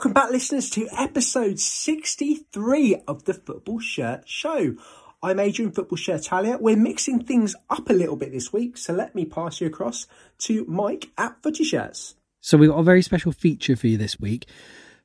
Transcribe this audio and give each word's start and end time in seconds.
Welcome 0.00 0.14
back, 0.14 0.30
listeners, 0.30 0.70
to 0.70 0.88
episode 0.96 1.60
63 1.60 3.02
of 3.06 3.26
the 3.26 3.34
Football 3.34 3.80
Shirt 3.80 4.26
Show. 4.26 4.76
I'm 5.22 5.38
Adrian 5.38 5.72
Football 5.72 5.98
Shirt 5.98 6.22
Talia. 6.22 6.56
We're 6.58 6.74
mixing 6.74 7.22
things 7.22 7.54
up 7.68 7.90
a 7.90 7.92
little 7.92 8.16
bit 8.16 8.32
this 8.32 8.50
week, 8.50 8.78
so 8.78 8.94
let 8.94 9.14
me 9.14 9.26
pass 9.26 9.60
you 9.60 9.66
across 9.66 10.06
to 10.38 10.64
Mike 10.64 11.10
at 11.18 11.36
Footy 11.42 11.64
Shirts. 11.64 12.14
So, 12.40 12.56
we've 12.56 12.70
got 12.70 12.78
a 12.78 12.82
very 12.82 13.02
special 13.02 13.30
feature 13.30 13.76
for 13.76 13.88
you 13.88 13.98
this 13.98 14.18
week. 14.18 14.48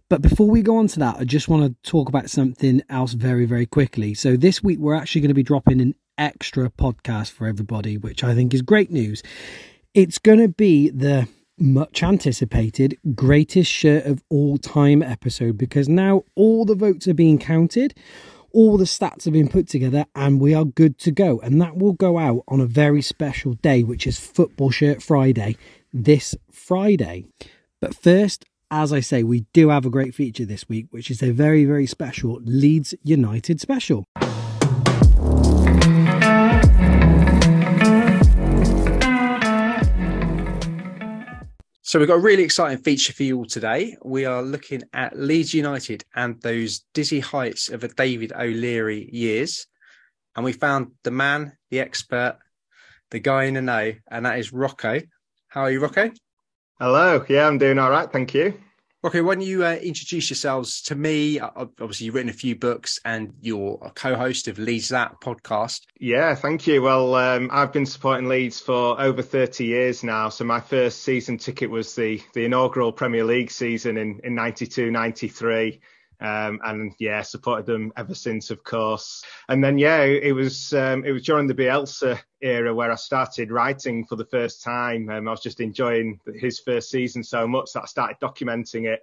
But 0.09 0.21
before 0.21 0.49
we 0.49 0.61
go 0.61 0.77
on 0.77 0.87
to 0.87 0.99
that, 0.99 1.17
I 1.17 1.25
just 1.25 1.49
want 1.49 1.63
to 1.63 1.91
talk 1.91 2.07
about 2.07 2.29
something 2.29 2.81
else 2.89 3.11
very, 3.11 3.45
very 3.45 3.65
quickly. 3.65 4.13
So, 4.13 4.37
this 4.37 4.63
week 4.63 4.79
we're 4.79 4.95
actually 4.95 5.19
going 5.19 5.27
to 5.27 5.35
be 5.35 5.43
dropping 5.43 5.81
an 5.81 5.95
extra 6.17 6.69
podcast 6.69 7.31
for 7.31 7.47
everybody, 7.47 7.97
which 7.97 8.23
I 8.23 8.33
think 8.33 8.53
is 8.53 8.61
great 8.61 8.91
news. 8.91 9.23
It's 9.93 10.19
going 10.19 10.39
to 10.39 10.47
be 10.47 10.89
the 10.89 11.27
much 11.57 12.03
anticipated 12.03 12.97
greatest 13.15 13.71
shirt 13.71 14.05
of 14.05 14.23
all 14.29 14.57
time 14.57 15.01
episode 15.01 15.57
because 15.57 15.87
now 15.87 16.23
all 16.35 16.65
the 16.65 16.75
votes 16.75 17.07
are 17.07 17.13
being 17.13 17.37
counted, 17.37 17.93
all 18.51 18.77
the 18.77 18.85
stats 18.85 19.25
have 19.25 19.33
been 19.33 19.49
put 19.49 19.67
together, 19.67 20.05
and 20.15 20.39
we 20.39 20.53
are 20.53 20.65
good 20.65 20.97
to 20.99 21.11
go. 21.11 21.39
And 21.41 21.61
that 21.61 21.77
will 21.77 21.93
go 21.93 22.17
out 22.17 22.43
on 22.47 22.61
a 22.61 22.65
very 22.65 23.01
special 23.01 23.53
day, 23.53 23.83
which 23.83 24.07
is 24.07 24.19
Football 24.19 24.71
Shirt 24.71 25.03
Friday 25.03 25.57
this 25.93 26.35
Friday. 26.51 27.25
But 27.81 27.95
first, 27.95 28.45
as 28.71 28.91
I 28.91 28.99
say, 28.99 29.23
we 29.23 29.45
do 29.53 29.69
have 29.69 29.85
a 29.85 29.89
great 29.89 30.15
feature 30.15 30.45
this 30.45 30.67
week, 30.67 30.87
which 30.91 31.11
is 31.11 31.21
a 31.21 31.31
very, 31.31 31.65
very 31.65 31.85
special 31.85 32.39
Leeds 32.43 32.93
United 33.03 33.61
special. 33.61 34.05
So 41.87 41.99
we've 41.99 42.07
got 42.07 42.15
a 42.15 42.19
really 42.19 42.41
exciting 42.41 42.79
feature 42.79 43.13
for 43.13 43.21
you 43.21 43.37
all 43.37 43.45
today. 43.45 43.95
We 44.03 44.25
are 44.25 44.41
looking 44.41 44.81
at 44.91 45.19
Leeds 45.19 45.53
United 45.53 46.03
and 46.15 46.41
those 46.41 46.79
dizzy 46.95 47.19
heights 47.19 47.69
of 47.69 47.83
a 47.83 47.87
David 47.87 48.33
O'Leary 48.33 49.07
years. 49.13 49.67
And 50.35 50.43
we 50.43 50.51
found 50.51 50.93
the 51.03 51.11
man, 51.11 51.55
the 51.69 51.81
expert, 51.81 52.39
the 53.11 53.19
guy 53.19 53.43
in 53.43 53.53
the 53.53 53.61
know, 53.61 53.93
and 54.09 54.25
that 54.25 54.39
is 54.39 54.51
Rocco. 54.51 54.99
How 55.47 55.61
are 55.61 55.71
you, 55.71 55.79
Rocco? 55.79 56.09
Hello. 56.79 57.23
Yeah, 57.29 57.45
I'm 57.45 57.59
doing 57.59 57.77
all 57.77 57.91
right. 57.91 58.11
Thank 58.11 58.33
you. 58.33 58.59
Okay, 59.05 59.21
why 59.21 59.35
don't 59.35 59.45
you 59.45 59.63
uh, 59.63 59.73
introduce 59.73 60.31
yourselves 60.31 60.81
to 60.81 60.95
me? 60.95 61.39
Obviously, 61.39 62.07
you've 62.07 62.15
written 62.15 62.31
a 62.31 62.33
few 62.33 62.55
books 62.55 62.99
and 63.05 63.35
you're 63.39 63.77
a 63.83 63.91
co 63.91 64.15
host 64.15 64.47
of 64.47 64.57
Leeds 64.57 64.89
That 64.89 65.21
podcast. 65.21 65.81
Yeah, 65.99 66.33
thank 66.33 66.65
you. 66.65 66.81
Well, 66.81 67.13
um, 67.13 67.51
I've 67.53 67.71
been 67.71 67.85
supporting 67.85 68.27
Leeds 68.27 68.59
for 68.59 68.99
over 68.99 69.21
30 69.21 69.63
years 69.63 70.03
now. 70.03 70.29
So, 70.29 70.43
my 70.43 70.59
first 70.59 71.03
season 71.03 71.37
ticket 71.37 71.69
was 71.69 71.93
the, 71.93 72.19
the 72.33 72.45
inaugural 72.45 72.91
Premier 72.91 73.23
League 73.23 73.51
season 73.51 73.97
in, 73.97 74.21
in 74.23 74.33
92 74.33 74.89
93. 74.89 75.79
Um, 76.19 76.59
and 76.63 76.93
yeah, 76.99 77.21
supported 77.21 77.65
them 77.65 77.91
ever 77.97 78.15
since, 78.15 78.49
of 78.51 78.63
course. 78.63 79.23
And 79.49 79.63
then 79.63 79.77
yeah, 79.77 80.03
it 80.03 80.33
was 80.33 80.73
um, 80.73 81.03
it 81.05 81.11
was 81.11 81.23
during 81.23 81.47
the 81.47 81.53
Bielsa 81.53 82.19
era 82.41 82.73
where 82.73 82.91
I 82.91 82.95
started 82.95 83.51
writing 83.51 84.05
for 84.05 84.15
the 84.15 84.25
first 84.25 84.63
time. 84.63 85.09
Um, 85.09 85.27
I 85.27 85.31
was 85.31 85.41
just 85.41 85.59
enjoying 85.59 86.19
his 86.35 86.59
first 86.59 86.89
season 86.89 87.23
so 87.23 87.47
much 87.47 87.73
that 87.73 87.83
I 87.83 87.87
started 87.87 88.17
documenting 88.21 88.85
it, 88.85 89.01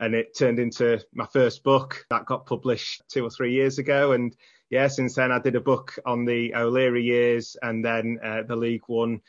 and 0.00 0.14
it 0.14 0.36
turned 0.36 0.58
into 0.58 1.00
my 1.12 1.26
first 1.26 1.62
book 1.62 2.06
that 2.10 2.26
got 2.26 2.46
published 2.46 3.02
two 3.08 3.24
or 3.24 3.30
three 3.30 3.52
years 3.52 3.78
ago. 3.78 4.12
And 4.12 4.34
yeah, 4.70 4.88
since 4.88 5.14
then 5.14 5.30
I 5.30 5.38
did 5.38 5.56
a 5.56 5.60
book 5.60 5.98
on 6.04 6.24
the 6.24 6.54
O'Leary 6.54 7.04
years 7.04 7.56
and 7.62 7.84
then 7.84 8.18
uh, 8.24 8.42
the 8.42 8.56
League 8.56 8.82
One 8.86 9.20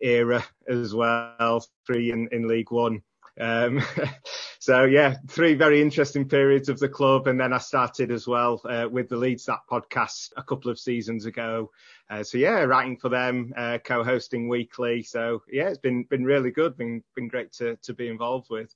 era 0.00 0.44
as 0.68 0.94
well, 0.94 1.64
three 1.86 2.10
in, 2.10 2.28
in 2.32 2.48
League 2.48 2.70
One. 2.70 3.02
Um, 3.38 3.82
so 4.58 4.84
yeah, 4.84 5.16
three 5.28 5.54
very 5.54 5.80
interesting 5.80 6.28
periods 6.28 6.68
of 6.68 6.78
the 6.78 6.88
club, 6.88 7.26
and 7.26 7.40
then 7.40 7.52
I 7.52 7.58
started 7.58 8.10
as 8.10 8.26
well 8.26 8.60
uh, 8.68 8.88
with 8.90 9.08
the 9.08 9.16
Leeds 9.16 9.44
That 9.46 9.60
podcast 9.70 10.32
a 10.36 10.42
couple 10.42 10.70
of 10.70 10.78
seasons 10.78 11.26
ago. 11.26 11.70
Uh, 12.10 12.22
so 12.22 12.38
yeah, 12.38 12.60
writing 12.62 12.96
for 12.96 13.08
them, 13.08 13.52
uh, 13.56 13.78
co-hosting 13.84 14.48
weekly. 14.48 15.02
So 15.02 15.42
yeah, 15.50 15.68
it's 15.68 15.78
been 15.78 16.04
been 16.04 16.24
really 16.24 16.50
good, 16.50 16.76
been 16.76 17.02
been 17.14 17.28
great 17.28 17.52
to 17.54 17.76
to 17.76 17.94
be 17.94 18.08
involved 18.08 18.48
with. 18.50 18.74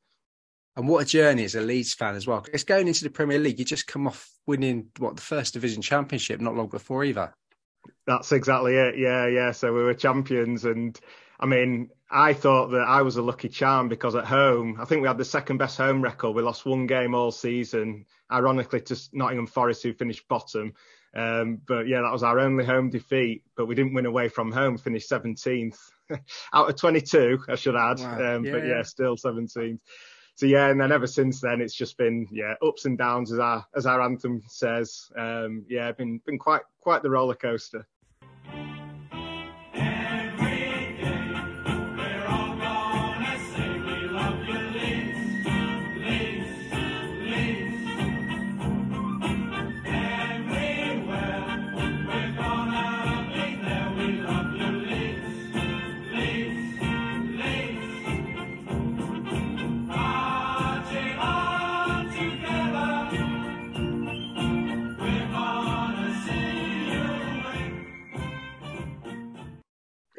And 0.77 0.89
what 0.89 1.03
a 1.03 1.07
journey 1.07 1.45
as 1.45 1.55
a 1.55 1.61
Leeds 1.61 1.93
fan 1.93 2.15
as 2.15 2.27
well. 2.27 2.47
It's 2.53 2.65
going 2.65 2.89
into 2.89 3.05
the 3.05 3.11
Premier 3.11 3.39
League. 3.39 3.59
You 3.59 3.65
just 3.65 3.87
come 3.87 4.07
off 4.07 4.31
winning 4.47 4.89
what 4.99 5.17
the 5.17 5.23
first 5.23 5.53
division 5.53 5.83
championship 5.83 6.41
not 6.41 6.57
long 6.57 6.69
before 6.69 7.05
either. 7.05 7.35
That's 8.07 8.33
exactly 8.33 8.77
it. 8.77 8.97
Yeah, 8.97 9.27
yeah. 9.27 9.53
So 9.53 9.73
we 9.73 9.83
were 9.83 9.95
champions, 9.95 10.65
and 10.65 10.99
I 11.39 11.47
mean, 11.47 11.91
I 12.13 12.35
thought 12.35 12.73
that 12.73 12.83
I 12.87 13.03
was 13.03 13.17
a 13.17 13.23
lucky 13.23 13.49
charm 13.49 13.89
because 13.89 14.15
at 14.15 14.27
home, 14.27 14.77
I 14.79 14.85
think 14.85 15.01
we 15.01 15.09
had 15.09 15.17
the 15.17 15.25
second 15.25 15.57
best 15.57 15.79
home 15.79 16.03
record. 16.03 16.37
We 16.37 16.43
lost 16.43 16.67
one 16.67 16.87
game 16.87 17.15
all 17.15 17.31
season, 17.31 18.05
ironically 18.31 18.83
to 18.83 19.01
Nottingham 19.13 19.47
Forest, 19.47 19.83
who 19.83 19.95
finished 19.95 20.29
bottom. 20.29 20.75
Um, 21.15 21.61
but 21.67 21.89
yeah, 21.89 22.03
that 22.03 22.13
was 22.13 22.23
our 22.23 22.39
only 22.39 22.67
home 22.67 22.91
defeat. 22.91 23.45
But 23.57 23.67
we 23.67 23.75
didn't 23.75 23.95
win 23.95 24.05
away 24.05 24.29
from 24.29 24.53
home, 24.53 24.77
finished 24.77 25.11
17th 25.11 25.79
out 26.53 26.69
of 26.69 26.77
22, 26.77 27.45
I 27.49 27.55
should 27.55 27.77
add. 27.77 27.99
Wow. 28.01 28.37
Um, 28.37 28.45
yeah, 28.45 28.53
but 28.53 28.65
yeah, 28.65 28.77
yeah, 28.77 28.83
still 28.83 29.17
17th. 29.17 29.81
So 30.35 30.47
yeah, 30.47 30.69
and 30.69 30.81
then 30.81 30.93
ever 30.93 31.07
since 31.07 31.41
then, 31.41 31.61
it's 31.61 31.75
just 31.75 31.99
been 31.99 32.27
yeah 32.31 32.55
ups 32.67 32.87
and 32.87 32.97
downs 32.97 33.33
as 33.33 33.39
our 33.39 33.67
as 33.77 33.85
our 33.85 34.01
anthem 34.01 34.43
says. 34.49 35.11
Um, 35.17 35.65
yeah, 35.69 35.93
been 35.93 36.21
been 36.25 36.39
quite 36.39 36.63
quite 36.81 37.03
the 37.03 37.11
roller 37.11 37.35
coaster. 37.35 37.87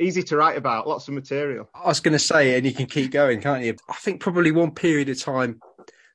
Easy 0.04 0.24
to 0.24 0.38
write 0.38 0.58
about, 0.58 0.88
lots 0.88 1.08
of 1.08 1.14
material. 1.14 1.70
I 1.74 1.88
was 1.88 2.00
going 2.00 2.14
to 2.14 2.20
say, 2.20 2.56
and 2.56 2.66
you 2.66 2.74
can 2.74 2.86
keep 2.86 3.12
going, 3.12 3.42
can't 3.42 3.64
you? 3.64 3.76
I 3.90 3.94
think 3.94 4.22
probably 4.22 4.52
one 4.52 4.72
period 4.72 5.10
of 5.10 5.20
time 5.20 5.60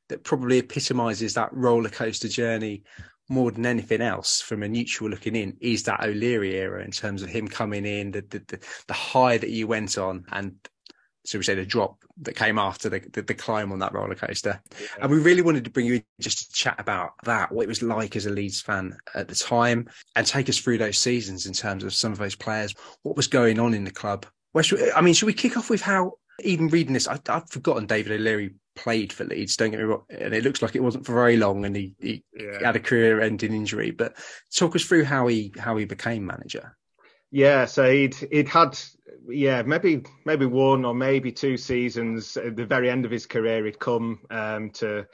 that 0.08 0.24
probably 0.24 0.58
epitomises 0.58 1.34
that 1.34 1.52
roller 1.52 1.90
coaster 1.90 2.28
journey 2.28 2.82
more 3.28 3.50
than 3.50 3.66
anything 3.66 4.00
else 4.00 4.40
from 4.40 4.62
a 4.62 4.68
neutral 4.68 5.10
looking 5.10 5.36
in 5.36 5.56
is 5.60 5.82
that 5.82 6.02
O'Leary 6.02 6.54
era 6.54 6.82
in 6.82 6.90
terms 6.90 7.22
of 7.22 7.28
him 7.28 7.46
coming 7.46 7.84
in, 7.84 8.10
the 8.10 8.22
the, 8.22 8.42
the, 8.48 8.58
the 8.86 8.94
high 8.94 9.36
that 9.36 9.50
you 9.50 9.66
went 9.66 9.98
on, 9.98 10.24
and 10.32 10.54
so 11.28 11.36
we 11.36 11.44
say 11.44 11.54
the 11.54 11.66
drop 11.66 12.02
that 12.22 12.36
came 12.36 12.58
after 12.58 12.88
the, 12.88 13.00
the, 13.12 13.20
the 13.20 13.34
climb 13.34 13.70
on 13.70 13.80
that 13.80 13.92
roller 13.92 14.14
coaster. 14.14 14.62
Yeah. 14.80 14.86
And 15.02 15.10
we 15.10 15.18
really 15.18 15.42
wanted 15.42 15.64
to 15.64 15.70
bring 15.70 15.84
you 15.84 15.94
in 15.96 16.04
just 16.20 16.38
to 16.38 16.52
chat 16.52 16.76
about 16.78 17.12
that, 17.24 17.52
what 17.52 17.64
it 17.64 17.68
was 17.68 17.82
like 17.82 18.16
as 18.16 18.24
a 18.24 18.30
Leeds 18.30 18.62
fan 18.62 18.96
at 19.14 19.28
the 19.28 19.34
time, 19.34 19.90
and 20.16 20.26
take 20.26 20.48
us 20.48 20.56
through 20.56 20.78
those 20.78 20.98
seasons 20.98 21.44
in 21.44 21.52
terms 21.52 21.84
of 21.84 21.92
some 21.92 22.12
of 22.12 22.18
those 22.18 22.34
players, 22.34 22.74
what 23.02 23.14
was 23.14 23.26
going 23.26 23.58
on 23.58 23.74
in 23.74 23.84
the 23.84 23.90
club. 23.90 24.24
Where 24.52 24.64
should, 24.64 24.90
I 24.92 25.02
mean, 25.02 25.12
should 25.12 25.26
we 25.26 25.34
kick 25.34 25.58
off 25.58 25.68
with 25.68 25.82
how, 25.82 26.14
even 26.42 26.68
reading 26.68 26.94
this, 26.94 27.06
I, 27.06 27.18
have 27.26 27.50
forgotten 27.50 27.84
David 27.84 28.18
O'Leary 28.18 28.54
played 28.74 29.12
for 29.12 29.24
Leeds, 29.24 29.58
don't 29.58 29.70
get 29.70 29.80
me 29.80 29.84
wrong, 29.84 30.04
and 30.08 30.32
it 30.32 30.44
looks 30.44 30.62
like 30.62 30.76
it 30.76 30.82
wasn't 30.82 31.04
for 31.04 31.12
very 31.12 31.36
long 31.36 31.66
and 31.66 31.76
he, 31.76 31.94
he 32.00 32.24
yeah. 32.34 32.64
had 32.64 32.76
a 32.76 32.80
career 32.80 33.20
ending 33.20 33.52
injury. 33.52 33.90
But 33.90 34.16
talk 34.54 34.74
us 34.74 34.84
through 34.84 35.04
how 35.04 35.26
he 35.26 35.52
how 35.58 35.76
he 35.76 35.84
became 35.84 36.24
manager. 36.24 36.74
Yeah, 37.30 37.66
so 37.66 37.90
he'd 37.90 38.14
he'd 38.14 38.48
had 38.48 38.78
yeah 39.28 39.62
maybe 39.62 40.02
maybe 40.24 40.46
one 40.46 40.84
or 40.84 40.94
maybe 40.94 41.32
two 41.32 41.56
seasons 41.56 42.36
at 42.36 42.56
the 42.56 42.64
very 42.64 42.90
end 42.90 43.04
of 43.04 43.10
his 43.10 43.26
career 43.26 43.64
he'd 43.64 43.78
come 43.78 44.20
um, 44.30 44.70
to 44.70 45.06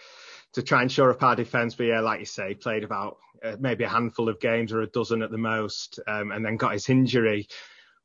to 0.54 0.62
try 0.62 0.82
and 0.82 0.90
shore 0.90 1.10
up 1.10 1.22
our 1.22 1.36
defence. 1.36 1.74
But 1.74 1.84
yeah, 1.84 2.00
like 2.00 2.20
you 2.20 2.26
say, 2.26 2.54
played 2.54 2.84
about 2.84 3.18
uh, 3.44 3.56
maybe 3.60 3.84
a 3.84 3.88
handful 3.88 4.28
of 4.28 4.40
games 4.40 4.72
or 4.72 4.80
a 4.80 4.86
dozen 4.86 5.22
at 5.22 5.30
the 5.30 5.38
most, 5.38 6.00
um, 6.06 6.32
and 6.32 6.44
then 6.44 6.56
got 6.56 6.72
his 6.72 6.88
injury. 6.88 7.46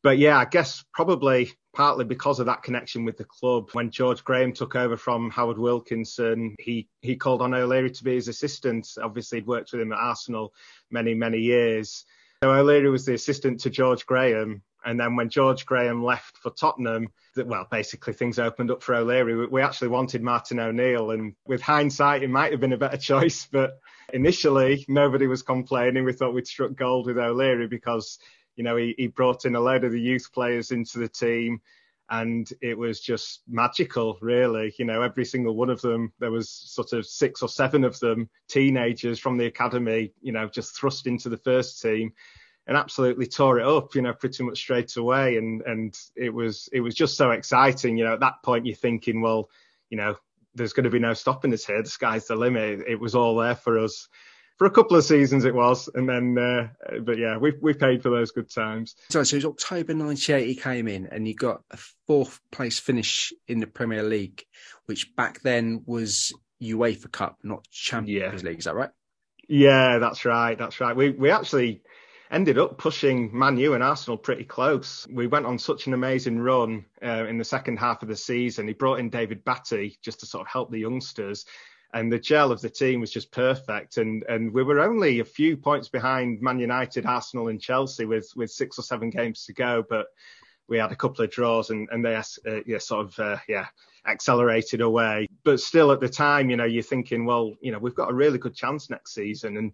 But 0.01 0.18
yeah, 0.18 0.38
I 0.38 0.45
guess 0.45 0.83
probably 0.94 1.51
partly 1.75 2.06
because 2.06 2.39
of 2.39 2.47
that 2.47 2.63
connection 2.63 3.06
with 3.06 3.18
the 3.18 3.25
club. 3.25 3.69
When 3.74 3.91
George 3.91 4.24
Graham 4.24 4.53
took 4.53 4.75
over 4.75 4.97
from 4.97 5.30
Howard 5.30 5.57
Wilkinson, 5.57 6.56
he 6.59 6.88
he 7.01 7.15
called 7.15 7.41
on 7.41 7.53
O'Leary 7.53 7.91
to 7.91 8.03
be 8.03 8.15
his 8.15 8.27
assistant. 8.27 8.88
Obviously, 9.01 9.39
he'd 9.39 9.47
worked 9.47 9.71
with 9.71 9.81
him 9.81 9.94
at 9.94 10.00
Arsenal 10.00 10.53
many 10.89 11.13
many 11.13 11.39
years. 11.39 12.06
So 12.44 12.51
O'Leary 12.51 12.89
was 12.89 13.06
the 13.06 13.13
assistant 13.13 13.59
to 13.62 13.69
George 13.69 14.06
Graham. 14.06 14.63
And 14.86 15.00
then 15.00 15.16
when 15.16 15.30
George 15.30 15.66
Graham 15.66 16.04
left 16.04 16.38
for 16.38 16.52
Tottenham, 16.52 17.10
well, 17.36 17.68
basically 17.70 18.14
things 18.14 18.40
opened 18.40 18.72
up 18.72 18.81
for 18.81 18.96
O'Leary. 18.96 19.48
We 19.48 19.62
actually 19.62 19.90
wanted 19.90 20.22
Martin 20.22 20.60
O'Neill, 20.60 21.12
and 21.12 21.36
with 21.46 21.62
hindsight, 21.62 22.24
it 22.24 22.30
might 22.30 22.52
have 22.52 22.62
been 22.62 22.74
a 22.74 22.78
better 22.78 22.98
choice. 23.12 23.48
But 23.52 23.80
initially, 24.14 24.86
nobody 24.88 25.28
was 25.28 25.42
complaining. 25.42 26.06
We 26.06 26.14
thought 26.14 26.34
we'd 26.34 26.48
struck 26.48 26.76
gold 26.76 27.08
with 27.08 27.18
O'Leary 27.18 27.68
because, 27.68 28.20
you 28.56 28.64
know, 28.64 28.78
he, 28.78 28.96
he 28.98 29.08
brought 29.08 29.46
in 29.46 29.56
a 29.56 29.60
load 29.60 29.84
of 29.84 29.92
the 29.92 30.02
youth 30.02 30.31
players 30.34 30.72
into 30.72 31.00
the 31.00 31.10
team. 31.10 31.62
and 32.10 32.52
it 32.62 32.78
was 32.78 33.00
just 33.00 33.42
magical, 33.48 34.18
really. 34.22 34.74
You 34.80 34.86
know, 34.86 35.02
every 35.02 35.25
single 35.25 35.56
one 35.56 35.70
of 35.70 35.82
them, 35.82 36.12
there 36.20 36.32
was 36.32 36.50
sort 36.50 36.94
of 36.94 37.06
six 37.06 37.42
or 37.42 37.50
seven 37.50 37.84
of 37.84 38.00
them, 38.00 38.30
teenagers 38.48 39.20
from 39.20 39.38
the 39.38 39.46
academy, 39.46 40.14
you 40.22 40.32
know, 40.32 40.48
just 40.48 40.75
thrust 40.75 41.06
into 41.06 41.30
the 41.30 41.38
first 41.38 41.82
team 41.82 42.14
and 42.69 42.77
absolutely 42.77 43.25
tore 43.25 43.60
it 43.60 43.68
up, 43.68 43.95
you 43.95 44.04
know, 44.04 44.13
pretty 44.13 44.44
much 44.44 44.60
straight 44.60 44.95
away. 44.95 45.38
And 45.38 45.63
and 45.63 45.98
it 46.16 46.30
was 46.30 46.69
it 46.71 46.81
was 46.81 46.94
just 46.94 47.18
so 47.18 47.31
exciting. 47.31 47.98
You 47.98 48.06
know, 48.06 48.13
at 48.13 48.19
that 48.19 48.44
point 48.44 48.68
you're 48.68 48.75
thinking, 48.75 49.21
well, 49.21 49.50
you 49.89 49.98
know, 49.98 50.16
there's 50.54 50.74
going 50.74 50.83
to 50.83 50.92
be 50.92 51.00
no 51.00 51.16
stopping 51.16 51.51
us 51.51 51.66
here. 51.66 51.81
The 51.81 51.89
sky's 51.89 52.27
the 52.27 52.36
limit. 52.36 52.81
It 52.88 53.00
was 53.00 53.16
all 53.16 53.36
there 53.38 53.56
for 53.56 53.80
us 53.80 54.07
for 54.57 54.68
a 54.68 54.71
couple 54.71 54.95
of 54.95 55.04
seasons 55.04 55.45
it 55.45 55.56
was, 55.56 55.89
and 55.95 56.07
then 56.07 56.38
uh, 56.38 56.68
but 57.01 57.18
yeah, 57.18 57.38
we 57.38 57.54
we 57.60 57.74
paid 57.74 58.04
for 58.04 58.12
those 58.12 58.30
good 58.30 58.51
times. 58.54 58.95
So, 59.10 59.24
so 59.24 59.36
it 59.36 59.44
was 59.44 59.45
October 59.45 59.95
'98 59.95 60.45
he 60.45 60.56
came 60.56 60.88
in, 60.88 61.07
and 61.07 61.27
you 61.27 61.33
got 61.33 61.63
a 61.72 61.77
fourth 62.06 62.39
place 62.51 62.77
finish 62.77 63.33
in 63.48 63.62
the 63.62 63.68
Premier 63.68 64.04
League, 64.04 64.45
which 64.86 65.15
back 65.15 65.42
then 65.42 65.81
was 65.88 66.31
UEFA 66.62 67.12
Cup, 67.12 67.39
not 67.42 67.68
Champions 67.72 68.44
yeah. 68.44 68.50
League. 68.50 68.60
Is 68.60 68.65
that 68.65 68.75
right? 68.75 68.92
Yeah, 69.48 69.98
that's 69.98 70.24
right. 70.24 70.56
That's 70.56 70.80
right. 70.80 70.95
We 70.95 71.10
we 71.10 71.31
actually 71.31 71.81
ended 72.31 72.58
up 72.58 72.78
pushing 72.78 73.38
Man 73.38 73.58
U 73.58 73.74
and 73.74 73.84
Arsenal 73.84 74.18
pretty 74.18 74.44
close. 74.44 75.08
We 75.12 75.28
went 75.28 75.46
on 75.46 75.58
such 75.58 75.88
an 75.88 75.94
amazing 75.94 76.40
run 76.40 76.86
uh, 77.04 77.26
in 77.26 77.38
the 77.38 77.44
second 77.44 77.78
half 77.78 78.04
of 78.04 78.08
the 78.08 78.16
season. 78.16 78.68
He 78.68 78.74
brought 78.74 79.00
in 79.00 79.10
David 79.10 79.44
Batty 79.44 79.98
just 80.02 80.20
to 80.20 80.26
sort 80.26 80.42
of 80.42 80.48
help 80.48 80.72
the 80.72 80.80
youngsters 80.80 81.46
and 81.94 82.12
the 82.12 82.20
gel 82.20 82.52
of 82.52 82.62
the 82.62 82.70
team 82.70 83.00
was 83.00 83.12
just 83.12 83.31
perfect. 83.31 83.98
And 83.98 84.24
and 84.30 84.54
we 84.54 84.64
were 84.64 84.80
only 84.80 85.20
a 85.20 85.26
few 85.26 85.58
points 85.58 85.90
behind 85.90 86.42
Man 86.42 86.60
United, 86.60 87.06
Arsenal, 87.06 87.48
and 87.48 87.62
Chelsea 87.62 88.06
with 88.06 88.32
with 88.36 88.52
six 88.52 88.78
or 88.78 88.84
seven 88.84 89.10
games 89.10 89.46
to 89.46 89.54
go, 89.54 89.84
but 89.90 90.08
we 90.68 90.78
had 90.78 90.92
a 90.92 90.96
couple 90.96 91.24
of 91.24 91.32
draws 91.32 91.72
and 91.72 91.88
and 91.92 92.06
they 92.06 92.16
uh, 92.16 92.24
yeah 92.66 92.78
sort 92.78 93.08
of 93.08 93.20
uh, 93.20 93.38
yeah 93.48 93.66
accelerated 94.06 94.82
away. 94.82 95.28
But 95.44 95.60
still, 95.60 95.92
at 95.92 96.00
the 96.00 96.10
time, 96.10 96.50
you 96.50 96.58
know, 96.58 96.66
you're 96.66 96.84
thinking, 96.84 97.25
well, 97.25 97.56
you 97.62 97.72
know, 97.72 97.80
we've 97.80 97.96
got 97.96 98.12
a 98.12 98.16
really 98.16 98.38
good 98.38 98.56
chance 98.56 98.90
next 98.90 99.14
season, 99.14 99.58
and 99.58 99.74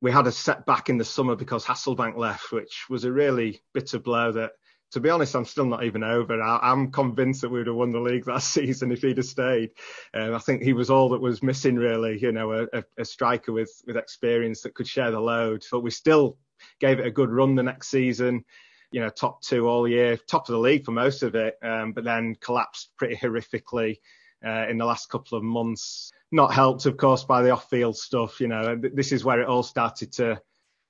we 0.00 0.10
had 0.10 0.26
a 0.26 0.32
setback 0.32 0.88
in 0.88 0.98
the 0.98 1.04
summer 1.04 1.36
because 1.36 1.64
Hasselbaink 1.64 2.16
left, 2.16 2.52
which 2.52 2.86
was 2.88 3.04
a 3.04 3.12
really 3.12 3.62
bitter 3.74 3.98
blow 3.98 4.32
that 4.32 4.52
to 4.92 5.00
be 5.00 5.10
honest, 5.10 5.36
I'm 5.36 5.44
still 5.44 5.66
not 5.66 5.84
even 5.84 6.02
over. 6.02 6.40
I, 6.42 6.72
am 6.72 6.90
convinced 6.90 7.42
that 7.42 7.48
we 7.48 7.58
would 7.58 7.68
have 7.68 7.76
won 7.76 7.92
the 7.92 8.00
league 8.00 8.24
that 8.26 8.42
season 8.42 8.90
if 8.90 9.02
he'd 9.02 9.18
have 9.18 9.26
stayed. 9.26 9.70
Um, 10.14 10.34
I 10.34 10.38
think 10.38 10.62
he 10.62 10.72
was 10.72 10.90
all 10.90 11.10
that 11.10 11.20
was 11.20 11.42
missing, 11.42 11.76
really. 11.76 12.18
You 12.20 12.32
know, 12.32 12.66
a, 12.72 12.84
a, 12.98 13.04
striker 13.04 13.52
with 13.52 13.70
with 13.86 13.96
experience 13.96 14.62
that 14.62 14.74
could 14.74 14.88
share 14.88 15.10
the 15.10 15.20
load. 15.20 15.64
But 15.70 15.80
we 15.80 15.90
still 15.90 16.38
gave 16.80 16.98
it 16.98 17.06
a 17.06 17.10
good 17.10 17.30
run 17.30 17.54
the 17.54 17.62
next 17.62 17.88
season. 17.88 18.44
You 18.90 19.00
know, 19.00 19.10
top 19.10 19.42
two 19.42 19.68
all 19.68 19.86
year, 19.86 20.16
top 20.16 20.48
of 20.48 20.52
the 20.52 20.58
league 20.58 20.84
for 20.84 20.90
most 20.90 21.22
of 21.22 21.36
it, 21.36 21.56
um, 21.62 21.92
but 21.92 22.02
then 22.02 22.34
collapsed 22.40 22.90
pretty 22.96 23.14
horrifically 23.14 23.98
uh, 24.44 24.66
in 24.68 24.78
the 24.78 24.84
last 24.84 25.08
couple 25.08 25.36
of 25.36 25.44
months. 25.44 26.12
Not 26.32 26.54
helped, 26.54 26.86
of 26.86 26.96
course, 26.96 27.24
by 27.24 27.42
the 27.42 27.50
off-field 27.50 27.96
stuff. 27.96 28.40
You 28.40 28.48
know, 28.48 28.80
this 28.94 29.12
is 29.12 29.24
where 29.24 29.40
it 29.40 29.48
all 29.48 29.62
started 29.62 30.12
to 30.14 30.40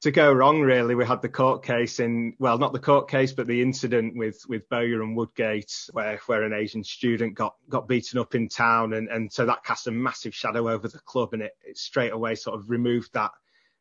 to 0.02 0.10
go 0.10 0.32
wrong, 0.32 0.62
really, 0.62 0.94
we 0.94 1.04
had 1.04 1.20
the 1.20 1.28
court 1.28 1.62
case 1.62 2.00
in, 2.00 2.34
well, 2.38 2.56
not 2.56 2.72
the 2.72 2.78
court 2.78 3.08
case, 3.10 3.32
but 3.32 3.46
the 3.46 3.60
incident 3.60 4.16
with, 4.16 4.40
with 4.48 4.66
Bowyer 4.70 5.02
and 5.02 5.14
Woodgate, 5.14 5.90
where, 5.92 6.18
where 6.24 6.42
an 6.42 6.54
Asian 6.54 6.82
student 6.82 7.34
got, 7.34 7.54
got 7.68 7.86
beaten 7.86 8.18
up 8.18 8.34
in 8.34 8.48
town. 8.48 8.94
And, 8.94 9.08
and 9.08 9.30
so 9.30 9.44
that 9.44 9.62
cast 9.62 9.88
a 9.88 9.90
massive 9.90 10.34
shadow 10.34 10.70
over 10.70 10.88
the 10.88 11.00
club 11.00 11.34
and 11.34 11.42
it, 11.42 11.52
it 11.62 11.76
straight 11.76 12.12
away 12.12 12.34
sort 12.34 12.58
of 12.58 12.70
removed 12.70 13.12
that, 13.12 13.32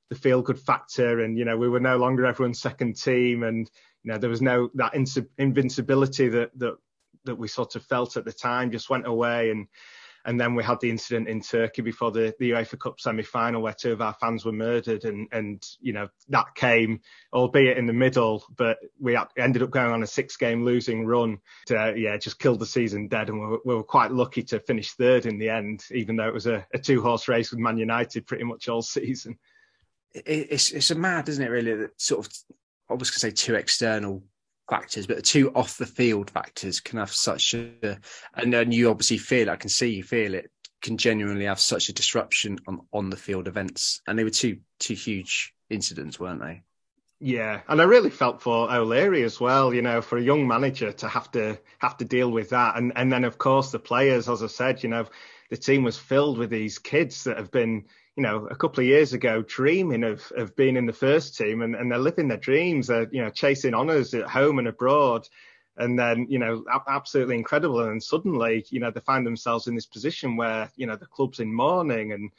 the 0.10 0.16
feel 0.16 0.42
good 0.42 0.60
factor. 0.60 1.22
And, 1.22 1.38
you 1.38 1.46
know, 1.46 1.56
we 1.56 1.70
were 1.70 1.80
no 1.80 1.96
longer 1.96 2.26
everyone's 2.26 2.60
second 2.60 3.02
team. 3.02 3.44
And, 3.44 3.72
you 4.04 4.12
know, 4.12 4.18
there 4.18 4.30
was 4.30 4.42
no, 4.42 4.70
that 4.74 4.94
invincibility 5.38 6.28
that, 6.28 6.52
that, 6.60 6.76
that 7.30 7.38
we 7.38 7.48
sort 7.48 7.76
of 7.76 7.86
felt 7.86 8.18
at 8.18 8.26
the 8.26 8.34
time 8.34 8.72
just 8.72 8.90
went 8.90 9.08
away. 9.08 9.52
And, 9.52 9.68
and 10.26 10.40
then 10.40 10.54
we 10.54 10.64
had 10.64 10.80
the 10.82 10.90
incident 10.90 11.28
in 11.28 11.42
Turkey 11.42 11.82
before 11.82 12.12
the, 12.12 12.36
the 12.40 12.52
UEFA 12.52 12.78
Cup 12.78 13.00
semi-final 13.00 13.62
where 13.62 13.74
two 13.74 13.94
of 13.94 14.02
our 14.02 14.14
fans 14.14 14.46
were 14.46 14.52
murdered, 14.52 15.06
and 15.06 15.28
and 15.32 15.66
you 15.80 15.94
know 15.94 16.10
that 16.28 16.54
came, 16.56 17.00
albeit 17.34 17.78
in 17.78 17.86
the 17.86 17.94
middle, 17.94 18.44
but 18.58 18.78
we 19.00 19.18
ended 19.38 19.64
up 19.64 19.70
going 19.70 19.92
on 19.92 20.04
a 20.04 20.08
six-game 20.08 20.66
losing 20.66 21.06
run. 21.06 21.40
To, 21.68 21.94
yeah, 21.96 22.18
just 22.18 22.40
killed 22.40 22.60
the 22.60 22.66
season 22.66 23.08
dead, 23.08 23.30
and 23.30 23.40
we 23.40 23.48
were, 23.48 23.60
we 23.66 23.76
were, 23.76 23.84
quite 23.84 24.12
lucky 24.12 24.44
to 24.44 24.60
finish 24.60 24.92
third 24.94 25.26
in 25.26 25.40
the 25.40 25.50
end, 25.50 25.86
even 25.92 26.16
though 26.16 26.28
it 26.28 26.34
was 26.34 26.48
a, 26.48 26.66
a 26.74 26.80
two-horse 26.80 27.28
race 27.28 27.52
with 27.52 27.60
Man 27.60 27.78
United 27.78 28.28
pretty 28.28 28.44
much 28.44 28.68
all 28.68 28.82
season. 28.82 29.38
It's 30.14 30.72
it's 30.72 30.92
a 30.92 30.96
mad, 30.96 31.30
isn't 31.30 31.44
it? 31.44 31.50
Really, 31.50 31.76
that 31.76 32.02
sort 32.02 32.26
of 32.26 32.34
I 32.90 32.94
was 32.94 33.10
going 33.10 33.16
to 33.16 33.20
say 33.20 33.32
two 33.32 33.56
external 33.56 34.24
factors, 34.70 35.08
but 35.08 35.18
the 35.18 35.22
two 35.22 35.52
off 35.54 35.78
the 35.78 35.86
field 35.86 36.30
factors 36.30 36.80
can 36.80 37.00
have 37.00 37.12
such 37.12 37.54
a, 37.54 37.98
and 38.36 38.54
then 38.54 38.72
you 38.72 38.90
obviously 38.90 39.18
feel, 39.18 39.50
I 39.50 39.56
can 39.56 39.70
see 39.70 39.96
you 39.96 40.04
feel 40.04 40.34
it, 40.34 40.52
can 40.82 40.98
genuinely 40.98 41.46
have 41.46 41.60
such 41.60 41.90
a 41.90 41.94
disruption 41.94 42.58
on 42.68 42.82
on 42.94 43.10
the 43.10 43.18
field 43.18 43.48
events, 43.48 44.02
and 44.08 44.18
they 44.18 44.24
were 44.24 44.30
two 44.30 44.60
two 44.80 44.94
huge 44.94 45.54
incidents, 45.70 46.20
weren't 46.20 46.42
they? 46.42 46.62
Yeah, 47.22 47.62
and 47.68 47.82
I 47.82 47.84
really 47.84 48.10
felt 48.10 48.42
for 48.42 48.72
O'Leary 48.72 49.24
as 49.24 49.42
well. 49.42 49.74
You 49.74 49.82
know, 49.82 50.02
for 50.02 50.18
a 50.18 50.22
young 50.22 50.48
manager 50.48 50.94
to 50.94 51.08
have 51.08 51.30
to 51.32 51.60
have 51.80 51.98
to 51.98 52.06
deal 52.06 52.32
with 52.32 52.50
that, 52.52 52.78
and 52.78 52.94
and 52.96 53.12
then 53.12 53.26
of 53.26 53.38
course 53.38 53.72
the 53.72 53.80
players, 53.80 54.30
as 54.30 54.42
I 54.42 54.48
said, 54.48 54.84
you 54.84 54.90
know, 54.90 55.06
the 55.50 55.58
team 55.58 55.84
was 55.84 55.98
filled 55.98 56.38
with 56.38 56.50
these 56.50 56.80
kids 56.80 57.26
that 57.26 57.38
have 57.38 57.52
been 57.52 57.86
you 58.20 58.24
know, 58.24 58.48
a 58.48 58.56
couple 58.56 58.82
of 58.82 58.86
years 58.86 59.14
ago 59.14 59.42
dreaming 59.44 60.04
of, 60.04 60.30
of 60.36 60.54
being 60.58 60.76
in 60.76 60.86
the 60.86 60.92
first 60.92 61.38
team 61.38 61.62
and, 61.62 61.74
and 61.74 61.90
they're 61.90 61.98
living 61.98 62.28
their 62.28 62.36
dreams. 62.38 62.88
They're, 62.88 63.08
you 63.14 63.24
know, 63.24 63.30
chasing 63.30 63.74
honours 63.74 64.14
at 64.14 64.28
home 64.28 64.60
and 64.60 64.68
abroad. 64.68 65.26
And 65.78 65.98
then, 65.98 66.28
you 66.30 66.38
know, 66.38 66.66
absolutely 66.86 67.38
incredible. 67.38 67.80
And 67.80 68.04
suddenly, 68.04 68.66
you 68.72 68.82
know, 68.82 68.92
they 68.92 69.00
find 69.00 69.26
themselves 69.26 69.68
in 69.68 69.76
this 69.76 69.86
position 69.86 70.36
where, 70.36 70.70
you 70.76 70.86
know, 70.86 70.98
the 70.98 71.06
club's 71.06 71.40
in 71.40 71.54
mourning 71.54 72.12
and, 72.12 72.30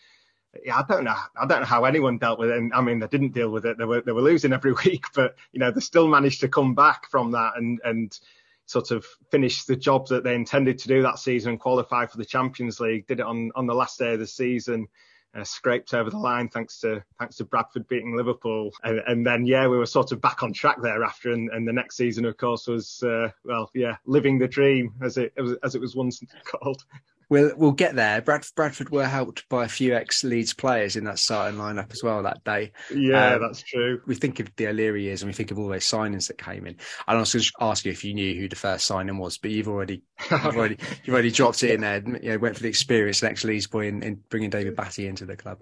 yeah, 0.62 0.76
I 0.76 0.84
don't 0.86 1.04
know. 1.04 1.16
I 1.40 1.46
don't 1.46 1.60
know 1.60 1.66
how 1.66 1.84
anyone 1.84 2.18
dealt 2.18 2.38
with 2.38 2.50
it. 2.50 2.58
And 2.58 2.74
I 2.74 2.82
mean, 2.82 2.98
they 2.98 3.06
didn't 3.06 3.32
deal 3.32 3.48
with 3.48 3.64
it. 3.64 3.78
They 3.78 3.86
were 3.86 4.02
they 4.02 4.12
were 4.12 4.20
losing 4.20 4.52
every 4.52 4.72
week, 4.84 5.06
but 5.14 5.34
you 5.52 5.60
know, 5.60 5.70
they 5.70 5.80
still 5.80 6.08
managed 6.08 6.40
to 6.40 6.48
come 6.48 6.74
back 6.74 7.08
from 7.08 7.30
that 7.30 7.52
and 7.56 7.80
and 7.84 8.18
sort 8.66 8.90
of 8.90 9.06
finish 9.30 9.64
the 9.64 9.76
job 9.76 10.08
that 10.08 10.24
they 10.24 10.34
intended 10.34 10.78
to 10.80 10.88
do 10.88 11.02
that 11.02 11.18
season 11.18 11.52
and 11.52 11.60
qualify 11.60 12.04
for 12.04 12.18
the 12.18 12.24
Champions 12.26 12.80
League. 12.80 13.06
Did 13.06 13.20
it 13.20 13.26
on 13.26 13.50
on 13.54 13.66
the 13.66 13.74
last 13.74 13.98
day 13.98 14.12
of 14.12 14.18
the 14.18 14.26
season 14.26 14.88
uh, 15.34 15.44
scraped 15.44 15.94
over 15.94 16.10
the 16.10 16.18
line 16.18 16.48
thanks 16.48 16.80
to 16.80 17.02
thanks 17.18 17.36
to 17.36 17.44
Bradford 17.44 17.86
beating 17.88 18.16
Liverpool, 18.16 18.72
and, 18.82 19.00
and, 19.06 19.26
then 19.26 19.46
yeah, 19.46 19.68
we 19.68 19.76
were 19.76 19.86
sort 19.86 20.12
of 20.12 20.20
back 20.20 20.42
on 20.42 20.52
track 20.52 20.82
thereafter. 20.82 21.32
And, 21.32 21.50
and 21.50 21.66
the 21.66 21.72
next 21.72 21.96
season, 21.96 22.24
of 22.24 22.36
course, 22.36 22.66
was 22.66 23.02
uh, 23.02 23.28
well, 23.44 23.70
yeah, 23.74 23.96
living 24.06 24.38
the 24.38 24.48
dream 24.48 24.94
as 25.02 25.16
it 25.16 25.32
as 25.62 25.74
it 25.74 25.80
was 25.80 25.94
once 25.94 26.22
called. 26.44 26.84
We'll 27.30 27.52
we'll 27.56 27.70
get 27.70 27.94
there. 27.94 28.20
Brad, 28.20 28.44
Bradford 28.56 28.90
were 28.90 29.06
helped 29.06 29.48
by 29.48 29.64
a 29.64 29.68
few 29.68 29.94
ex 29.94 30.24
Leeds 30.24 30.52
players 30.52 30.96
in 30.96 31.04
that 31.04 31.20
starting 31.20 31.60
lineup 31.60 31.92
as 31.92 32.02
well 32.02 32.24
that 32.24 32.42
day. 32.42 32.72
Yeah, 32.92 33.34
um, 33.34 33.42
that's 33.42 33.62
true. 33.62 34.02
We 34.04 34.16
think 34.16 34.40
of 34.40 34.50
the 34.56 34.66
O'Leary 34.66 35.04
years 35.04 35.22
and 35.22 35.28
we 35.28 35.32
think 35.32 35.52
of 35.52 35.58
all 35.58 35.68
those 35.68 35.88
signings 35.88 36.26
that 36.26 36.38
came 36.38 36.66
in. 36.66 36.76
And 37.06 37.16
I 37.16 37.20
was 37.20 37.32
going 37.32 37.44
to 37.44 37.52
ask 37.60 37.84
you 37.84 37.92
if 37.92 38.04
you 38.04 38.14
knew 38.14 38.34
who 38.34 38.48
the 38.48 38.56
first 38.56 38.84
signing 38.84 39.16
was, 39.16 39.38
but 39.38 39.52
you've 39.52 39.68
already 39.68 40.02
you've 40.28 40.56
already 40.56 40.78
you've 41.04 41.14
already 41.14 41.30
dropped 41.30 41.62
it 41.62 41.70
in 41.70 41.82
there. 41.82 42.02
You 42.20 42.32
know, 42.32 42.38
went 42.38 42.56
for 42.56 42.64
the 42.64 42.68
experience, 42.68 43.22
ex 43.22 43.44
Leeds 43.44 43.68
boy, 43.68 43.86
in, 43.86 44.02
in 44.02 44.20
bringing 44.28 44.50
David 44.50 44.74
Batty 44.74 45.06
into 45.06 45.24
the 45.24 45.36
club. 45.36 45.60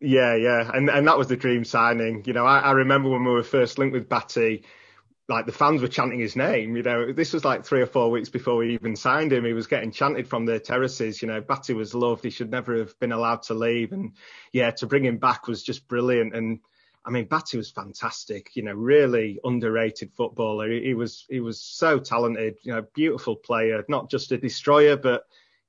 Yeah, 0.00 0.36
yeah, 0.36 0.70
and 0.74 0.90
and 0.90 1.08
that 1.08 1.16
was 1.16 1.28
the 1.28 1.36
dream 1.36 1.64
signing. 1.64 2.22
You 2.26 2.34
know, 2.34 2.44
I, 2.44 2.58
I 2.58 2.72
remember 2.72 3.08
when 3.08 3.24
we 3.24 3.32
were 3.32 3.42
first 3.42 3.78
linked 3.78 3.94
with 3.94 4.10
Batty 4.10 4.64
like 5.28 5.44
the 5.44 5.52
fans 5.52 5.82
were 5.82 5.88
chanting 5.88 6.20
his 6.20 6.36
name. 6.36 6.74
You 6.74 6.82
know, 6.82 7.12
this 7.12 7.34
was 7.34 7.44
like 7.44 7.64
three 7.64 7.82
or 7.82 7.86
four 7.86 8.10
weeks 8.10 8.30
before 8.30 8.56
we 8.56 8.72
even 8.72 8.96
signed 8.96 9.32
him. 9.32 9.44
He 9.44 9.52
was 9.52 9.66
getting 9.66 9.92
chanted 9.92 10.26
from 10.26 10.46
the 10.46 10.58
terraces. 10.58 11.20
You 11.20 11.28
know, 11.28 11.42
Batty 11.42 11.74
was 11.74 11.94
loved. 11.94 12.24
He 12.24 12.30
should 12.30 12.50
never 12.50 12.78
have 12.78 12.98
been 12.98 13.12
allowed 13.12 13.42
to 13.44 13.54
leave. 13.54 13.92
And 13.92 14.12
yeah, 14.52 14.70
to 14.72 14.86
bring 14.86 15.04
him 15.04 15.18
back 15.18 15.46
was 15.46 15.62
just 15.62 15.86
brilliant. 15.86 16.34
And 16.34 16.60
I 17.04 17.10
mean, 17.10 17.26
Batty 17.26 17.58
was 17.58 17.70
fantastic. 17.70 18.56
You 18.56 18.62
know, 18.62 18.72
really 18.72 19.38
underrated 19.44 20.14
footballer. 20.14 20.70
He, 20.70 20.80
he 20.80 20.94
was 20.94 21.26
he 21.28 21.40
was 21.40 21.60
so 21.60 21.98
talented. 21.98 22.56
You 22.62 22.72
know, 22.72 22.86
beautiful 22.94 23.36
player, 23.36 23.84
not 23.86 24.10
just 24.10 24.32
a 24.32 24.38
destroyer, 24.38 24.96
but 24.96 25.24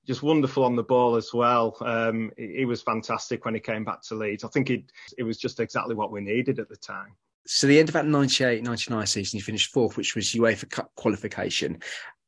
just 0.07 0.23
wonderful 0.23 0.63
on 0.63 0.77
the 0.77 0.83
ball 0.83 1.17
as 1.17 1.33
well. 1.33 1.75
Um, 1.81 2.31
he, 2.37 2.59
he 2.59 2.65
was 2.65 2.81
fantastic 2.81 3.43
when 3.43 3.55
he 3.55 3.59
came 3.59 3.83
back 3.83 4.03
to 4.03 4.15
Leeds. 4.15 4.45
I 4.45 4.47
think 4.47 4.69
it 4.69 4.91
it 5.17 5.23
was 5.23 5.37
just 5.37 5.59
exactly 5.59 5.95
what 5.95 6.13
we 6.13 6.21
needed 6.21 6.59
at 6.59 6.69
the 6.69 6.77
time 6.77 7.17
so 7.51 7.67
the 7.67 7.79
end 7.79 7.89
of 7.89 7.93
that 7.93 8.05
98 8.05 8.63
99 8.63 9.05
season 9.07 9.37
you 9.37 9.43
finished 9.43 9.71
fourth 9.71 9.97
which 9.97 10.15
was 10.15 10.33
uefa 10.33 10.69
cup 10.69 10.91
qualification 10.95 11.79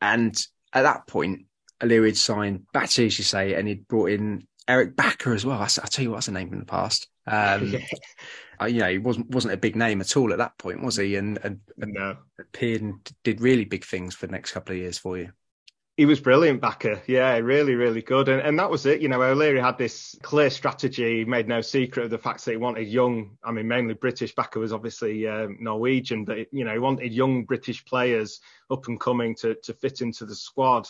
and 0.01 0.45
at 0.73 0.83
that 0.83 1.07
point 1.07 1.45
O'Leary 1.81 2.09
had 2.09 2.17
signed 2.17 2.65
Batty, 2.73 3.07
as 3.07 3.17
you 3.17 3.23
say, 3.23 3.55
and 3.55 3.67
he'd 3.67 3.87
brought 3.87 4.11
in 4.11 4.47
Eric 4.67 4.95
Bakke 4.95 5.33
as 5.33 5.45
well. 5.45 5.57
I, 5.57 5.63
will 5.63 5.67
tell 5.67 6.03
you 6.03 6.11
what, 6.11 6.17
that's 6.17 6.27
a 6.27 6.31
name 6.31 6.53
in 6.53 6.59
the 6.59 6.65
past. 6.65 7.07
Um, 7.27 7.75
uh, 8.61 8.65
you 8.65 8.79
know, 8.79 8.89
he 8.89 8.97
wasn't 8.97 9.29
wasn't 9.29 9.53
a 9.53 9.57
big 9.57 9.75
name 9.75 10.01
at 10.01 10.15
all 10.15 10.31
at 10.31 10.37
that 10.37 10.57
point, 10.57 10.83
was 10.83 10.97
he? 10.97 11.15
And, 11.15 11.39
and, 11.43 11.59
and 11.77 11.93
no. 11.93 12.17
appeared 12.39 12.81
and 12.81 13.13
did 13.23 13.41
really 13.41 13.65
big 13.65 13.85
things 13.85 14.15
for 14.15 14.27
the 14.27 14.31
next 14.31 14.51
couple 14.51 14.73
of 14.73 14.79
years 14.79 14.97
for 14.97 15.17
you. 15.17 15.31
He 16.01 16.07
was 16.07 16.19
brilliant, 16.19 16.61
Bakke. 16.61 16.99
Yeah, 17.05 17.37
really, 17.37 17.75
really 17.75 18.01
good. 18.01 18.27
And, 18.27 18.41
and 18.41 18.57
that 18.57 18.71
was 18.71 18.87
it. 18.87 19.01
You 19.01 19.07
know, 19.07 19.21
O'Leary 19.21 19.59
had 19.59 19.77
this 19.77 20.17
clear 20.23 20.49
strategy, 20.49 21.19
he 21.19 21.25
made 21.25 21.47
no 21.47 21.61
secret 21.61 22.05
of 22.05 22.09
the 22.09 22.17
fact 22.17 22.43
that 22.43 22.49
he 22.53 22.57
wanted 22.57 22.87
young, 22.87 23.37
I 23.43 23.51
mean, 23.51 23.67
mainly 23.67 23.93
British. 23.93 24.33
Bakke 24.33 24.59
was 24.59 24.73
obviously 24.73 25.27
um, 25.27 25.57
Norwegian, 25.59 26.25
but, 26.25 26.51
you 26.51 26.65
know, 26.65 26.73
he 26.73 26.79
wanted 26.79 27.13
young 27.13 27.43
British 27.43 27.85
players 27.85 28.39
up 28.71 28.87
and 28.87 28.99
coming 28.99 29.35
to, 29.41 29.53
to 29.61 29.75
fit 29.75 30.01
into 30.01 30.25
the 30.25 30.33
squad. 30.33 30.89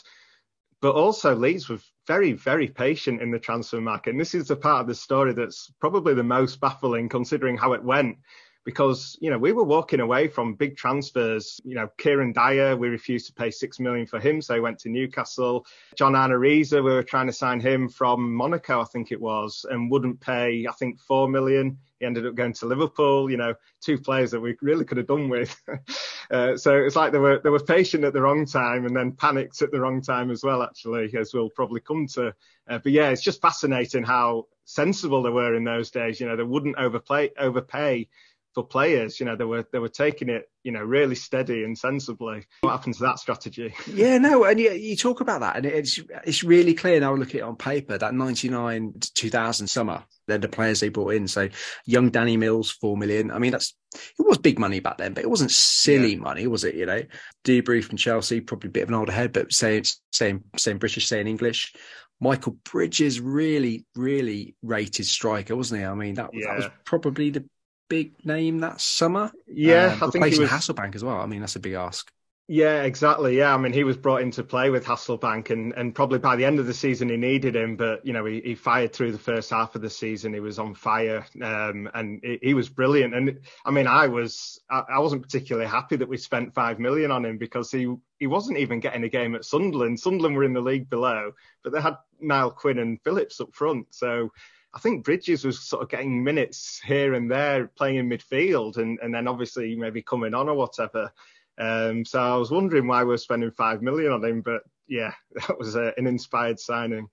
But 0.82 0.96
also, 0.96 1.36
Leeds 1.36 1.68
were 1.68 1.80
very, 2.08 2.32
very 2.32 2.70
patient 2.70 3.22
in 3.22 3.32
the 3.32 3.38
transfer 3.38 3.82
market. 3.82 4.12
And 4.12 4.20
this 4.22 4.34
is 4.34 4.48
the 4.48 4.56
part 4.56 4.80
of 4.80 4.88
the 4.88 4.96
story 4.96 5.34
that's 5.34 5.74
probably 5.82 6.14
the 6.14 6.24
most 6.24 6.62
baffling 6.62 7.10
considering 7.10 7.58
how 7.58 7.74
it 7.74 7.84
went 7.84 8.18
because 8.64 9.18
you 9.22 9.30
know 9.30 9.38
we 9.38 9.52
were 9.52 9.64
walking 9.64 10.00
away 10.00 10.28
from 10.28 10.54
big 10.54 10.78
transfers. 10.78 11.60
You 11.64 11.76
know, 11.76 11.90
Kieran 11.98 12.34
Dyer, 12.34 12.76
we 12.76 12.90
refused 12.90 13.28
to 13.28 13.34
pay 13.34 13.52
six 13.52 13.80
million 13.80 14.06
for 14.06 14.20
him, 14.20 14.42
so 14.42 14.54
he 14.54 14.60
went 14.60 14.80
to 14.80 14.90
Newcastle. 14.90 15.66
John 15.96 16.14
Riise, 16.14 16.74
we 16.74 16.82
were 16.82 17.04
trying 17.04 17.28
to 17.28 17.34
sign 17.34 17.60
him 17.60 17.90
from 17.90 18.34
Monaco, 18.34 18.82
I 18.82 18.86
think 18.86 19.12
it 19.12 19.20
was, 19.20 19.66
and 19.70 19.90
wouldn't 19.90 20.20
pay, 20.20 20.68
I 20.68 20.74
think, 20.74 21.00
four 21.00 21.28
million. 21.28 21.78
He 22.00 22.06
ended 22.06 22.26
up 22.26 22.36
going 22.36 22.54
to 22.54 22.66
Liverpool. 22.66 23.30
You 23.30 23.38
know, 23.38 23.54
two 23.82 23.98
players 23.98 24.32
that 24.32 24.40
we 24.40 24.56
really 24.62 24.86
could 24.86 24.98
have 24.98 25.08
done 25.08 25.30
with. 25.30 25.56
uh, 26.32 26.58
so 26.58 26.76
it's 26.76 26.96
like 26.96 27.12
they 27.12 27.20
were 27.20 27.40
they 27.44 27.50
were 27.50 27.60
patient 27.60 28.04
at 28.04 28.14
the 28.14 28.22
wrong 28.22 28.46
time 28.46 28.86
and 28.86 28.96
then 28.96 29.14
panicked 29.14 29.62
at 29.62 29.72
the 29.72 29.80
wrong 29.80 30.02
time 30.02 30.32
as 30.32 30.44
well. 30.44 30.62
Actually, 30.62 31.12
as 31.18 31.34
we'll 31.34 31.50
probably 31.50 31.82
come 31.82 32.08
to. 32.08 32.34
Uh, 32.70 32.78
but 32.78 32.92
yeah, 32.92 33.10
it's 33.10 33.24
just 33.24 33.42
fascinating 33.42 34.04
how 34.04 34.46
sensible 34.66 35.24
they 35.24 35.30
were 35.30 35.56
in 35.56 35.64
those 35.64 35.92
days. 35.92 36.20
You 36.20 36.28
know, 36.28 36.36
they 36.36 36.44
wouldn't 36.44 36.78
overplay 36.78 37.32
overpay 37.38 38.08
for 38.54 38.66
players. 38.66 39.20
You 39.20 39.26
know, 39.26 39.36
they 39.36 39.46
were 39.46 39.66
they 39.72 39.80
were 39.80 39.90
taking 39.90 40.30
it, 40.30 40.50
you 40.64 40.72
know, 40.72 40.82
really 40.82 41.16
steady 41.16 41.64
and 41.64 41.78
sensibly. 41.78 42.44
What 42.62 42.72
happened 42.72 42.96
to 42.96 43.04
that 43.04 43.20
strategy? 43.20 43.74
Yeah, 43.92 44.18
no, 44.18 44.46
and 44.46 44.60
you, 44.60 44.72
you 44.72 44.96
talk 44.96 45.22
about 45.22 45.42
that, 45.42 45.58
and 45.58 45.66
it's 45.66 46.00
it's 46.26 46.44
really 46.44 46.74
clear 46.74 47.00
now. 47.00 47.14
Look 47.14 47.30
at 47.30 47.36
it 47.36 47.42
on 47.42 47.56
paper. 47.56 47.98
That 47.98 48.14
ninety 48.14 48.50
nine 48.50 48.94
to 49.00 49.14
two 49.14 49.30
thousand 49.30 49.68
summer, 49.68 50.04
they're 50.28 50.38
the 50.38 50.48
players 50.48 50.80
they 50.80 50.90
brought 50.90 51.14
in. 51.14 51.28
So 51.28 51.50
young 51.86 52.10
Danny 52.10 52.38
Mills, 52.38 52.72
four 52.72 52.98
million. 52.98 53.32
I 53.32 53.40
mean, 53.40 53.52
that's 53.52 53.76
it 53.94 54.26
was 54.26 54.38
big 54.38 54.60
money 54.60 54.80
back 54.80 54.98
then, 54.98 55.14
but 55.14 55.24
it 55.24 55.30
wasn't 55.30 55.52
silly 55.52 56.14
yeah. 56.14 56.20
money, 56.20 56.48
was 56.48 56.64
it? 56.64 56.76
You 56.76 56.86
know, 56.86 57.02
Duberry 57.44 57.84
from 57.84 57.98
Chelsea, 57.98 58.42
probably 58.42 58.70
a 58.70 58.72
bit 58.72 58.84
of 58.84 58.90
an 58.90 58.96
older 58.96 59.12
head, 59.12 59.34
but 59.34 59.52
saying 59.52 59.86
saying 60.12 60.44
saying 60.58 60.78
British, 60.78 61.08
saying 61.08 61.28
English. 61.28 61.74
Michael 62.22 62.56
Bridges 62.72 63.20
really, 63.20 63.84
really 63.96 64.56
rated 64.62 65.08
striker, 65.08 65.56
wasn't 65.56 65.82
he? 65.82 65.86
I 65.88 65.96
mean, 65.96 66.14
that, 66.14 66.30
yeah. 66.32 66.50
that 66.50 66.58
was 66.58 66.70
probably 66.86 67.32
the 67.32 67.44
big 67.92 68.26
name 68.26 68.60
that 68.60 68.80
summer. 68.80 69.34
Yeah, 69.48 69.98
um, 70.02 70.08
I 70.08 70.12
think 70.12 70.26
he 70.34 70.40
was 70.40 70.50
Hasselbaink 70.50 70.96
as 70.96 71.04
well. 71.04 71.20
I 71.20 71.26
mean, 71.26 71.42
that's 71.42 71.58
a 71.58 71.60
big 71.60 71.74
ask. 71.74 72.10
Yeah, 72.48 72.84
exactly. 72.84 73.38
Yeah, 73.38 73.54
I 73.54 73.58
mean, 73.58 73.74
he 73.74 73.84
was 73.84 73.98
brought 73.98 74.22
in 74.22 74.32
to 74.32 74.44
play 74.44 74.70
with 74.70 74.86
Hasselbaink, 74.86 75.50
and, 75.50 75.74
and 75.74 75.94
probably 75.94 76.20
by 76.20 76.38
the 76.38 76.46
end 76.46 76.58
of 76.58 76.68
the 76.68 76.74
season 76.74 77.10
he 77.10 77.18
needed 77.18 77.54
him, 77.54 77.76
but 77.76 78.06
you 78.06 78.14
know 78.14 78.24
he, 78.24 78.40
he 78.42 78.56
fired 78.56 78.94
through 78.94 79.12
the 79.12 79.20
first 79.20 79.50
half 79.50 79.76
of 79.76 79.82
the 79.82 79.90
season. 79.90 80.34
He 80.34 80.40
was 80.40 80.58
on 80.58 80.74
fire, 80.74 81.26
um, 81.42 81.90
and 81.94 82.22
he, 82.24 82.40
he, 82.42 82.54
was 82.54 82.70
brilliant. 82.70 83.14
And 83.14 83.40
I 83.66 83.72
mean, 83.72 83.88
I 83.88 84.08
was 84.08 84.60
I, 84.70 84.84
I, 84.96 85.00
wasn't 85.00 85.22
particularly 85.22 85.68
happy 85.68 85.98
that 85.98 86.10
we 86.10 86.18
spent 86.18 86.54
five 86.54 86.80
million 86.80 87.12
on 87.12 87.26
him 87.26 87.38
because 87.38 87.72
he 87.72 87.94
he 88.20 88.28
wasn't 88.28 88.58
even 88.58 88.80
getting 88.80 89.04
a 89.04 89.10
game 89.10 89.36
at 89.36 89.46
Sunderland. 89.46 90.00
Sunderland 90.00 90.36
were 90.36 90.46
in 90.46 90.54
the 90.54 90.62
league 90.62 90.90
below, 90.90 91.32
but 91.64 91.74
they 91.74 91.82
had 91.82 91.96
Niall 92.22 92.52
Quinn 92.52 92.80
and 92.80 93.02
Phillips 93.02 93.42
up 93.42 93.54
front, 93.54 93.88
so 93.92 94.30
I 94.74 94.80
think 94.80 95.04
Bridges 95.04 95.44
was 95.44 95.60
sort 95.60 95.84
of 95.84 95.90
getting 95.90 96.24
minutes 96.24 96.80
here 96.84 97.14
and 97.14 97.30
there 97.30 97.68
playing 97.68 97.98
in 97.98 98.10
midfield 98.10 98.78
and, 98.78 99.00
and 99.02 99.14
then 99.14 99.28
obviously 99.28 99.76
maybe 99.76 100.02
coming 100.02 100.34
on 100.34 100.48
or 100.48 100.56
whatever. 100.56 101.12
Um, 101.58 102.06
so 102.06 102.20
I 102.20 102.38
was 102.38 102.52
wondering 102.52 102.88
why 102.88 103.04
we're 103.04 103.18
spending 103.18 103.52
five 103.52 103.82
million 103.82 104.14
on 104.14 104.24
him, 104.24 104.42
but 104.42 104.62
yeah, 104.88 105.14
that 105.48 105.60
was 105.60 105.76
a, 105.76 105.94
an 105.98 106.08
inspired 106.08 106.60
signing. 106.60 107.10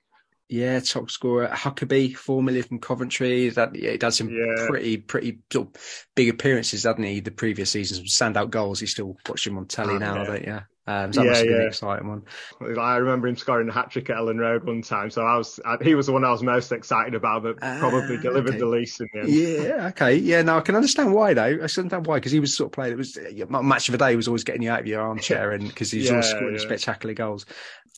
Yeah, 0.49 0.81
top 0.81 1.11
scorer 1.11 1.49
Huckerby, 1.49 2.17
four 2.17 2.43
million 2.43 2.65
from 2.65 2.79
Coventry. 2.79 3.51
That 3.51 3.75
yeah, 3.75 3.93
he 3.93 3.99
does 3.99 4.17
some 4.17 4.31
yeah. 4.31 4.67
pretty 4.67 4.97
pretty 4.97 5.41
sort 5.53 5.69
of 5.69 6.07
big 6.15 6.31
appearances, 6.31 6.85
doesn't 6.85 7.03
he? 7.03 7.21
The 7.21 7.31
previous 7.31 7.71
seasons, 7.71 8.17
standout 8.17 8.51
goals. 8.51 8.81
You 8.81 8.87
still 8.87 9.19
watch 9.29 9.47
him 9.47 9.59
on 9.59 9.67
telly 9.67 9.97
oh, 9.97 9.99
now, 9.99 10.17
yeah. 10.17 10.25
don't 10.25 10.47
you? 10.47 10.61
Um, 10.89 11.13
so 11.13 11.21
that 11.21 11.27
yeah, 11.27 11.31
must 11.31 11.41
have 11.41 11.49
been 11.49 11.61
an 11.61 11.67
exciting 11.67 12.09
one. 12.09 12.79
I 12.79 12.97
remember 12.97 13.29
him 13.29 13.37
scoring 13.37 13.69
a 13.69 13.73
hat 13.73 13.91
trick 13.91 14.09
at 14.09 14.17
Elland 14.17 14.39
Road 14.39 14.65
one 14.65 14.81
time, 14.81 15.11
so 15.11 15.21
I 15.21 15.37
was 15.37 15.61
I, 15.67 15.77
he 15.83 15.95
was 15.95 16.07
the 16.07 16.13
one 16.13 16.25
I 16.25 16.31
was 16.31 16.43
most 16.43 16.73
excited 16.73 17.15
about, 17.15 17.43
but 17.43 17.59
probably 17.59 18.17
uh, 18.17 18.23
delivered 18.23 18.53
okay. 18.53 18.59
the 18.59 18.67
least 18.67 19.03
in 19.03 19.09
the 19.13 19.21
end. 19.21 19.29
Yeah, 19.29 19.89
okay, 19.89 20.17
yeah. 20.17 20.41
No, 20.41 20.57
I 20.57 20.63
can 20.63 20.77
understand 20.77 21.13
why 21.13 21.35
though. 21.35 21.43
I 21.43 21.53
understand 21.53 22.07
why 22.07 22.15
because 22.17 22.33
he 22.33 22.41
was 22.41 22.57
sort 22.57 22.69
of 22.69 22.73
playing. 22.73 22.95
It 22.95 22.97
was 22.97 23.19
match 23.51 23.91
of 23.91 23.93
the 23.93 23.99
day 23.99 24.17
was 24.17 24.29
always 24.29 24.45
getting 24.45 24.63
you 24.63 24.71
out 24.71 24.81
of 24.81 24.87
your 24.87 25.03
armchair, 25.03 25.53
and 25.53 25.69
because 25.69 25.91
he's 25.91 26.07
yeah, 26.07 26.13
always 26.13 26.31
scoring 26.31 26.59
spectacular 26.59 27.13
goals. 27.13 27.45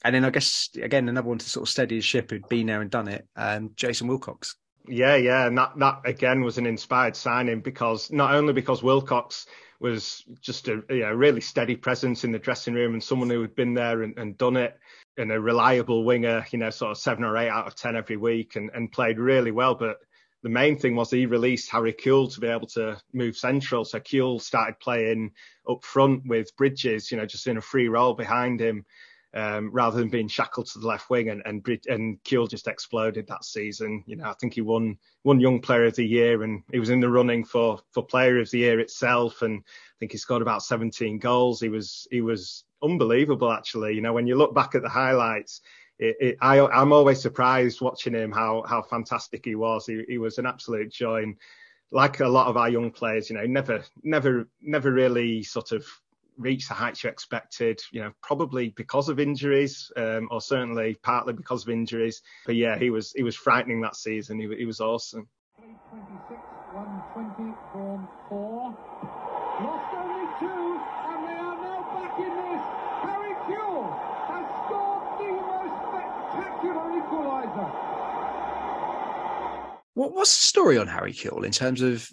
And 0.02 0.14
then 0.14 0.24
I 0.24 0.30
guess 0.30 0.70
again 0.80 1.08
another 1.08 1.28
one 1.28 1.38
to 1.38 1.48
sort 1.48 1.68
of 1.68 1.70
steady 1.70 1.96
his 1.96 2.04
ship 2.04 2.30
who'd 2.30 2.48
been 2.48 2.66
there 2.66 2.80
and 2.80 2.90
done 2.90 3.08
it. 3.08 3.26
Um, 3.36 3.72
Jason 3.76 4.08
Wilcox. 4.08 4.56
Yeah, 4.88 5.16
yeah, 5.16 5.46
and 5.46 5.58
that 5.58 5.72
that 5.78 6.00
again 6.04 6.42
was 6.42 6.58
an 6.58 6.66
inspired 6.66 7.14
signing 7.14 7.60
because 7.60 8.10
not 8.10 8.34
only 8.34 8.52
because 8.52 8.82
Wilcox 8.82 9.46
was 9.80 10.24
just 10.40 10.68
a 10.68 10.82
you 10.90 11.00
know, 11.00 11.12
really 11.12 11.40
steady 11.40 11.74
presence 11.74 12.22
in 12.22 12.32
the 12.32 12.38
dressing 12.38 12.74
room 12.74 12.92
and 12.92 13.02
someone 13.02 13.30
who 13.30 13.40
had 13.40 13.54
been 13.56 13.74
there 13.74 14.02
and, 14.02 14.16
and 14.18 14.36
done 14.36 14.56
it 14.56 14.78
and 15.16 15.32
a 15.32 15.40
reliable 15.40 16.04
winger, 16.04 16.44
you 16.52 16.58
know, 16.58 16.70
sort 16.70 16.90
of 16.90 16.98
seven 16.98 17.24
or 17.24 17.36
eight 17.36 17.48
out 17.48 17.66
of 17.66 17.74
10 17.74 17.96
every 17.96 18.18
week 18.18 18.56
and, 18.56 18.70
and 18.74 18.92
played 18.92 19.18
really 19.18 19.50
well. 19.50 19.74
But 19.74 19.96
the 20.42 20.50
main 20.50 20.78
thing 20.78 20.96
was 20.96 21.10
he 21.10 21.24
released 21.24 21.70
Harry 21.70 21.94
Kewell 21.94 22.32
to 22.34 22.40
be 22.40 22.46
able 22.46 22.66
to 22.68 23.00
move 23.14 23.36
central. 23.36 23.84
So 23.84 23.98
Kewell 24.00 24.40
started 24.40 24.78
playing 24.80 25.30
up 25.68 25.82
front 25.82 26.22
with 26.26 26.54
Bridges, 26.56 27.10
you 27.10 27.16
know, 27.16 27.26
just 27.26 27.46
in 27.46 27.56
a 27.56 27.62
free 27.62 27.88
role 27.88 28.14
behind 28.14 28.60
him 28.60 28.84
um, 29.34 29.70
rather 29.72 29.98
than 29.98 30.08
being 30.08 30.28
shackled 30.28 30.66
to 30.66 30.78
the 30.78 30.86
left 30.86 31.10
wing. 31.10 31.28
And 31.28 31.42
and 31.44 31.66
and 31.86 32.18
just 32.24 32.68
exploded 32.68 33.26
that 33.28 33.44
season. 33.44 34.02
You 34.06 34.16
know, 34.16 34.28
I 34.28 34.34
think 34.34 34.54
he 34.54 34.60
won 34.60 34.98
won 35.24 35.40
Young 35.40 35.60
Player 35.60 35.84
of 35.84 35.96
the 35.96 36.06
Year, 36.06 36.42
and 36.42 36.62
he 36.72 36.78
was 36.78 36.90
in 36.90 37.00
the 37.00 37.08
running 37.08 37.44
for 37.44 37.80
for 37.92 38.04
Player 38.04 38.40
of 38.40 38.50
the 38.50 38.58
Year 38.58 38.80
itself. 38.80 39.42
And 39.42 39.58
I 39.60 39.94
think 39.98 40.12
he 40.12 40.18
scored 40.18 40.42
about 40.42 40.62
17 40.62 41.18
goals. 41.18 41.60
He 41.60 41.68
was 41.68 42.06
he 42.10 42.20
was 42.20 42.64
unbelievable 42.82 43.52
actually. 43.52 43.94
You 43.94 44.00
know, 44.00 44.12
when 44.12 44.26
you 44.26 44.36
look 44.36 44.54
back 44.54 44.74
at 44.74 44.82
the 44.82 44.88
highlights. 44.88 45.60
It, 46.02 46.16
it, 46.18 46.36
I, 46.40 46.56
am 46.80 46.94
always 46.94 47.20
surprised 47.20 47.82
watching 47.82 48.14
him 48.14 48.32
how 48.32 48.64
how 48.66 48.80
fantastic 48.80 49.44
he 49.44 49.54
was. 49.54 49.84
He, 49.84 50.02
he 50.08 50.16
was 50.16 50.38
an 50.38 50.46
absolute 50.46 50.90
joy, 50.90 51.24
and 51.24 51.36
like 51.90 52.20
a 52.20 52.28
lot 52.28 52.46
of 52.46 52.56
our 52.56 52.70
young 52.70 52.90
players, 52.90 53.28
you 53.28 53.36
know, 53.36 53.44
never 53.44 53.84
never 54.02 54.48
never 54.62 54.92
really 54.92 55.42
sort 55.42 55.72
of 55.72 55.86
reach 56.40 56.66
the 56.68 56.74
heights 56.74 57.04
you 57.04 57.10
expected, 57.10 57.80
you 57.92 58.00
know, 58.00 58.12
probably 58.22 58.70
because 58.70 59.08
of 59.08 59.20
injuries, 59.20 59.90
um, 59.96 60.28
or 60.30 60.40
certainly 60.40 60.96
partly 61.02 61.32
because 61.32 61.62
of 61.62 61.68
injuries. 61.68 62.22
But 62.46 62.56
yeah, 62.56 62.78
he 62.78 62.90
was 62.90 63.12
he 63.12 63.22
was 63.22 63.36
frightening 63.36 63.80
that 63.82 63.96
season. 63.96 64.40
He, 64.40 64.48
he 64.56 64.64
was 64.64 64.80
awesome. 64.80 65.28
26, 65.90 66.40
120, 66.72 67.54
born 67.72 68.08
four. 68.28 68.76
Lost 69.60 69.92
only 69.92 70.26
two, 70.40 70.80
and 71.10 71.20
they 71.28 71.36
are 71.36 71.58
now 71.60 71.80
back 71.92 72.16
in 72.18 72.32
this. 72.32 72.64
Harry 73.04 73.34
Kewell 73.44 73.92
has 74.30 74.46
scored 74.64 75.04
the 75.20 75.30
most 75.44 75.76
spectacular 75.84 76.86
equaliser. 76.96 77.68
What, 79.94 80.14
what's 80.14 80.36
the 80.36 80.48
story 80.48 80.78
on 80.78 80.86
Harry 80.86 81.12
Kewell 81.12 81.44
in 81.44 81.52
terms 81.52 81.82
of 81.82 82.10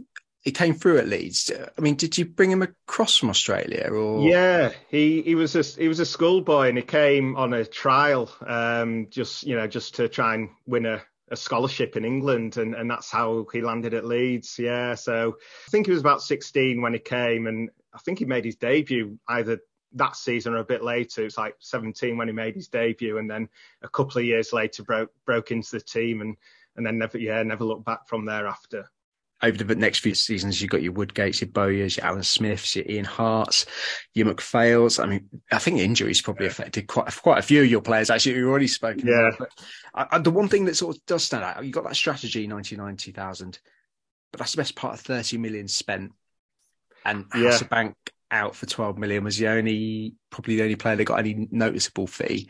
he 0.47 0.51
came 0.53 0.75
through 0.75 0.97
at 0.97 1.09
Leeds. 1.09 1.51
I 1.77 1.81
mean, 1.81 1.95
did 1.95 2.17
you 2.17 2.23
bring 2.23 2.49
him 2.49 2.61
across 2.61 3.17
from 3.17 3.29
Australia 3.29 3.89
or? 3.91 4.29
Yeah, 4.29 4.71
he, 4.87 5.21
he 5.21 5.35
was 5.35 5.57
a 5.57 5.61
he 5.61 5.89
was 5.89 5.99
a 5.99 6.05
schoolboy 6.05 6.69
and 6.69 6.77
he 6.77 6.85
came 6.85 7.35
on 7.35 7.53
a 7.53 7.65
trial, 7.65 8.31
um, 8.47 9.07
just 9.09 9.43
you 9.43 9.57
know, 9.57 9.67
just 9.67 9.95
to 9.95 10.07
try 10.07 10.35
and 10.35 10.47
win 10.65 10.85
a, 10.85 11.01
a 11.29 11.35
scholarship 11.35 11.97
in 11.97 12.05
England, 12.05 12.55
and, 12.55 12.75
and 12.75 12.89
that's 12.89 13.11
how 13.11 13.45
he 13.51 13.59
landed 13.59 13.93
at 13.93 14.05
Leeds. 14.05 14.57
Yeah, 14.57 14.95
so 14.95 15.35
I 15.67 15.69
think 15.69 15.85
he 15.85 15.91
was 15.91 15.99
about 15.99 16.21
16 16.21 16.81
when 16.81 16.93
he 16.93 16.99
came, 16.99 17.45
and 17.45 17.69
I 17.93 17.97
think 17.97 18.19
he 18.19 18.25
made 18.25 18.45
his 18.45 18.55
debut 18.55 19.19
either 19.27 19.59
that 19.95 20.15
season 20.15 20.53
or 20.53 20.59
a 20.59 20.63
bit 20.63 20.81
later. 20.81 21.23
It 21.23 21.25
was 21.25 21.37
like 21.37 21.57
17 21.59 22.15
when 22.15 22.29
he 22.29 22.33
made 22.33 22.55
his 22.55 22.69
debut, 22.69 23.17
and 23.17 23.29
then 23.29 23.49
a 23.81 23.89
couple 23.89 24.19
of 24.19 24.25
years 24.25 24.53
later 24.53 24.83
broke 24.83 25.11
broke 25.25 25.51
into 25.51 25.71
the 25.71 25.81
team, 25.81 26.21
and 26.21 26.37
and 26.77 26.85
then 26.85 26.97
never 26.97 27.17
yeah 27.17 27.43
never 27.43 27.65
looked 27.65 27.83
back 27.83 28.07
from 28.07 28.23
there 28.23 28.47
after 28.47 28.89
over 29.43 29.63
the 29.63 29.75
next 29.75 29.99
few 29.99 30.15
seasons, 30.15 30.61
you've 30.61 30.71
got 30.71 30.81
your 30.81 30.93
Woodgates, 30.93 31.41
your 31.41 31.49
Bowyers, 31.49 31.97
your 31.97 32.05
Alan 32.05 32.23
Smiths, 32.23 32.75
your 32.75 32.85
Ian 32.89 33.05
Harts, 33.05 33.65
your 34.13 34.33
McPhails. 34.33 35.01
I 35.01 35.07
mean, 35.07 35.29
I 35.51 35.59
think 35.59 35.79
injuries 35.79 36.21
probably 36.21 36.47
affected 36.47 36.87
quite 36.87 37.15
quite 37.21 37.39
a 37.39 37.43
few 37.43 37.61
of 37.61 37.67
your 37.67 37.81
players. 37.81 38.09
Actually, 38.09 38.35
you've 38.35 38.49
already 38.49 38.67
spoken. 38.67 39.07
Yeah. 39.07 39.29
About, 39.29 39.49
but 39.93 40.07
I, 40.11 40.17
the 40.19 40.31
one 40.31 40.47
thing 40.47 40.65
that 40.65 40.75
sort 40.75 40.95
of 40.95 41.05
does 41.05 41.23
stand 41.23 41.43
out, 41.43 41.63
you 41.63 41.71
got 41.71 41.83
that 41.83 41.95
strategy, 41.95 42.47
99, 42.47 42.97
2000, 42.97 43.59
but 44.31 44.39
that's 44.39 44.51
the 44.51 44.57
best 44.57 44.75
part 44.75 44.95
of 44.95 45.01
30 45.01 45.37
million 45.37 45.67
spent. 45.67 46.13
And 47.05 47.25
yeah. 47.35 47.51
Hasselbaink 47.51 47.93
out 48.31 48.55
for 48.55 48.65
12 48.65 48.97
million 48.97 49.23
was 49.23 49.37
the 49.37 49.47
only, 49.47 50.15
probably 50.31 50.57
the 50.57 50.63
only 50.63 50.75
player 50.75 50.95
that 50.95 51.05
got 51.05 51.19
any 51.19 51.47
noticeable 51.51 52.07
fee. 52.07 52.49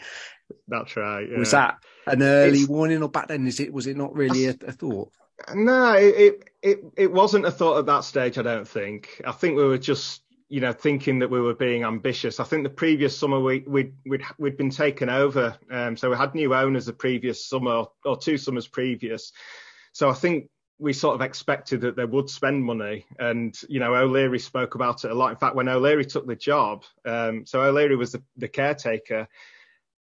That's 0.67 0.95
right. 0.95 1.27
Yeah. 1.29 1.37
Was 1.37 1.51
that 1.51 1.77
an 2.07 2.23
early 2.23 2.59
it's, 2.59 2.69
warning 2.69 3.03
or 3.03 3.09
back 3.09 3.27
then? 3.27 3.45
Is 3.45 3.59
it, 3.59 3.73
was 3.73 3.87
it 3.87 3.97
not 3.97 4.15
really 4.15 4.45
a, 4.45 4.55
a 4.65 4.71
thought? 4.71 5.11
No, 5.53 5.93
it, 5.93 6.15
it 6.17 6.43
it 6.95 7.11
wasn't 7.11 7.45
a 7.45 7.51
thought 7.51 7.79
at 7.79 7.85
that 7.85 8.03
stage. 8.03 8.37
I 8.37 8.43
don't 8.43 8.67
think. 8.67 9.21
I 9.25 9.31
think 9.31 9.57
we 9.57 9.65
were 9.65 9.77
just 9.77 10.21
you 10.49 10.61
know, 10.61 10.71
thinking 10.71 11.19
that 11.19 11.29
we 11.29 11.41
were 11.41 11.53
being 11.53 11.83
ambitious. 11.83 12.39
I 12.39 12.45
think 12.45 12.63
the 12.63 12.69
previous 12.69 13.17
summer 13.17 13.39
we 13.39 13.65
we'd 13.67 13.93
we'd, 14.05 14.23
we'd 14.37 14.57
been 14.57 14.69
taken 14.69 15.09
over, 15.09 15.57
um, 15.69 15.97
so 15.97 16.09
we 16.09 16.15
had 16.15 16.33
new 16.35 16.55
owners 16.55 16.85
the 16.85 16.93
previous 16.93 17.45
summer 17.45 17.85
or 18.05 18.17
two 18.17 18.37
summers 18.37 18.65
previous. 18.65 19.33
So 19.91 20.09
I 20.09 20.13
think 20.13 20.49
we 20.79 20.93
sort 20.93 21.15
of 21.15 21.21
expected 21.21 21.81
that 21.81 21.95
they 21.95 22.05
would 22.05 22.29
spend 22.29 22.63
money. 22.63 23.05
And, 23.17 23.57
you 23.67 23.79
know, 23.79 23.95
O'Leary 23.95 24.39
spoke 24.39 24.75
about 24.75 25.03
it 25.03 25.11
a 25.11 25.15
lot. 25.15 25.31
In 25.31 25.37
fact, 25.37 25.55
when 25.55 25.67
O'Leary 25.67 26.05
took 26.05 26.27
the 26.27 26.35
job, 26.35 26.83
um, 27.03 27.45
so 27.45 27.61
O'Leary 27.63 27.95
was 27.95 28.11
the, 28.11 28.21
the, 28.35 28.47
caretaker. 28.47 29.27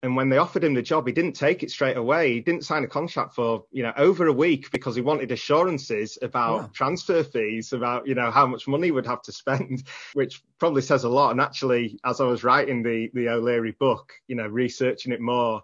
And 0.02 0.16
when 0.16 0.30
they 0.30 0.38
offered 0.38 0.64
him 0.64 0.72
the 0.72 0.80
job, 0.80 1.06
he 1.06 1.12
didn't 1.12 1.34
take 1.34 1.62
it 1.62 1.70
straight 1.70 1.98
away. 1.98 2.32
He 2.32 2.40
didn't 2.40 2.64
sign 2.64 2.84
a 2.84 2.88
contract 2.88 3.34
for, 3.34 3.64
you 3.70 3.82
know, 3.82 3.92
over 3.98 4.26
a 4.26 4.32
week 4.32 4.70
because 4.70 4.94
he 4.94 5.02
wanted 5.02 5.30
assurances 5.30 6.16
about 6.22 6.60
oh. 6.60 6.70
transfer 6.72 7.22
fees, 7.22 7.74
about, 7.74 8.06
you 8.06 8.14
know, 8.14 8.30
how 8.30 8.46
much 8.46 8.66
money 8.66 8.86
he 8.86 8.92
would 8.92 9.06
have 9.06 9.20
to 9.22 9.32
spend, 9.32 9.82
which 10.14 10.42
probably 10.58 10.80
says 10.80 11.04
a 11.04 11.08
lot. 11.08 11.32
And 11.32 11.40
actually, 11.40 12.00
as 12.04 12.20
I 12.20 12.24
was 12.24 12.44
writing 12.44 12.82
the, 12.82 13.10
the 13.12 13.28
O'Leary 13.28 13.72
book, 13.72 14.14
you 14.26 14.36
know, 14.36 14.46
researching 14.46 15.12
it 15.12 15.20
more, 15.20 15.62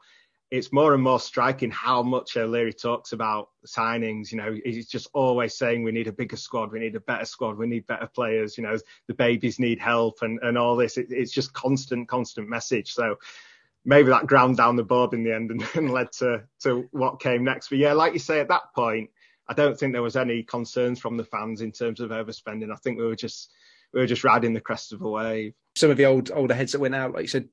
it's 0.51 0.73
more 0.73 0.93
and 0.93 1.03
more 1.03 1.19
striking 1.19 1.71
how 1.71 2.03
much 2.03 2.37
O'Leary 2.37 2.75
talks 2.75 3.13
about 3.13 3.49
signings. 3.67 4.31
You 4.31 4.39
know, 4.39 4.57
he's 4.65 4.87
just 4.87 5.09
always 5.15 5.57
saying 5.57 5.83
we 5.83 5.93
need 5.93 6.09
a 6.09 6.13
bigger 6.13 6.37
squad, 6.37 6.73
we 6.73 6.79
need 6.79 6.95
a 6.95 7.01
better 7.01 7.25
squad, 7.25 7.57
we 7.57 7.67
need 7.67 7.87
better 7.87 8.07
players. 8.07 8.57
You 8.57 8.65
know, 8.65 8.77
the 9.09 9.15
babies 9.15 9.59
need 9.59 9.81
help 9.81 10.19
and 10.23 10.39
and 10.43 10.57
all 10.57 10.77
this. 10.77 10.99
It, 10.99 11.07
it's 11.11 11.33
just 11.33 11.53
constant, 11.53 12.07
constant 12.07 12.49
message. 12.49 12.93
So 12.93 13.17
maybe 13.87 14.11
that 14.11 14.27
ground 14.27 14.57
down 14.57 14.77
the 14.77 14.83
board 14.83 15.15
in 15.15 15.23
the 15.23 15.35
end 15.35 15.51
and, 15.51 15.65
and 15.75 15.91
led 15.91 16.13
to 16.13 16.43
to 16.65 16.87
what 16.91 17.21
came 17.21 17.45
next. 17.45 17.69
But 17.69 17.79
yeah, 17.79 17.95
like 17.95 18.13
you 18.13 18.19
say, 18.19 18.41
at 18.41 18.49
that 18.49 18.75
point, 18.75 19.09
I 19.49 19.55
don't 19.55 19.79
think 19.79 19.93
there 19.93 20.03
was 20.03 20.17
any 20.17 20.43
concerns 20.43 21.01
from 21.01 21.17
the 21.17 21.25
fans 21.25 21.63
in 21.63 21.73
terms 21.73 22.01
of 22.01 22.11
overspending. 22.11 22.73
I 22.73 22.77
think 22.77 22.99
we 22.99 23.07
were 23.07 23.17
just 23.17 23.51
we 23.95 24.01
were 24.01 24.07
just 24.07 24.25
riding 24.25 24.53
the 24.53 24.61
crest 24.61 24.93
of 24.93 25.01
a 25.01 25.09
wave. 25.09 25.55
Some 25.77 25.91
of 25.91 25.97
the 25.97 26.07
old 26.07 26.31
older 26.35 26.55
heads 26.55 26.73
that 26.73 26.81
went 26.81 26.95
out, 26.95 27.13
like 27.13 27.23
you 27.23 27.29
said, 27.29 27.49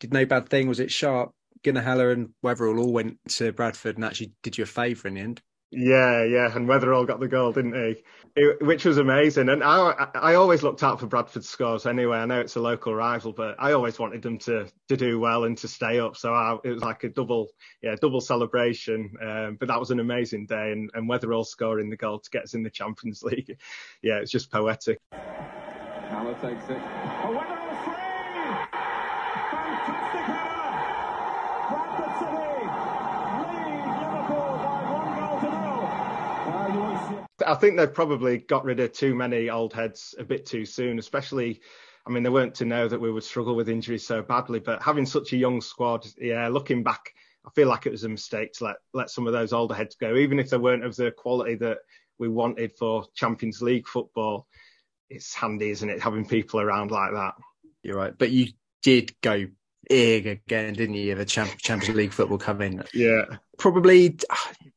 did 0.00 0.12
no 0.12 0.26
bad 0.26 0.48
thing. 0.48 0.68
Was 0.68 0.80
it 0.80 0.90
Sharpe? 0.90 1.32
Ginnahaller 1.64 2.12
and 2.12 2.28
Wetherall 2.44 2.78
all 2.78 2.92
went 2.92 3.18
to 3.28 3.50
Bradford 3.50 3.96
and 3.96 4.04
actually 4.04 4.32
did 4.42 4.56
you 4.56 4.64
a 4.64 4.66
favour 4.66 5.08
in 5.08 5.14
the 5.14 5.20
end. 5.20 5.42
Yeah, 5.78 6.24
yeah, 6.24 6.56
and 6.56 6.66
Wetherall 6.66 7.06
got 7.06 7.20
the 7.20 7.28
goal, 7.28 7.52
didn't 7.52 7.74
he? 7.74 8.02
It, 8.34 8.62
which 8.62 8.86
was 8.86 8.96
amazing. 8.96 9.50
And 9.50 9.62
I, 9.62 10.08
I 10.14 10.34
always 10.36 10.62
looked 10.62 10.82
out 10.82 10.98
for 10.98 11.06
Bradford's 11.06 11.50
scores 11.50 11.84
anyway. 11.84 12.16
I 12.16 12.24
know 12.24 12.40
it's 12.40 12.56
a 12.56 12.60
local 12.60 12.94
rival, 12.94 13.34
but 13.34 13.56
I 13.58 13.72
always 13.72 13.98
wanted 13.98 14.22
them 14.22 14.38
to 14.38 14.68
to 14.88 14.96
do 14.96 15.20
well 15.20 15.44
and 15.44 15.58
to 15.58 15.68
stay 15.68 16.00
up. 16.00 16.16
So 16.16 16.32
I, 16.32 16.56
it 16.64 16.70
was 16.70 16.82
like 16.82 17.04
a 17.04 17.10
double, 17.10 17.48
yeah, 17.82 17.94
double 18.00 18.22
celebration. 18.22 19.12
Um, 19.22 19.56
but 19.60 19.68
that 19.68 19.78
was 19.78 19.90
an 19.90 20.00
amazing 20.00 20.46
day, 20.46 20.72
and, 20.72 20.90
and 20.94 21.10
Wetherall 21.10 21.44
scoring 21.44 21.90
the 21.90 21.96
goal 21.98 22.20
to 22.20 22.30
get 22.30 22.44
us 22.44 22.54
in 22.54 22.62
the 22.62 22.70
Champions 22.70 23.22
League. 23.22 23.58
yeah, 24.00 24.16
it's 24.16 24.30
just 24.30 24.50
poetic. 24.50 24.98
Halle 25.12 26.34
takes 26.40 26.70
it. 26.70 26.80
Oh, 27.22 27.56
I 37.46 37.54
think 37.54 37.76
they've 37.76 37.92
probably 37.92 38.38
got 38.38 38.64
rid 38.64 38.80
of 38.80 38.92
too 38.92 39.14
many 39.14 39.48
old 39.48 39.72
heads 39.72 40.14
a 40.18 40.24
bit 40.24 40.46
too 40.46 40.64
soon, 40.64 40.98
especially. 40.98 41.60
I 42.06 42.10
mean, 42.10 42.22
they 42.22 42.30
weren't 42.30 42.54
to 42.56 42.64
know 42.64 42.86
that 42.86 43.00
we 43.00 43.10
would 43.10 43.24
struggle 43.24 43.56
with 43.56 43.68
injuries 43.68 44.06
so 44.06 44.22
badly, 44.22 44.60
but 44.60 44.80
having 44.80 45.06
such 45.06 45.32
a 45.32 45.36
young 45.36 45.60
squad, 45.60 46.06
yeah, 46.18 46.46
looking 46.46 46.84
back, 46.84 47.12
I 47.44 47.50
feel 47.50 47.66
like 47.66 47.86
it 47.86 47.92
was 47.92 48.04
a 48.04 48.08
mistake 48.08 48.52
to 48.54 48.64
let 48.64 48.76
let 48.94 49.10
some 49.10 49.26
of 49.26 49.32
those 49.32 49.52
older 49.52 49.74
heads 49.74 49.96
go, 49.96 50.16
even 50.16 50.38
if 50.38 50.50
they 50.50 50.56
weren't 50.56 50.84
of 50.84 50.94
the 50.94 51.10
quality 51.10 51.56
that 51.56 51.78
we 52.18 52.28
wanted 52.28 52.72
for 52.78 53.06
Champions 53.14 53.60
League 53.60 53.88
football. 53.88 54.46
It's 55.10 55.34
handy, 55.34 55.70
isn't 55.70 55.90
it, 55.90 56.00
having 56.00 56.26
people 56.26 56.60
around 56.60 56.90
like 56.90 57.12
that? 57.12 57.34
You're 57.82 57.96
right, 57.96 58.16
but 58.16 58.30
you 58.30 58.48
did 58.82 59.12
go 59.20 59.46
big 59.88 60.26
again, 60.26 60.74
didn't 60.74 60.96
you? 60.96 61.14
The 61.14 61.24
Champions 61.24 61.96
League 61.96 62.12
football 62.12 62.38
coming. 62.38 62.82
Yeah, 62.94 63.24
probably 63.58 64.18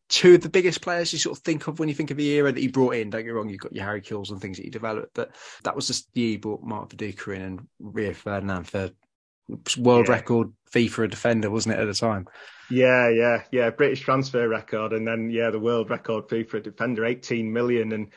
two 0.10 0.36
of 0.36 0.42
the 0.42 0.50
biggest 0.50 0.82
players 0.82 1.14
you 1.14 1.20
sort 1.20 1.38
of 1.38 1.44
think 1.44 1.68
of 1.68 1.80
when 1.80 1.88
you 1.88 1.96
think 1.96 2.12
of 2.12 2.18
the 2.18 2.30
era 2.32 2.52
that 2.52 2.60
he 2.60 2.68
brought 2.68 2.96
in. 2.96 3.10
Don't 3.10 3.24
get 3.24 3.30
wrong, 3.30 3.48
you've 3.48 3.62
got 3.62 3.74
your 3.74 3.86
Harry 3.86 4.02
Kewells 4.02 4.32
and 4.32 4.42
things 4.42 4.58
that 4.58 4.64
he 4.64 4.70
developed, 4.70 5.14
but 5.14 5.32
that 5.64 5.76
was 5.76 5.88
just 5.88 6.12
the 6.14 6.22
year 6.22 6.30
he 6.32 6.38
brought 6.38 6.64
Mark 6.64 6.90
Viduka 6.90 7.36
in 7.36 7.42
and 7.42 7.68
Rio 7.80 8.14
Ferdinand 8.14 8.64
for 8.64 8.90
world 9.78 10.08
yeah. 10.08 10.14
record 10.14 10.52
FIFA 10.72 11.10
defender, 11.10 11.50
wasn't 11.50 11.76
it 11.76 11.82
at 11.82 11.86
the 11.86 11.94
time? 11.94 12.28
Yeah, 12.70 13.10
yeah, 13.10 13.44
yeah. 13.52 13.70
British 13.70 14.02
transfer 14.02 14.48
record, 14.48 14.94
and 14.94 15.08
then 15.08 15.30
yeah, 15.30 15.50
the 15.50 15.60
world 15.60 15.90
record 15.90 16.28
FIFA 16.28 16.64
defender, 16.64 17.06
18 17.06 17.52
million, 17.52 17.92
and 17.92 18.12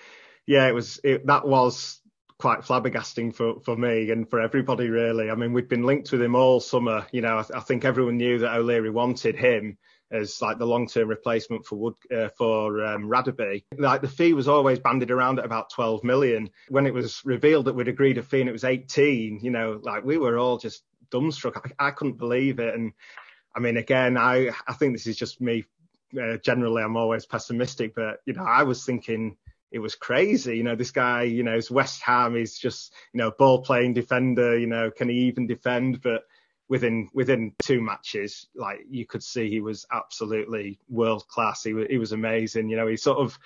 yeah, 0.46 0.66
it 0.66 0.74
was 0.74 1.00
it, 1.04 1.26
that 1.26 1.46
was 1.46 2.00
quite 2.38 2.60
flabbergasting 2.60 3.34
for, 3.34 3.60
for 3.60 3.76
me 3.76 4.10
and 4.10 4.28
for 4.28 4.40
everybody 4.40 4.88
really. 4.88 5.30
I 5.30 5.36
mean, 5.36 5.52
we've 5.52 5.68
been 5.68 5.84
linked 5.84 6.10
with 6.10 6.20
him 6.20 6.34
all 6.34 6.58
summer. 6.58 7.06
You 7.12 7.20
know, 7.20 7.38
I, 7.38 7.58
I 7.58 7.60
think 7.60 7.84
everyone 7.84 8.16
knew 8.16 8.40
that 8.40 8.56
O'Leary 8.56 8.90
wanted 8.90 9.36
him 9.36 9.78
as 10.12 10.40
like 10.42 10.58
the 10.58 10.66
long-term 10.66 11.08
replacement 11.08 11.64
for 11.64 11.76
Wood 11.76 11.94
uh, 12.14 12.28
for 12.36 12.84
um, 12.84 13.08
Radebe. 13.08 13.64
Like 13.76 14.02
the 14.02 14.08
fee 14.08 14.34
was 14.34 14.48
always 14.48 14.78
banded 14.78 15.10
around 15.10 15.38
at 15.38 15.44
about 15.44 15.70
12 15.70 16.04
million. 16.04 16.50
When 16.68 16.86
it 16.86 16.94
was 16.94 17.24
revealed 17.24 17.64
that 17.64 17.74
we'd 17.74 17.88
agreed 17.88 18.18
a 18.18 18.22
fee 18.22 18.40
and 18.40 18.48
it 18.48 18.52
was 18.52 18.64
18, 18.64 19.40
you 19.42 19.50
know, 19.50 19.80
like 19.82 20.04
we 20.04 20.18
were 20.18 20.38
all 20.38 20.58
just 20.58 20.84
dumbstruck. 21.10 21.72
I, 21.78 21.88
I 21.88 21.90
couldn't 21.90 22.18
believe 22.18 22.58
it. 22.58 22.74
And 22.74 22.92
I 23.54 23.60
mean, 23.60 23.76
again, 23.76 24.16
I 24.16 24.50
I 24.66 24.74
think 24.74 24.94
this 24.94 25.06
is 25.06 25.16
just 25.16 25.40
me. 25.40 25.64
Uh, 26.20 26.36
generally, 26.36 26.82
I'm 26.82 26.96
always 26.96 27.24
pessimistic, 27.24 27.94
but 27.94 28.20
you 28.26 28.34
know, 28.34 28.44
I 28.44 28.64
was 28.64 28.84
thinking 28.84 29.36
it 29.72 29.78
was 29.78 29.94
crazy. 29.94 30.58
You 30.58 30.62
know, 30.62 30.76
this 30.76 30.90
guy, 30.90 31.22
you 31.22 31.42
know, 31.42 31.56
is 31.56 31.70
West 31.70 32.02
Ham. 32.02 32.36
He's 32.36 32.58
just, 32.58 32.92
you 33.14 33.18
know, 33.18 33.30
ball 33.30 33.62
playing 33.62 33.94
defender. 33.94 34.58
You 34.58 34.66
know, 34.66 34.90
can 34.90 35.08
he 35.08 35.16
even 35.20 35.46
defend? 35.46 36.02
But 36.02 36.24
within 36.68 37.08
within 37.12 37.52
two 37.62 37.80
matches, 37.80 38.48
like 38.54 38.80
you 38.88 39.06
could 39.06 39.22
see 39.22 39.50
he 39.50 39.60
was 39.60 39.86
absolutely 39.92 40.78
world 40.88 41.26
class. 41.28 41.62
He 41.62 41.74
was 41.74 41.86
he 41.90 41.98
was 41.98 42.12
amazing. 42.12 42.68
You 42.68 42.76
know, 42.76 42.86
he 42.86 42.96
sort 42.96 43.18
of 43.18 43.38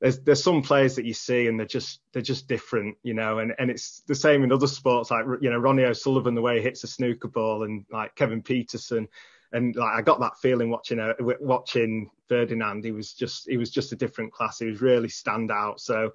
there's 0.00 0.20
there's 0.20 0.42
some 0.42 0.62
players 0.62 0.96
that 0.96 1.04
you 1.04 1.12
see 1.14 1.46
and 1.46 1.58
they're 1.58 1.66
just 1.66 2.00
they're 2.12 2.22
just 2.22 2.48
different, 2.48 2.96
you 3.02 3.14
know, 3.14 3.38
and 3.38 3.52
and 3.58 3.70
it's 3.70 4.00
the 4.06 4.14
same 4.14 4.44
in 4.44 4.52
other 4.52 4.66
sports 4.66 5.10
like 5.10 5.26
you 5.40 5.50
know 5.50 5.58
Ronnie 5.58 5.84
O'Sullivan 5.84 6.34
the 6.34 6.42
way 6.42 6.56
he 6.56 6.62
hits 6.62 6.84
a 6.84 6.86
snooker 6.86 7.28
ball 7.28 7.64
and 7.64 7.84
like 7.90 8.14
Kevin 8.14 8.42
Pietersen 8.42 9.08
And 9.52 9.74
like 9.76 9.94
I 9.94 10.02
got 10.02 10.20
that 10.20 10.38
feeling 10.38 10.70
watching 10.70 11.00
uh, 11.00 11.14
watching 11.40 12.10
Ferdinand, 12.28 12.84
he 12.84 12.92
was 12.92 13.12
just 13.12 13.48
he 13.48 13.56
was 13.56 13.70
just 13.70 13.92
a 13.92 13.96
different 13.96 14.32
class. 14.32 14.58
He 14.58 14.66
was 14.66 14.80
really 14.80 15.08
stand 15.08 15.50
out. 15.50 15.80
So 15.80 16.12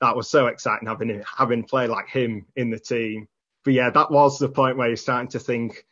that 0.00 0.14
was 0.16 0.28
so 0.28 0.46
exciting 0.46 0.86
having 0.86 1.22
having 1.36 1.64
play 1.64 1.86
like 1.86 2.08
him 2.08 2.46
in 2.56 2.70
the 2.70 2.78
team. 2.78 3.26
But 3.64 3.72
yeah, 3.74 3.90
that 3.90 4.10
was 4.10 4.38
the 4.38 4.48
point 4.48 4.76
where 4.76 4.88
you're 4.88 4.96
starting 4.96 5.30
to 5.30 5.38
think, 5.38 5.84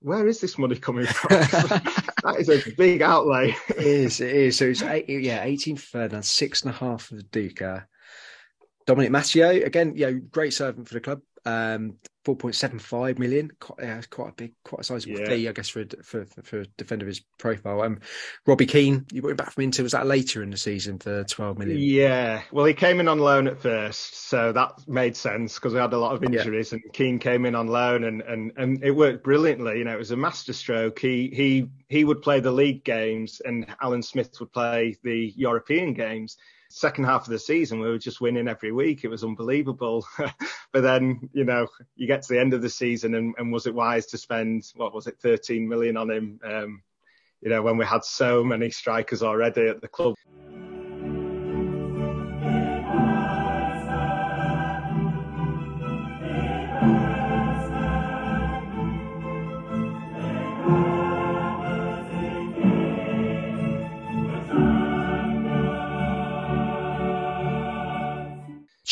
where 0.00 0.26
is 0.26 0.40
this 0.40 0.58
money 0.58 0.76
coming 0.76 1.06
from? 1.06 1.28
that 2.24 2.36
is 2.38 2.48
a 2.48 2.62
big 2.76 3.02
outlay. 3.02 3.54
it 3.68 3.78
is, 3.78 4.20
it 4.20 4.34
is. 4.34 4.58
So 4.58 4.66
it's 4.66 4.82
eight, 4.82 5.08
yeah, 5.08 5.42
18 5.44 5.76
for 5.76 5.86
Ferdinand, 5.86 6.24
six 6.24 6.62
and 6.62 6.70
a 6.70 6.76
half 6.76 7.04
for 7.04 7.16
Viduka. 7.16 7.86
Dominic 8.86 9.10
Matteo, 9.10 9.50
again, 9.50 9.92
yeah, 9.96 10.10
great 10.10 10.54
servant 10.54 10.88
for 10.88 10.94
the 10.94 11.00
club. 11.00 11.20
Um, 11.44 11.96
4.75 12.26 13.20
million, 13.20 13.52
quite, 13.60 13.78
yeah, 13.80 14.02
quite 14.10 14.30
a 14.30 14.32
big, 14.32 14.52
quite 14.64 14.80
a 14.80 14.84
sizable 14.84 15.20
yeah. 15.20 15.28
fee, 15.28 15.48
I 15.48 15.52
guess, 15.52 15.68
for, 15.68 15.84
for 16.02 16.26
for 16.42 16.62
a 16.62 16.66
defender 16.76 17.04
of 17.04 17.08
his 17.08 17.20
profile. 17.38 17.82
Um, 17.82 18.00
Robbie 18.46 18.66
Keane, 18.66 19.06
you 19.12 19.22
brought 19.22 19.30
him 19.30 19.36
back 19.36 19.52
from 19.52 19.62
Inter. 19.62 19.84
Was 19.84 19.92
that 19.92 20.08
later 20.08 20.42
in 20.42 20.50
the 20.50 20.56
season 20.56 20.98
for 20.98 21.22
12 21.22 21.58
million? 21.58 21.78
Yeah, 21.78 22.42
well, 22.50 22.64
he 22.64 22.74
came 22.74 22.98
in 22.98 23.06
on 23.06 23.20
loan 23.20 23.46
at 23.46 23.60
first, 23.62 24.28
so 24.28 24.52
that 24.52 24.72
made 24.88 25.16
sense 25.16 25.54
because 25.54 25.72
we 25.72 25.78
had 25.78 25.92
a 25.92 25.98
lot 25.98 26.16
of 26.16 26.24
injuries, 26.24 26.72
yeah. 26.72 26.80
and 26.82 26.92
Keane 26.92 27.20
came 27.20 27.46
in 27.46 27.54
on 27.54 27.68
loan, 27.68 28.02
and 28.02 28.22
and 28.22 28.50
and 28.56 28.82
it 28.82 28.90
worked 28.90 29.22
brilliantly. 29.22 29.78
You 29.78 29.84
know, 29.84 29.94
it 29.94 29.98
was 29.98 30.10
a 30.10 30.16
masterstroke. 30.16 30.98
He 30.98 31.30
he 31.32 31.68
he 31.88 32.04
would 32.04 32.22
play 32.22 32.40
the 32.40 32.50
league 32.50 32.82
games, 32.82 33.40
and 33.44 33.66
Alan 33.80 34.02
Smith 34.02 34.34
would 34.40 34.52
play 34.52 34.96
the 35.04 35.32
European 35.36 35.94
games 35.94 36.36
second 36.76 37.04
half 37.04 37.22
of 37.22 37.30
the 37.30 37.38
season, 37.38 37.80
we 37.80 37.88
were 37.88 37.98
just 37.98 38.20
winning 38.20 38.48
every 38.48 38.70
week. 38.70 39.02
It 39.02 39.08
was 39.08 39.24
unbelievable. 39.24 40.06
but 40.72 40.82
then, 40.82 41.30
you 41.32 41.44
know, 41.44 41.66
you 41.94 42.06
get 42.06 42.20
to 42.22 42.28
the 42.34 42.38
end 42.38 42.52
of 42.52 42.60
the 42.60 42.68
season, 42.68 43.14
and, 43.14 43.34
and 43.38 43.50
was 43.50 43.66
it 43.66 43.74
wise 43.74 44.04
to 44.06 44.18
spend 44.18 44.70
what 44.76 44.94
was 44.94 45.06
it, 45.06 45.16
13 45.22 45.66
million 45.66 45.96
on 45.96 46.10
him? 46.10 46.38
Um, 46.44 46.82
you 47.40 47.48
know, 47.48 47.62
when 47.62 47.78
we 47.78 47.86
had 47.86 48.04
so 48.04 48.44
many 48.44 48.70
strikers 48.70 49.22
already 49.22 49.68
at 49.68 49.80
the 49.80 49.88
club. 49.88 50.16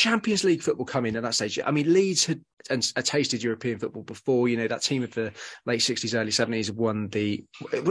Champions 0.05 0.45
League 0.45 0.63
football 0.63 0.85
coming 0.85 1.17
at 1.17 1.23
that 1.23 1.35
stage. 1.35 1.59
I 1.65 1.71
mean, 1.71 1.91
Leeds 1.91 2.27
had 2.27 2.43
and 2.69 2.93
uh, 2.95 3.01
tasted 3.01 3.43
European 3.43 3.79
football 3.79 4.03
before. 4.03 4.49
You 4.49 4.59
know, 4.59 4.69
that 4.69 4.83
team 4.83 5.03
of 5.03 5.15
the 5.15 5.33
late 5.65 5.81
60s, 5.81 6.15
early 6.15 6.31
70s 6.31 6.71
won 6.71 7.09
the, 7.09 7.43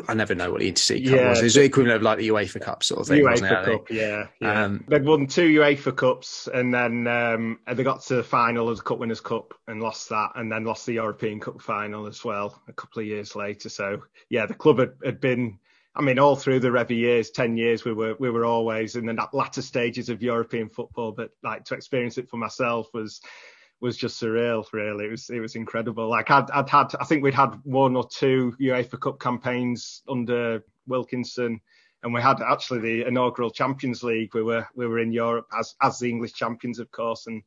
I 0.08 0.14
never 0.14 0.36
know 0.36 0.52
what 0.52 0.62
the 0.62 0.72
Intercity 0.72 1.06
Cup 1.06 1.16
yeah, 1.16 1.30
was. 1.30 1.40
It 1.40 1.44
was 1.46 1.54
the 1.56 1.64
equivalent 1.64 1.96
of 1.96 2.02
like 2.04 2.20
the 2.20 2.28
UEFA 2.28 2.62
Cup 2.62 2.84
sort 2.84 3.02
of 3.02 3.08
thing. 3.08 3.24
UEFA 3.24 3.66
Cup, 3.66 3.90
yeah. 3.90 4.28
yeah. 4.40 4.64
Um, 4.64 4.86
They'd 4.88 5.06
won 5.06 5.26
two 5.26 5.60
UEFA 5.60 5.96
Cups 5.96 6.48
and 6.54 6.72
then 6.72 7.08
um, 7.08 7.60
they 7.72 7.84
got 7.84 8.04
to 8.04 8.16
the 8.18 8.24
final 8.24 8.70
of 8.70 8.78
the 8.78 8.84
Cup 8.84 9.00
Winners' 9.00 9.20
Cup 9.20 9.56
and 9.68 9.82
lost 9.82 10.10
that 10.10 10.34
and 10.36 10.52
then 10.52 10.66
lost 10.66 10.86
the 10.86 10.94
European 10.94 11.40
Cup 11.40 11.60
final 11.62 12.06
as 12.06 12.24
well 12.24 12.62
a 12.68 12.74
couple 12.74 13.02
of 13.02 13.08
years 13.08 13.36
later. 13.36 13.70
So, 13.70 14.04
yeah, 14.30 14.46
the 14.46 14.54
club 14.54 14.78
had, 14.78 14.94
had 15.04 15.20
been 15.20 15.58
I 15.96 16.02
mean, 16.02 16.18
all 16.18 16.36
through 16.36 16.60
the 16.60 16.70
Revie 16.70 16.98
years, 16.98 17.30
ten 17.30 17.56
years, 17.56 17.86
we 17.86 17.94
were 17.94 18.16
we 18.20 18.30
were 18.30 18.46
always 18.46 18.96
in 18.96 19.06
the 19.06 19.28
latter 19.32 19.62
stages 19.62 20.10
of 20.10 20.24
European 20.24 20.70
football. 20.70 21.12
But 21.12 21.32
like 21.44 21.66
to 21.66 21.76
experience 21.76 22.18
it 22.18 22.30
for 22.30 22.38
myself 22.38 22.88
was 22.94 23.22
was 23.80 23.98
just 23.98 24.22
surreal. 24.22 24.66
Really, 24.74 25.06
it 25.06 25.12
was 25.12 25.30
it 25.30 25.40
was 25.40 25.56
incredible. 25.56 26.10
Like 26.10 26.32
I'd 26.32 26.50
I'd 26.52 26.70
had 26.70 26.96
I 27.00 27.06
think 27.06 27.24
we'd 27.24 27.36
had 27.36 27.60
one 27.64 27.96
or 27.96 28.08
two 28.08 28.56
UEFA 28.60 29.00
Cup 29.00 29.20
campaigns 29.20 30.02
under 30.08 30.64
Wilkinson, 30.88 31.62
and 32.02 32.14
we 32.14 32.22
had 32.22 32.42
actually 32.42 32.80
the 32.80 33.08
inaugural 33.08 33.52
Champions 33.52 34.02
League. 34.02 34.34
We 34.34 34.42
were 34.42 34.68
we 34.76 34.88
were 34.88 35.00
in 35.00 35.12
Europe 35.12 35.46
as 35.58 35.76
as 35.82 36.00
the 36.00 36.10
English 36.10 36.34
champions, 36.34 36.80
of 36.80 36.90
course, 36.90 37.28
and 37.28 37.44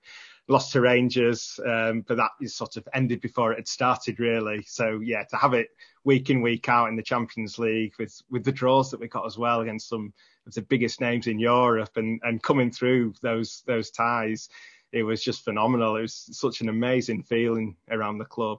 lost 0.48 0.72
to 0.72 0.80
Rangers, 0.80 1.58
um, 1.66 2.04
but 2.06 2.16
that 2.16 2.30
is 2.40 2.54
sort 2.54 2.76
of 2.76 2.88
ended 2.94 3.20
before 3.20 3.52
it 3.52 3.58
had 3.58 3.68
started, 3.68 4.20
really. 4.20 4.62
So 4.66 5.00
yeah, 5.02 5.24
to 5.24 5.36
have 5.36 5.54
it 5.54 5.68
week 6.04 6.30
in 6.30 6.40
week 6.40 6.68
out 6.68 6.88
in 6.88 6.96
the 6.96 7.02
Champions 7.02 7.58
League 7.58 7.94
with 7.98 8.20
with 8.30 8.44
the 8.44 8.52
draws 8.52 8.90
that 8.90 9.00
we 9.00 9.08
got 9.08 9.26
as 9.26 9.38
well 9.38 9.60
against 9.60 9.88
some 9.88 10.12
of 10.46 10.54
the 10.54 10.62
biggest 10.62 11.00
names 11.00 11.26
in 11.26 11.38
Europe 11.38 11.96
and 11.96 12.20
and 12.22 12.42
coming 12.42 12.70
through 12.70 13.14
those 13.22 13.62
those 13.66 13.90
ties, 13.90 14.48
it 14.92 15.02
was 15.02 15.22
just 15.22 15.44
phenomenal. 15.44 15.96
It 15.96 16.02
was 16.02 16.28
such 16.32 16.60
an 16.60 16.68
amazing 16.68 17.24
feeling 17.24 17.76
around 17.90 18.18
the 18.18 18.24
club. 18.24 18.58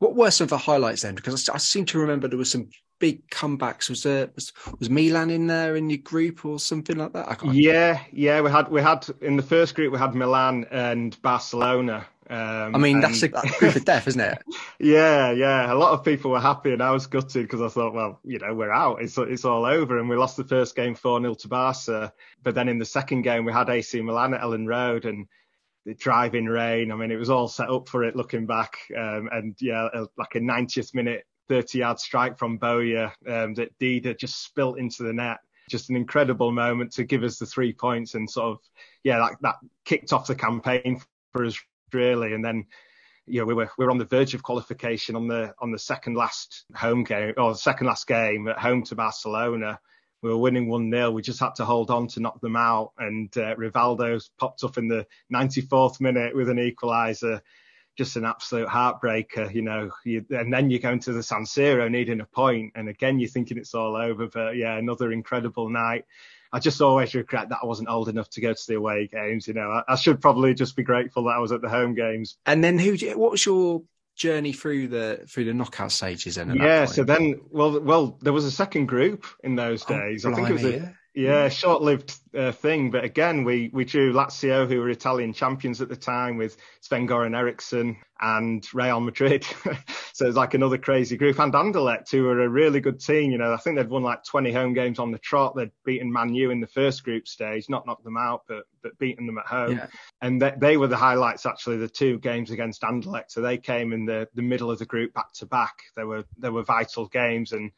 What 0.00 0.16
were 0.16 0.30
some 0.30 0.46
of 0.46 0.50
the 0.50 0.58
highlights 0.58 1.02
then? 1.02 1.14
Because 1.14 1.48
I, 1.48 1.54
I 1.54 1.58
seem 1.58 1.84
to 1.86 1.98
remember 1.98 2.26
there 2.26 2.38
was 2.38 2.50
some 2.50 2.70
big 2.98 3.28
comebacks. 3.28 3.90
Was 3.90 4.02
there 4.02 4.30
was, 4.34 4.52
was 4.78 4.88
Milan 4.88 5.30
in 5.30 5.46
there 5.46 5.76
in 5.76 5.90
your 5.90 5.98
group 5.98 6.44
or 6.44 6.58
something 6.58 6.96
like 6.96 7.12
that? 7.12 7.38
yeah, 7.52 8.00
yeah. 8.10 8.40
We 8.40 8.50
had 8.50 8.68
we 8.70 8.80
had 8.80 9.06
in 9.20 9.36
the 9.36 9.42
first 9.42 9.74
group 9.74 9.92
we 9.92 9.98
had 9.98 10.14
Milan 10.14 10.66
and 10.70 11.20
Barcelona. 11.22 12.06
Um, 12.30 12.76
I 12.76 12.78
mean, 12.78 12.96
and... 12.96 13.02
that's 13.02 13.22
a 13.24 13.28
group 13.28 13.74
of 13.74 13.84
death, 13.84 14.06
isn't 14.06 14.20
it? 14.20 14.38
yeah, 14.78 15.32
yeah. 15.32 15.70
A 15.70 15.74
lot 15.74 15.92
of 15.92 16.04
people 16.04 16.30
were 16.30 16.40
happy, 16.40 16.72
and 16.72 16.82
I 16.82 16.92
was 16.92 17.06
gutted 17.08 17.42
because 17.42 17.60
I 17.60 17.68
thought, 17.68 17.92
well, 17.92 18.20
you 18.24 18.38
know, 18.38 18.54
we're 18.54 18.70
out. 18.70 19.02
It's 19.02 19.18
it's 19.18 19.44
all 19.44 19.66
over, 19.66 19.98
and 19.98 20.08
we 20.08 20.16
lost 20.16 20.36
the 20.36 20.44
first 20.44 20.76
game 20.76 20.94
four 20.94 21.20
0 21.20 21.34
to 21.34 21.48
Barca. 21.48 22.12
But 22.42 22.54
then 22.54 22.68
in 22.68 22.78
the 22.78 22.84
second 22.86 23.22
game, 23.22 23.44
we 23.44 23.52
had 23.52 23.68
AC 23.68 24.00
Milan 24.00 24.32
at 24.32 24.40
Elland 24.40 24.68
Road, 24.68 25.04
and 25.04 25.26
driving 25.98 26.46
rain. 26.46 26.92
I 26.92 26.96
mean, 26.96 27.10
it 27.10 27.16
was 27.16 27.30
all 27.30 27.48
set 27.48 27.70
up 27.70 27.88
for 27.88 28.04
it 28.04 28.16
looking 28.16 28.46
back. 28.46 28.76
Um, 28.96 29.28
and 29.32 29.56
yeah, 29.60 29.88
like 30.16 30.34
a 30.34 30.40
90th 30.40 30.94
minute 30.94 31.24
30 31.48 31.78
yard 31.78 31.98
strike 31.98 32.38
from 32.38 32.58
Bowyer 32.58 33.12
um, 33.28 33.54
that 33.54 33.76
Dida 33.78 34.18
just 34.18 34.42
spilt 34.44 34.78
into 34.78 35.02
the 35.02 35.12
net. 35.12 35.38
Just 35.68 35.90
an 35.90 35.96
incredible 35.96 36.52
moment 36.52 36.92
to 36.92 37.04
give 37.04 37.22
us 37.22 37.38
the 37.38 37.46
three 37.46 37.72
points 37.72 38.14
and 38.14 38.28
sort 38.28 38.52
of, 38.52 38.58
yeah, 39.04 39.18
that, 39.18 39.36
that 39.42 39.56
kicked 39.84 40.12
off 40.12 40.26
the 40.26 40.34
campaign 40.34 41.00
for 41.32 41.44
us 41.44 41.58
really. 41.92 42.34
And 42.34 42.44
then, 42.44 42.66
you 43.26 43.40
know, 43.40 43.46
we 43.46 43.54
were 43.54 43.70
we 43.78 43.84
were 43.84 43.90
on 43.90 43.98
the 43.98 44.04
verge 44.04 44.34
of 44.34 44.42
qualification 44.42 45.16
on 45.16 45.28
the 45.28 45.54
on 45.60 45.70
the 45.70 45.78
second 45.78 46.14
last 46.14 46.64
home 46.74 47.04
game 47.04 47.34
or 47.36 47.54
second 47.54 47.86
last 47.86 48.06
game 48.06 48.48
at 48.48 48.58
home 48.58 48.82
to 48.84 48.94
Barcelona. 48.94 49.78
We 50.22 50.30
were 50.30 50.36
winning 50.36 50.68
one 50.68 50.90
0 50.90 51.12
We 51.12 51.22
just 51.22 51.40
had 51.40 51.54
to 51.56 51.64
hold 51.64 51.90
on 51.90 52.06
to 52.08 52.20
knock 52.20 52.40
them 52.40 52.56
out. 52.56 52.92
And 52.98 53.34
uh, 53.36 53.54
Rivaldo 53.56 54.28
popped 54.38 54.64
up 54.64 54.78
in 54.78 54.88
the 54.88 55.06
94th 55.32 56.00
minute 56.00 56.34
with 56.34 56.48
an 56.48 56.58
equaliser 56.58 57.40
just 58.00 58.16
an 58.16 58.24
absolute 58.24 58.68
heartbreaker, 58.68 59.52
you 59.52 59.60
know. 59.60 59.90
You, 60.04 60.24
and 60.30 60.52
then 60.52 60.70
you 60.70 60.78
go 60.78 60.90
into 60.90 61.12
the 61.12 61.22
San 61.22 61.44
Siro 61.44 61.90
needing 61.90 62.20
a 62.20 62.24
point, 62.24 62.72
and 62.74 62.88
again 62.88 63.18
you're 63.18 63.28
thinking 63.28 63.58
it's 63.58 63.74
all 63.74 63.94
over. 63.96 64.26
But 64.26 64.56
yeah, 64.56 64.76
another 64.78 65.12
incredible 65.12 65.68
night. 65.68 66.06
I 66.52 66.58
just 66.58 66.80
always 66.80 67.14
regret 67.14 67.50
that 67.50 67.58
I 67.62 67.66
wasn't 67.66 67.90
old 67.90 68.08
enough 68.08 68.30
to 68.30 68.40
go 68.40 68.54
to 68.54 68.66
the 68.66 68.74
away 68.74 69.06
games. 69.06 69.46
You 69.46 69.54
know, 69.54 69.70
I, 69.70 69.82
I 69.92 69.96
should 69.96 70.20
probably 70.20 70.54
just 70.54 70.76
be 70.76 70.82
grateful 70.82 71.24
that 71.24 71.36
I 71.36 71.38
was 71.38 71.52
at 71.52 71.60
the 71.60 71.68
home 71.68 71.94
games. 71.94 72.38
And 72.46 72.64
then 72.64 72.78
who? 72.78 72.96
What 73.16 73.32
was 73.32 73.44
your 73.44 73.82
journey 74.20 74.52
through 74.52 74.86
the 74.86 75.24
through 75.26 75.46
the 75.46 75.54
knockout 75.54 75.90
stages? 75.90 76.34
Then 76.36 76.54
yeah, 76.54 76.84
so 76.84 77.02
then 77.02 77.40
well, 77.50 77.80
well, 77.80 78.18
there 78.20 78.34
was 78.34 78.44
a 78.44 78.50
second 78.50 78.86
group 78.86 79.24
in 79.42 79.56
those 79.56 79.84
oh, 79.88 79.98
days. 79.98 80.24
Oh, 80.24 80.30
I 80.30 80.34
think 80.34 80.50
it 80.50 80.52
was 80.52 80.64
a, 80.64 80.72
yeah, 80.72 80.88
short-lived 81.48 82.14
uh, 82.36 82.52
thing, 82.52 82.90
but 82.90 83.02
again, 83.04 83.42
we 83.42 83.68
we 83.72 83.84
drew 83.84 84.12
Lazio, 84.12 84.68
who 84.68 84.78
were 84.78 84.90
Italian 84.90 85.32
champions 85.32 85.80
at 85.80 85.88
the 85.88 85.96
time, 85.96 86.36
with 86.36 86.56
Sven 86.80 87.08
Goran 87.08 87.36
Eriksson 87.36 87.96
and 88.20 88.64
Real 88.72 89.00
Madrid. 89.00 89.44
so 90.12 90.26
it's 90.26 90.36
like 90.36 90.54
another 90.54 90.78
crazy 90.78 91.16
group, 91.16 91.40
and 91.40 91.52
Anderlecht, 91.52 92.10
who 92.10 92.22
were 92.22 92.42
a 92.42 92.48
really 92.48 92.80
good 92.80 93.00
team. 93.00 93.32
You 93.32 93.38
know, 93.38 93.52
I 93.52 93.56
think 93.56 93.76
they'd 93.76 93.88
won 93.88 94.04
like 94.04 94.22
20 94.24 94.52
home 94.52 94.72
games 94.72 95.00
on 95.00 95.10
the 95.10 95.18
trot. 95.18 95.56
They'd 95.56 95.72
beaten 95.84 96.12
Man 96.12 96.32
U 96.34 96.50
in 96.50 96.60
the 96.60 96.68
first 96.68 97.02
group 97.02 97.26
stage, 97.26 97.68
not 97.68 97.86
knocked 97.86 98.04
them 98.04 98.16
out, 98.16 98.42
but 98.46 98.64
but 98.82 98.96
beaten 98.98 99.26
them 99.26 99.38
at 99.38 99.46
home. 99.46 99.78
Yeah. 99.78 99.86
And 100.22 100.40
they, 100.40 100.54
they 100.56 100.76
were 100.76 100.86
the 100.86 100.96
highlights 100.96 101.44
actually. 101.44 101.78
The 101.78 101.88
two 101.88 102.18
games 102.20 102.52
against 102.52 102.82
Anderlecht, 102.82 103.30
so 103.30 103.40
they 103.40 103.58
came 103.58 103.92
in 103.92 104.04
the 104.04 104.28
the 104.34 104.42
middle 104.42 104.70
of 104.70 104.78
the 104.78 104.86
group 104.86 105.12
back 105.12 105.32
to 105.34 105.46
back. 105.46 105.74
They 105.96 106.04
were 106.04 106.24
they 106.38 106.50
were 106.50 106.62
vital 106.62 107.08
games 107.08 107.50
and 107.50 107.72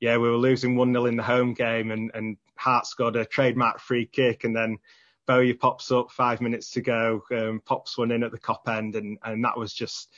yeah, 0.00 0.16
we 0.16 0.28
were 0.28 0.36
losing 0.36 0.76
1 0.76 0.92
0 0.92 1.06
in 1.06 1.16
the 1.16 1.22
home 1.22 1.54
game, 1.54 1.90
and, 1.90 2.10
and 2.14 2.36
Hart 2.56 2.86
scored 2.86 3.16
a 3.16 3.24
trademark 3.24 3.80
free 3.80 4.06
kick, 4.06 4.44
and 4.44 4.54
then 4.54 4.78
Bowyer 5.26 5.54
pops 5.54 5.90
up 5.90 6.10
five 6.10 6.40
minutes 6.40 6.70
to 6.72 6.80
go, 6.80 7.22
um, 7.32 7.60
pops 7.64 7.98
one 7.98 8.12
in 8.12 8.22
at 8.22 8.30
the 8.30 8.38
Kop 8.38 8.68
end, 8.68 8.94
and, 8.94 9.18
and 9.24 9.44
that 9.44 9.58
was 9.58 9.72
just 9.72 10.12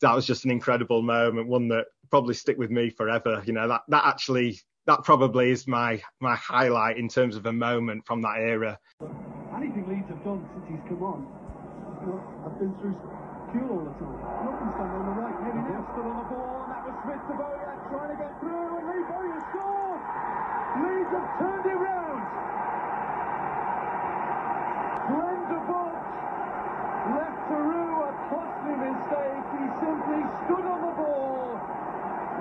that 0.00 0.14
was 0.14 0.26
just 0.26 0.44
an 0.44 0.50
incredible 0.50 1.02
moment, 1.02 1.46
one 1.46 1.68
that 1.68 1.86
probably 2.10 2.34
stick 2.34 2.58
with 2.58 2.70
me 2.70 2.90
forever. 2.90 3.42
You 3.44 3.52
know, 3.52 3.68
that 3.68 3.82
that 3.88 4.04
actually 4.04 4.60
that 4.86 5.04
probably 5.04 5.50
is 5.50 5.66
my 5.66 6.02
my 6.20 6.36
highlight 6.36 6.98
in 6.98 7.08
terms 7.08 7.36
of 7.36 7.46
a 7.46 7.52
moment 7.52 8.06
from 8.06 8.22
that 8.22 8.38
era. 8.38 8.78
Anything 9.56 9.86
Leeds 9.88 10.08
have 10.08 10.24
done 10.24 10.46
since 10.54 10.66
he's 10.68 10.88
come 10.88 11.02
on, 11.02 11.26
you 12.00 12.06
know, 12.08 12.20
I've 12.44 12.58
been 12.58 12.72
through 12.80 12.96
fuel 13.52 13.76
all 13.76 13.84
the 13.84 13.94
time. 14.00 14.18
Nothing's 14.44 14.76
done 14.78 14.92
on 14.94 15.04
the 15.04 15.14
right, 15.20 15.36
maybe 15.42 15.60
now 15.68 15.82
stood 15.92 16.06
on 16.06 16.16
the 16.16 16.28
ball, 16.32 16.64
and 16.64 16.70
that 16.72 16.82
was 16.86 16.96
Smith 17.04 17.22
to 17.28 17.34
Bowyer 17.36 17.70
trying 17.92 18.10
to 18.12 18.18
get 18.20 18.32
through, 18.40 18.66
and 18.78 18.84
Lee 18.88 19.04
Bowyer 19.04 19.40
scores! 19.52 20.02
Leeds 21.20 21.28
have 21.28 21.38
turned 21.38 21.66
it 21.66 21.76
round! 21.76 22.22
Glenn 25.10 25.42
de 25.48 25.58
left 27.12 27.40
Peru 27.48 27.84
a 28.00 28.10
costly 28.30 28.74
mistake. 28.80 29.44
He 29.52 29.64
simply 29.84 30.22
stood 30.44 30.64
on 30.64 30.80
the 30.80 30.92
ball. 30.96 31.60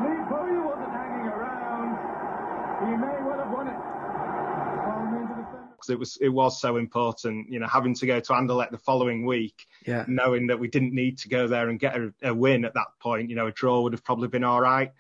Lee 0.03 0.23
Bowyer 0.29 0.63
wasn't 0.63 0.93
hanging 0.95 1.27
around. 1.27 1.91
He 2.87 2.95
may 2.95 3.17
well 3.23 3.39
have 3.39 3.51
won 3.51 3.67
it 3.67 3.89
because 5.79 5.89
it 5.89 5.99
was 5.99 6.17
it 6.21 6.29
was 6.29 6.59
so 6.59 6.77
important. 6.77 7.49
You 7.49 7.59
know, 7.59 7.67
having 7.67 7.93
to 7.95 8.05
go 8.05 8.19
to 8.19 8.33
Anderlecht 8.33 8.71
the 8.71 8.77
following 8.77 9.25
week, 9.25 9.67
yeah. 9.85 10.05
knowing 10.07 10.47
that 10.47 10.59
we 10.59 10.67
didn't 10.67 10.93
need 10.93 11.17
to 11.19 11.29
go 11.29 11.47
there 11.47 11.69
and 11.69 11.79
get 11.79 11.95
a, 11.95 12.13
a, 12.23 12.33
win 12.33 12.65
at 12.65 12.73
that 12.73 12.87
point. 12.99 13.29
You 13.29 13.35
know, 13.35 13.47
a 13.47 13.51
draw 13.51 13.81
would 13.81 13.93
have 13.93 14.03
probably 14.03 14.27
been 14.27 14.43
all 14.43 14.61
right. 14.61 14.91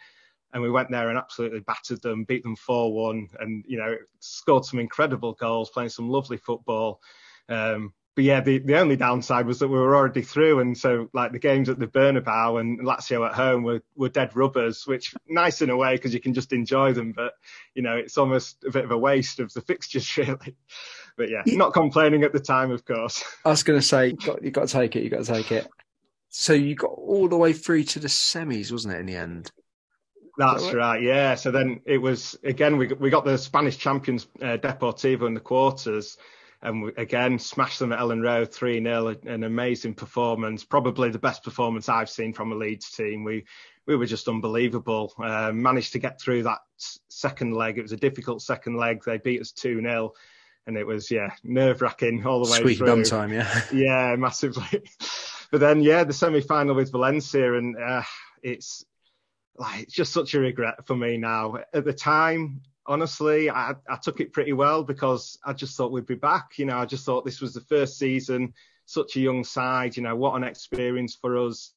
And 0.53 0.63
we 0.63 0.71
went 0.71 0.89
there 0.89 1.09
and 1.09 1.17
absolutely 1.17 1.59
battered 1.59 2.01
them, 2.01 2.23
beat 2.23 2.43
them 2.43 2.55
4 2.55 2.93
1, 2.93 3.27
and, 3.39 3.63
you 3.67 3.77
know, 3.77 3.95
scored 4.19 4.65
some 4.65 4.79
incredible 4.79 5.33
goals, 5.33 5.69
playing 5.69 5.89
some 5.89 6.09
lovely 6.09 6.37
football. 6.37 7.01
Um, 7.47 7.93
but 8.19 8.25
yeah, 8.25 8.41
the, 8.41 8.57
the 8.57 8.77
only 8.77 8.97
downside 8.97 9.45
was 9.45 9.59
that 9.59 9.69
we 9.69 9.77
were 9.77 9.95
already 9.95 10.21
through, 10.21 10.59
and 10.59 10.77
so 10.77 11.09
like 11.13 11.31
the 11.31 11.39
games 11.39 11.69
at 11.69 11.79
the 11.79 11.87
Bernabeu 11.87 12.59
and 12.59 12.81
Lazio 12.81 13.25
at 13.25 13.33
home 13.33 13.63
were, 13.63 13.81
were 13.95 14.09
dead 14.09 14.35
rubbers, 14.35 14.85
which 14.85 15.13
nice 15.29 15.61
in 15.61 15.69
a 15.69 15.77
way 15.77 15.95
because 15.95 16.13
you 16.13 16.19
can 16.19 16.33
just 16.33 16.51
enjoy 16.51 16.91
them, 16.91 17.13
but 17.13 17.31
you 17.75 17.81
know 17.81 17.95
it's 17.95 18.17
almost 18.17 18.61
a 18.67 18.71
bit 18.71 18.83
of 18.83 18.91
a 18.91 18.97
waste 18.97 19.39
of 19.39 19.53
the 19.53 19.61
fixtures 19.69 20.17
really. 20.17 20.57
But 21.15 21.29
yeah, 21.29 21.43
not 21.45 21.71
complaining 21.71 22.23
at 22.23 22.33
the 22.33 22.41
time, 22.41 22.71
of 22.71 22.83
course. 22.83 23.23
I 23.45 23.51
was 23.51 23.63
going 23.63 23.79
to 23.79 23.85
say 23.85 24.07
you 24.07 24.17
got, 24.17 24.43
you 24.43 24.51
got 24.51 24.67
to 24.67 24.73
take 24.73 24.97
it, 24.97 25.03
you 25.03 25.09
got 25.09 25.23
to 25.23 25.33
take 25.33 25.53
it. 25.53 25.67
So 26.27 26.51
you 26.51 26.75
got 26.75 26.91
all 26.91 27.29
the 27.29 27.37
way 27.37 27.53
through 27.53 27.85
to 27.85 27.99
the 27.99 28.09
semis, 28.09 28.69
wasn't 28.69 28.95
it? 28.95 28.99
In 28.99 29.05
the 29.05 29.15
end. 29.15 29.51
That's 30.39 30.63
right? 30.63 30.73
right? 30.73 31.01
yeah. 31.03 31.35
So 31.35 31.51
then 31.51 31.81
it 31.85 31.97
was 31.97 32.37
again 32.45 32.77
we 32.77 32.87
we 32.87 33.09
got 33.09 33.25
the 33.25 33.37
Spanish 33.37 33.77
champions 33.77 34.25
uh, 34.41 34.57
Deportivo 34.57 35.27
in 35.27 35.33
the 35.33 35.41
quarters, 35.41 36.17
and 36.61 36.81
we, 36.81 36.93
again 36.95 37.37
smashed 37.37 37.79
them 37.79 37.91
at 37.91 37.99
Elland 37.99 38.23
Road 38.23 38.53
3 38.53 38.81
0. 38.81 39.15
An 39.25 39.43
amazing 39.43 39.95
performance, 39.95 40.63
probably 40.63 41.09
the 41.09 41.19
best 41.19 41.43
performance 41.43 41.89
I've 41.89 42.09
seen 42.09 42.31
from 42.31 42.53
a 42.53 42.55
Leeds 42.55 42.89
team. 42.91 43.25
We 43.25 43.43
we 43.85 43.97
were 43.97 44.05
just 44.05 44.29
unbelievable. 44.29 45.11
Uh, 45.21 45.51
managed 45.51 45.91
to 45.93 45.99
get 45.99 46.21
through 46.21 46.43
that 46.43 46.59
second 47.09 47.53
leg. 47.53 47.77
It 47.77 47.81
was 47.81 47.91
a 47.91 47.97
difficult 47.97 48.41
second 48.41 48.77
leg. 48.77 49.03
They 49.03 49.17
beat 49.17 49.41
us 49.41 49.51
2 49.51 49.81
0. 49.81 50.13
And 50.67 50.77
it 50.77 50.85
was, 50.85 51.09
yeah, 51.09 51.31
nerve 51.43 51.81
wracking 51.81 52.23
all 52.27 52.45
the 52.45 52.51
way 52.51 52.59
Sweet 52.59 52.77
through. 52.77 53.03
time, 53.05 53.33
yeah. 53.33 53.61
yeah, 53.73 54.15
massively. 54.17 54.83
but 55.51 55.59
then, 55.59 55.81
yeah, 55.81 56.03
the 56.03 56.13
semi 56.13 56.41
final 56.41 56.75
with 56.75 56.91
Valencia, 56.91 57.55
and 57.55 57.75
uh, 57.75 58.03
it's 58.43 58.85
like 59.59 59.81
it's 59.83 59.93
just 59.93 60.13
such 60.13 60.33
a 60.33 60.39
regret 60.39 60.87
for 60.87 60.95
me 60.95 61.17
now. 61.17 61.57
At 61.73 61.85
the 61.85 61.93
time, 61.93 62.61
honestly, 62.85 63.49
I, 63.49 63.75
I 63.87 63.97
took 64.01 64.21
it 64.21 64.33
pretty 64.33 64.53
well 64.53 64.83
because 64.83 65.37
I 65.45 65.53
just 65.53 65.75
thought 65.75 65.91
we'd 65.91 66.05
be 66.05 66.15
back. 66.15 66.57
You 66.57 66.65
know, 66.65 66.77
I 66.77 66.85
just 66.85 67.05
thought 67.05 67.25
this 67.25 67.41
was 67.41 67.53
the 67.53 67.61
first 67.61 67.99
season, 67.99 68.53
such 68.85 69.17
a 69.17 69.19
young 69.19 69.43
side. 69.43 69.97
You 69.97 70.03
know, 70.03 70.15
what 70.15 70.35
an 70.35 70.43
experience 70.43 71.15
for 71.19 71.37
us. 71.37 71.73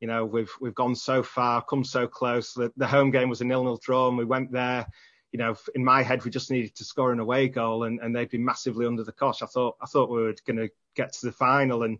You 0.00 0.08
know, 0.08 0.24
we've 0.24 0.52
we've 0.60 0.74
gone 0.74 0.94
so 0.94 1.22
far, 1.22 1.62
come 1.62 1.84
so 1.84 2.06
close. 2.06 2.54
The, 2.54 2.72
the 2.76 2.86
home 2.86 3.10
game 3.10 3.28
was 3.28 3.40
a 3.40 3.44
nil-nil 3.44 3.80
draw, 3.82 4.08
and 4.08 4.16
we 4.16 4.24
went 4.24 4.50
there. 4.50 4.86
You 5.32 5.38
know, 5.38 5.56
in 5.74 5.84
my 5.84 6.02
head, 6.02 6.24
we 6.24 6.30
just 6.30 6.50
needed 6.50 6.74
to 6.76 6.84
score 6.84 7.12
an 7.12 7.20
away 7.20 7.48
goal, 7.48 7.84
and, 7.84 8.00
and 8.00 8.16
they'd 8.16 8.30
been 8.30 8.44
massively 8.44 8.86
under 8.86 9.04
the 9.04 9.12
cosh. 9.12 9.42
I 9.42 9.46
thought 9.46 9.76
I 9.82 9.86
thought 9.86 10.08
we 10.08 10.22
were 10.22 10.34
going 10.46 10.56
to 10.56 10.70
get 10.94 11.12
to 11.14 11.26
the 11.26 11.32
final, 11.32 11.82
and 11.82 11.98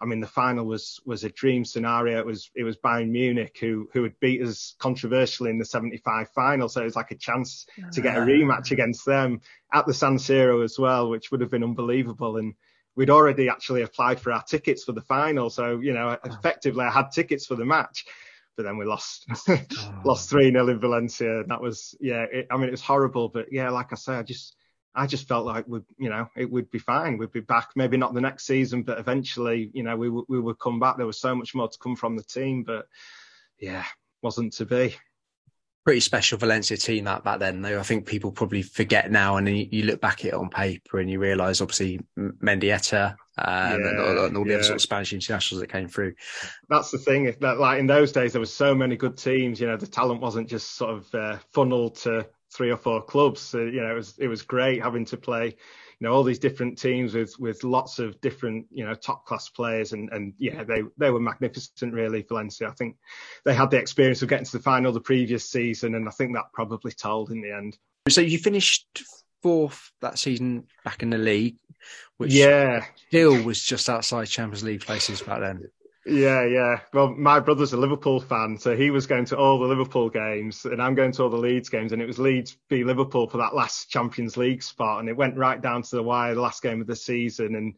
I 0.00 0.06
mean, 0.06 0.20
the 0.20 0.26
final 0.26 0.64
was 0.64 0.98
was 1.04 1.24
a 1.24 1.30
dream 1.30 1.64
scenario. 1.64 2.18
It 2.18 2.26
was 2.26 2.50
it 2.54 2.64
was 2.64 2.76
Bayern 2.78 3.10
Munich 3.10 3.58
who 3.60 3.88
who 3.92 4.02
had 4.02 4.18
beat 4.18 4.42
us 4.42 4.74
controversially 4.78 5.50
in 5.50 5.58
the 5.58 5.64
75 5.64 6.30
final, 6.30 6.68
so 6.68 6.80
it 6.80 6.84
was 6.84 6.96
like 6.96 7.10
a 7.10 7.16
chance 7.16 7.66
to 7.92 8.00
get 8.00 8.16
a 8.16 8.20
ah. 8.20 8.24
rematch 8.24 8.70
against 8.70 9.04
them 9.04 9.40
at 9.72 9.86
the 9.86 9.92
San 9.92 10.16
Siro 10.16 10.64
as 10.64 10.78
well, 10.78 11.10
which 11.10 11.30
would 11.30 11.42
have 11.42 11.50
been 11.50 11.64
unbelievable. 11.64 12.38
And 12.38 12.54
we'd 12.96 13.10
already 13.10 13.50
actually 13.50 13.82
applied 13.82 14.20
for 14.20 14.32
our 14.32 14.42
tickets 14.42 14.84
for 14.84 14.92
the 14.92 15.02
final, 15.02 15.50
so 15.50 15.80
you 15.80 15.92
know, 15.92 16.16
ah. 16.22 16.28
effectively, 16.28 16.84
I 16.84 16.90
had 16.90 17.10
tickets 17.12 17.46
for 17.46 17.56
the 17.56 17.66
match. 17.66 18.06
But 18.56 18.64
then 18.64 18.78
we 18.78 18.84
lost, 18.84 19.26
ah. 19.48 20.02
lost 20.04 20.28
three 20.30 20.50
0 20.50 20.68
in 20.68 20.80
Valencia. 20.80 21.44
That 21.46 21.60
was, 21.60 21.94
yeah. 22.00 22.24
It, 22.30 22.46
I 22.50 22.56
mean, 22.56 22.68
it 22.68 22.72
was 22.72 22.82
horrible. 22.82 23.28
But 23.28 23.46
yeah, 23.52 23.70
like 23.70 23.92
I 23.92 23.96
say, 23.96 24.14
I 24.14 24.22
just, 24.22 24.56
I 24.94 25.06
just 25.06 25.28
felt 25.28 25.46
like 25.46 25.66
we, 25.68 25.80
you 25.98 26.10
know, 26.10 26.28
it 26.36 26.50
would 26.50 26.70
be 26.70 26.78
fine. 26.78 27.16
We'd 27.16 27.32
be 27.32 27.40
back. 27.40 27.70
Maybe 27.76 27.96
not 27.96 28.14
the 28.14 28.20
next 28.20 28.46
season, 28.46 28.82
but 28.82 28.98
eventually, 28.98 29.70
you 29.72 29.82
know, 29.82 29.96
we 29.96 30.08
we 30.08 30.40
would 30.40 30.58
come 30.58 30.80
back. 30.80 30.96
There 30.96 31.06
was 31.06 31.20
so 31.20 31.34
much 31.34 31.54
more 31.54 31.68
to 31.68 31.78
come 31.78 31.96
from 31.96 32.16
the 32.16 32.24
team, 32.24 32.64
but 32.64 32.86
yeah, 33.58 33.84
wasn't 34.22 34.52
to 34.54 34.66
be. 34.66 34.96
Pretty 35.84 36.00
special 36.00 36.36
Valencia 36.36 36.76
team 36.76 37.04
that 37.04 37.24
back 37.24 37.38
then, 37.38 37.62
though. 37.62 37.78
I 37.78 37.82
think 37.82 38.04
people 38.04 38.32
probably 38.32 38.62
forget 38.62 39.10
now, 39.10 39.36
and 39.36 39.48
you, 39.48 39.66
you 39.70 39.84
look 39.84 40.00
back 40.00 40.20
at 40.20 40.26
it 40.26 40.34
on 40.34 40.50
paper 40.50 40.98
and 40.98 41.08
you 41.08 41.18
realise, 41.18 41.62
obviously, 41.62 42.00
Mendieta 42.18 43.16
um, 43.38 43.80
yeah, 43.80 43.88
and, 43.88 44.00
all, 44.00 44.24
and 44.26 44.36
all 44.36 44.44
the 44.44 44.50
yeah. 44.50 44.56
other 44.56 44.64
sort 44.64 44.76
of 44.76 44.82
Spanish 44.82 45.12
internationals 45.12 45.60
that 45.60 45.72
came 45.72 45.88
through. 45.88 46.14
That's 46.68 46.90
the 46.90 46.98
thing. 46.98 47.34
That 47.40 47.58
like 47.58 47.78
in 47.78 47.86
those 47.86 48.12
days, 48.12 48.32
there 48.32 48.40
was 48.40 48.52
so 48.52 48.74
many 48.74 48.96
good 48.96 49.16
teams. 49.16 49.60
You 49.60 49.68
know, 49.68 49.76
the 49.76 49.86
talent 49.86 50.20
wasn't 50.20 50.48
just 50.48 50.76
sort 50.76 50.96
of 50.96 51.14
uh, 51.14 51.38
funneled 51.52 51.96
to 51.96 52.26
three 52.52 52.70
or 52.70 52.76
four 52.76 53.02
clubs. 53.02 53.40
So, 53.40 53.58
you 53.58 53.80
know, 53.80 53.90
it 53.90 53.94
was 53.94 54.14
it 54.18 54.28
was 54.28 54.42
great 54.42 54.82
having 54.82 55.04
to 55.06 55.16
play, 55.16 55.46
you 55.46 56.06
know, 56.06 56.12
all 56.12 56.22
these 56.22 56.38
different 56.38 56.78
teams 56.78 57.14
with 57.14 57.38
with 57.38 57.64
lots 57.64 57.98
of 57.98 58.20
different, 58.20 58.66
you 58.70 58.84
know, 58.84 58.94
top 58.94 59.26
class 59.26 59.48
players, 59.48 59.92
and 59.92 60.10
and 60.10 60.34
yeah, 60.38 60.64
they 60.64 60.82
they 60.98 61.10
were 61.10 61.20
magnificent, 61.20 61.92
really. 61.94 62.24
Valencia, 62.28 62.68
I 62.68 62.72
think 62.72 62.96
they 63.44 63.54
had 63.54 63.70
the 63.70 63.78
experience 63.78 64.22
of 64.22 64.28
getting 64.28 64.46
to 64.46 64.52
the 64.52 64.62
final 64.62 64.92
the 64.92 65.00
previous 65.00 65.48
season, 65.48 65.94
and 65.94 66.08
I 66.08 66.12
think 66.12 66.34
that 66.34 66.52
probably 66.52 66.92
told 66.92 67.30
in 67.30 67.40
the 67.40 67.52
end. 67.52 67.78
So 68.08 68.20
you 68.20 68.38
finished 68.38 69.02
fourth 69.42 69.92
that 70.00 70.18
season 70.18 70.64
back 70.84 71.02
in 71.02 71.10
the 71.10 71.18
league, 71.18 71.56
which 72.16 72.32
yeah, 72.32 72.84
still 73.08 73.42
was 73.42 73.62
just 73.62 73.88
outside 73.88 74.26
Champions 74.26 74.64
League 74.64 74.82
places 74.82 75.22
back 75.22 75.40
then. 75.40 75.70
Yeah, 76.06 76.46
yeah. 76.46 76.80
Well, 76.94 77.14
my 77.14 77.40
brother's 77.40 77.74
a 77.74 77.76
Liverpool 77.76 78.20
fan, 78.20 78.56
so 78.58 78.74
he 78.74 78.90
was 78.90 79.06
going 79.06 79.26
to 79.26 79.36
all 79.36 79.58
the 79.58 79.66
Liverpool 79.66 80.08
games, 80.08 80.64
and 80.64 80.80
I'm 80.80 80.94
going 80.94 81.12
to 81.12 81.22
all 81.22 81.28
the 81.28 81.36
Leeds 81.36 81.68
games, 81.68 81.92
and 81.92 82.00
it 82.00 82.06
was 82.06 82.18
Leeds 82.18 82.56
v 82.70 82.84
Liverpool 82.84 83.28
for 83.28 83.38
that 83.38 83.54
last 83.54 83.90
Champions 83.90 84.36
League 84.36 84.62
spot, 84.62 85.00
and 85.00 85.08
it 85.08 85.16
went 85.16 85.36
right 85.36 85.60
down 85.60 85.82
to 85.82 85.96
the 85.96 86.02
wire, 86.02 86.34
the 86.34 86.40
last 86.40 86.62
game 86.62 86.80
of 86.80 86.86
the 86.86 86.96
season, 86.96 87.54
and 87.54 87.74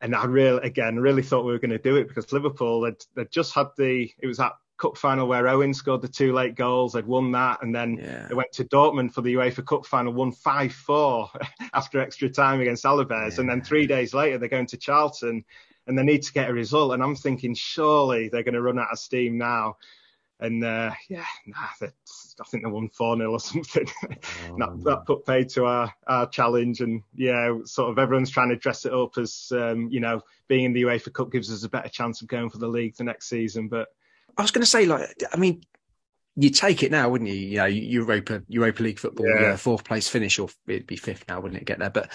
and 0.00 0.14
I 0.14 0.24
really, 0.24 0.60
again, 0.62 0.98
really 0.98 1.22
thought 1.22 1.44
we 1.44 1.52
were 1.52 1.58
going 1.58 1.70
to 1.70 1.78
do 1.78 1.96
it 1.96 2.08
because 2.08 2.32
Liverpool 2.32 2.84
had 2.84 2.96
they'd 3.14 3.30
just 3.30 3.54
had 3.54 3.68
the 3.78 4.10
it 4.18 4.26
was 4.26 4.38
that 4.38 4.52
cup 4.76 4.96
final 4.96 5.26
where 5.28 5.48
Owen 5.48 5.72
scored 5.72 6.02
the 6.02 6.08
two 6.08 6.32
late 6.32 6.56
goals, 6.56 6.94
they'd 6.94 7.06
won 7.06 7.30
that, 7.32 7.62
and 7.62 7.72
then 7.72 7.96
yeah. 8.02 8.26
they 8.26 8.34
went 8.34 8.52
to 8.54 8.64
Dortmund 8.64 9.12
for 9.12 9.22
the 9.22 9.34
UEFA 9.34 9.64
Cup 9.64 9.86
final, 9.86 10.12
won 10.12 10.32
five 10.32 10.72
four 10.72 11.30
after 11.72 12.00
extra 12.00 12.28
time 12.28 12.60
against 12.60 12.84
Alaves, 12.84 13.34
yeah. 13.34 13.40
and 13.40 13.48
then 13.48 13.62
three 13.62 13.86
days 13.86 14.12
later 14.12 14.36
they're 14.36 14.48
going 14.48 14.66
to 14.66 14.76
Charlton 14.76 15.44
and 15.86 15.98
they 15.98 16.02
need 16.02 16.22
to 16.22 16.32
get 16.32 16.50
a 16.50 16.52
result. 16.52 16.92
And 16.92 17.02
I'm 17.02 17.16
thinking, 17.16 17.54
surely 17.54 18.28
they're 18.28 18.42
going 18.42 18.54
to 18.54 18.62
run 18.62 18.78
out 18.78 18.92
of 18.92 18.98
steam 18.98 19.38
now. 19.38 19.76
And 20.38 20.62
uh, 20.62 20.90
yeah, 21.08 21.24
nah, 21.46 21.68
I 21.80 22.44
think 22.44 22.64
they 22.64 22.70
won 22.70 22.88
4 22.90 23.16
0 23.16 23.32
or 23.32 23.40
something. 23.40 23.86
Oh, 24.50 24.56
that, 24.58 24.84
that, 24.84 25.06
put 25.06 25.24
paid 25.24 25.48
to 25.50 25.64
our, 25.64 25.92
our 26.06 26.28
challenge. 26.28 26.80
And 26.80 27.02
yeah, 27.14 27.56
sort 27.64 27.90
of 27.90 27.98
everyone's 27.98 28.30
trying 28.30 28.50
to 28.50 28.56
dress 28.56 28.84
it 28.84 28.92
up 28.92 29.16
as, 29.16 29.50
um, 29.52 29.88
you 29.90 30.00
know, 30.00 30.20
being 30.48 30.64
in 30.64 30.72
the 30.72 30.82
UEFA 30.82 31.12
Cup 31.12 31.32
gives 31.32 31.50
us 31.50 31.64
a 31.64 31.68
better 31.68 31.88
chance 31.88 32.20
of 32.20 32.28
going 32.28 32.50
for 32.50 32.58
the 32.58 32.68
league 32.68 32.96
the 32.96 33.04
next 33.04 33.28
season. 33.28 33.68
But 33.68 33.88
I 34.36 34.42
was 34.42 34.50
going 34.50 34.62
to 34.62 34.70
say, 34.70 34.84
like, 34.84 35.08
I 35.32 35.36
mean, 35.38 35.62
you 36.36 36.50
take 36.50 36.82
it 36.82 36.90
now, 36.90 37.08
wouldn't 37.08 37.30
you? 37.30 37.36
You 37.36 37.56
know, 37.56 37.64
Europa 37.64 38.42
Europa 38.46 38.82
League 38.82 38.98
football, 38.98 39.26
yeah. 39.26 39.40
yeah. 39.40 39.56
fourth 39.56 39.84
place 39.84 40.06
finish, 40.06 40.38
or 40.38 40.50
it'd 40.68 40.86
be 40.86 40.96
fifth 40.96 41.24
now, 41.28 41.40
wouldn't 41.40 41.62
it? 41.62 41.66
Get 41.66 41.78
there, 41.78 41.88
but 41.88 42.12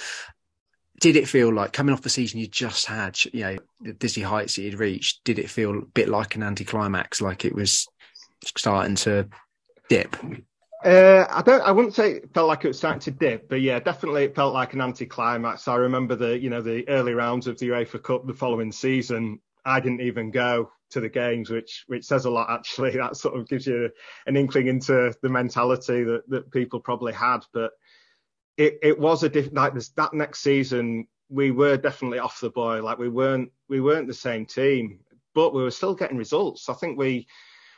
did 1.02 1.16
it 1.16 1.28
feel 1.28 1.52
like 1.52 1.74
coming 1.74 1.94
off 1.94 2.04
the 2.04 2.10
season 2.10 2.40
you 2.40 2.48
just 2.48 2.86
had, 2.86 3.18
you 3.34 3.42
know, 3.42 3.58
the 3.82 3.92
dizzy 3.92 4.22
heights 4.22 4.56
that 4.56 4.62
you'd 4.62 4.80
reached? 4.80 5.24
Did 5.26 5.40
it 5.40 5.50
feel 5.50 5.78
a 5.80 5.82
bit 5.82 6.08
like 6.08 6.36
an 6.36 6.44
anticlimax, 6.44 7.20
like 7.22 7.44
it 7.44 7.56
was 7.56 7.88
starting 8.56 8.96
to 8.96 9.28
dip? 9.90 10.16
Uh, 10.86 11.26
I 11.30 11.42
don't. 11.42 11.62
I 11.62 11.72
wouldn't 11.72 11.96
say 11.96 12.14
it 12.14 12.34
felt 12.34 12.48
like 12.48 12.64
it 12.64 12.70
was 12.70 12.78
starting 12.78 13.02
to 13.02 13.12
dip, 13.12 13.50
but 13.50 13.62
yeah, 13.62 13.80
definitely 13.80 14.26
it 14.26 14.36
felt 14.36 14.54
like 14.54 14.74
an 14.74 14.82
anticlimax. 14.82 15.68
I 15.68 15.76
remember 15.76 16.16
the, 16.16 16.40
you 16.40 16.50
know, 16.50 16.62
the 16.62 16.88
early 16.88 17.14
rounds 17.14 17.48
of 17.48 17.58
the 17.60 17.70
UEFA 17.70 18.02
Cup 18.02 18.26
the 18.26 18.34
following 18.34 18.72
season. 18.72 19.40
I 19.66 19.80
didn't 19.80 20.02
even 20.02 20.32
go 20.32 20.72
to 20.92 21.00
the 21.00 21.10
games, 21.10 21.50
which 21.50 21.84
which 21.88 22.06
says 22.06 22.26
a 22.26 22.32
lot 22.32 22.50
actually. 22.50 22.92
That 22.98 23.18
sort 23.18 23.40
of 23.40 23.48
gives 23.48 23.66
you 23.66 23.90
an 24.28 24.38
inkling 24.38 24.68
into 24.68 25.14
the 25.22 25.30
mentality 25.30 26.04
that 26.04 26.30
that 26.30 26.52
people 26.52 26.80
probably 26.80 27.14
had. 27.14 27.40
But 27.54 27.72
it, 28.58 28.80
it 28.82 29.00
was 29.00 29.24
a 29.24 29.30
diff- 29.30 29.54
like 29.54 29.74
this 29.74 29.90
that 29.90 30.14
next 30.14 30.40
season 30.42 31.08
we 31.30 31.52
were 31.52 31.78
definitely 31.78 32.20
off 32.20 32.42
the 32.42 32.50
boil. 32.50 32.84
Like 32.84 33.00
we 33.00 33.10
weren't 33.10 33.52
we 33.70 33.80
weren't 33.82 34.08
the 34.08 34.14
same 34.14 34.46
team, 34.46 35.00
but 35.34 35.54
we 35.54 35.64
were 35.64 35.72
still 35.72 35.96
getting 35.96 36.18
results. 36.18 36.70
I 36.70 36.74
think 36.74 36.98
we 36.98 37.28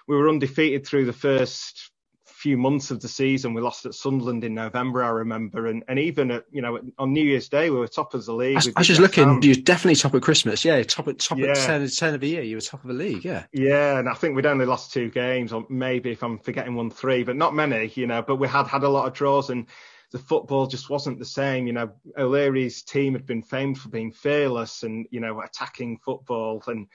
we 0.08 0.16
were 0.16 0.30
undefeated 0.30 0.86
through 0.86 1.06
the 1.06 1.14
first 1.14 1.92
few 2.26 2.58
months 2.58 2.92
of 2.92 3.00
the 3.00 3.08
season. 3.08 3.54
We 3.54 3.62
lost 3.62 3.86
at 3.86 3.94
Sunderland 3.94 4.44
in 4.44 4.54
November, 4.54 5.02
I 5.04 5.10
remember, 5.10 5.68
and 5.68 5.84
and 5.88 6.00
even 6.00 6.32
at 6.32 6.46
you 6.52 6.62
know 6.62 6.80
on 6.98 7.14
New 7.14 7.24
Year's 7.24 7.48
Day 7.48 7.70
we 7.70 7.78
were 7.78 7.88
top 7.88 8.16
of 8.16 8.26
the 8.26 8.34
league. 8.34 8.58
I, 8.58 8.72
I 8.76 8.80
was 8.80 8.88
just 8.88 9.00
looking. 9.00 9.42
You 9.44 9.52
were 9.52 9.62
definitely 9.62 9.96
top 9.96 10.16
at 10.16 10.22
Christmas. 10.24 10.66
Yeah, 10.66 10.82
top 10.84 11.08
at 11.08 11.20
top 11.20 11.38
yeah. 11.38 11.52
at 11.52 11.58
turn, 11.58 11.88
turn 11.88 12.16
of 12.16 12.22
the 12.22 12.28
year. 12.28 12.42
You 12.42 12.58
were 12.58 12.62
top 12.62 12.84
of 12.84 12.88
the 12.88 12.96
league. 12.96 13.24
Yeah. 13.24 13.46
Yeah, 13.54 14.00
and 14.00 14.10
I 14.10 14.14
think 14.14 14.36
we'd 14.36 14.46
only 14.46 14.66
lost 14.66 14.92
two 14.92 15.10
games, 15.10 15.54
or 15.54 15.66
maybe 15.70 16.12
if 16.12 16.24
I'm 16.24 16.40
forgetting 16.40 16.76
one, 16.76 16.90
three, 16.90 17.24
but 17.24 17.36
not 17.36 17.54
many. 17.54 17.92
You 17.96 18.08
know, 18.08 18.22
but 18.22 18.38
we 18.38 18.48
had 18.48 18.68
had 18.68 18.84
a 18.84 18.90
lot 18.90 19.08
of 19.08 19.14
draws 19.14 19.50
and 19.50 19.68
the 20.14 20.20
football 20.20 20.68
just 20.68 20.92
wasn't 20.92 21.18
the 21.18 21.26
same. 21.26 21.66
You 21.68 21.74
know, 21.74 21.92
O'Leary's 22.18 22.84
team 22.84 23.14
had 23.14 23.26
been 23.26 23.42
famed 23.42 23.80
for 23.80 23.90
being 23.90 24.12
fearless 24.12 24.84
and 24.84 25.08
you 25.10 25.20
know 25.20 25.42
attacking 25.42 25.98
football, 25.98 26.64
and 26.68 26.88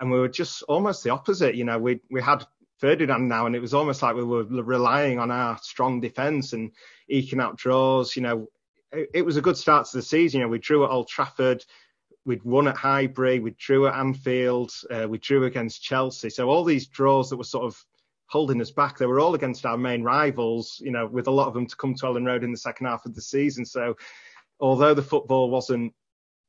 and 0.00 0.10
we 0.10 0.18
were 0.18 0.28
just 0.28 0.62
almost 0.64 1.04
the 1.04 1.10
opposite. 1.10 1.54
You 1.54 1.64
know, 1.64 1.78
we 1.78 2.00
we 2.10 2.22
had 2.22 2.44
Ferdinand 2.78 3.28
now, 3.28 3.44
and 3.44 3.54
it 3.54 3.60
was 3.60 3.74
almost 3.74 4.02
like 4.02 4.16
we 4.16 4.24
were 4.24 4.44
relying 4.44 5.18
on 5.18 5.30
our 5.30 5.58
strong 5.58 6.00
defence 6.00 6.54
and 6.54 6.72
eking 7.08 7.40
out 7.40 7.58
draws. 7.58 8.16
You 8.16 8.22
know, 8.22 8.46
it, 8.90 9.10
it, 9.14 9.22
was 9.22 9.36
a 9.36 9.42
good 9.42 9.58
start 9.58 9.86
to 9.86 9.98
the 9.98 10.02
season. 10.02 10.40
You 10.40 10.46
know, 10.46 10.50
we 10.50 10.58
drew 10.58 10.84
at 10.84 10.90
Old 10.90 11.08
Trafford. 11.08 11.64
We'd 12.24 12.42
won 12.44 12.68
at 12.68 12.76
Highbury, 12.76 13.40
we 13.40 13.50
drew 13.50 13.88
at 13.88 13.96
Anfield, 13.96 14.70
uh, 14.88 15.08
we 15.08 15.18
drew 15.18 15.44
against 15.44 15.82
Chelsea. 15.82 16.30
So 16.30 16.48
all 16.48 16.62
these 16.62 16.86
draws 16.86 17.28
that 17.30 17.36
were 17.36 17.42
sort 17.42 17.64
of 17.64 17.84
holding 18.32 18.62
us 18.62 18.70
back. 18.70 18.96
They 18.96 19.04
were 19.04 19.20
all 19.20 19.34
against 19.34 19.66
our 19.66 19.76
main 19.76 20.02
rivals, 20.02 20.80
you 20.82 20.90
know, 20.90 21.06
with 21.06 21.26
a 21.26 21.30
lot 21.30 21.48
of 21.48 21.54
them 21.54 21.66
to 21.66 21.76
come 21.76 21.94
to 21.96 22.06
Elland 22.06 22.26
Road 22.26 22.44
in 22.44 22.50
the 22.50 22.56
second 22.56 22.86
half 22.86 23.04
of 23.04 23.14
the 23.14 23.20
season. 23.20 23.66
So 23.66 23.94
although 24.58 24.94
the 24.94 25.02
football 25.02 25.50
wasn't 25.50 25.92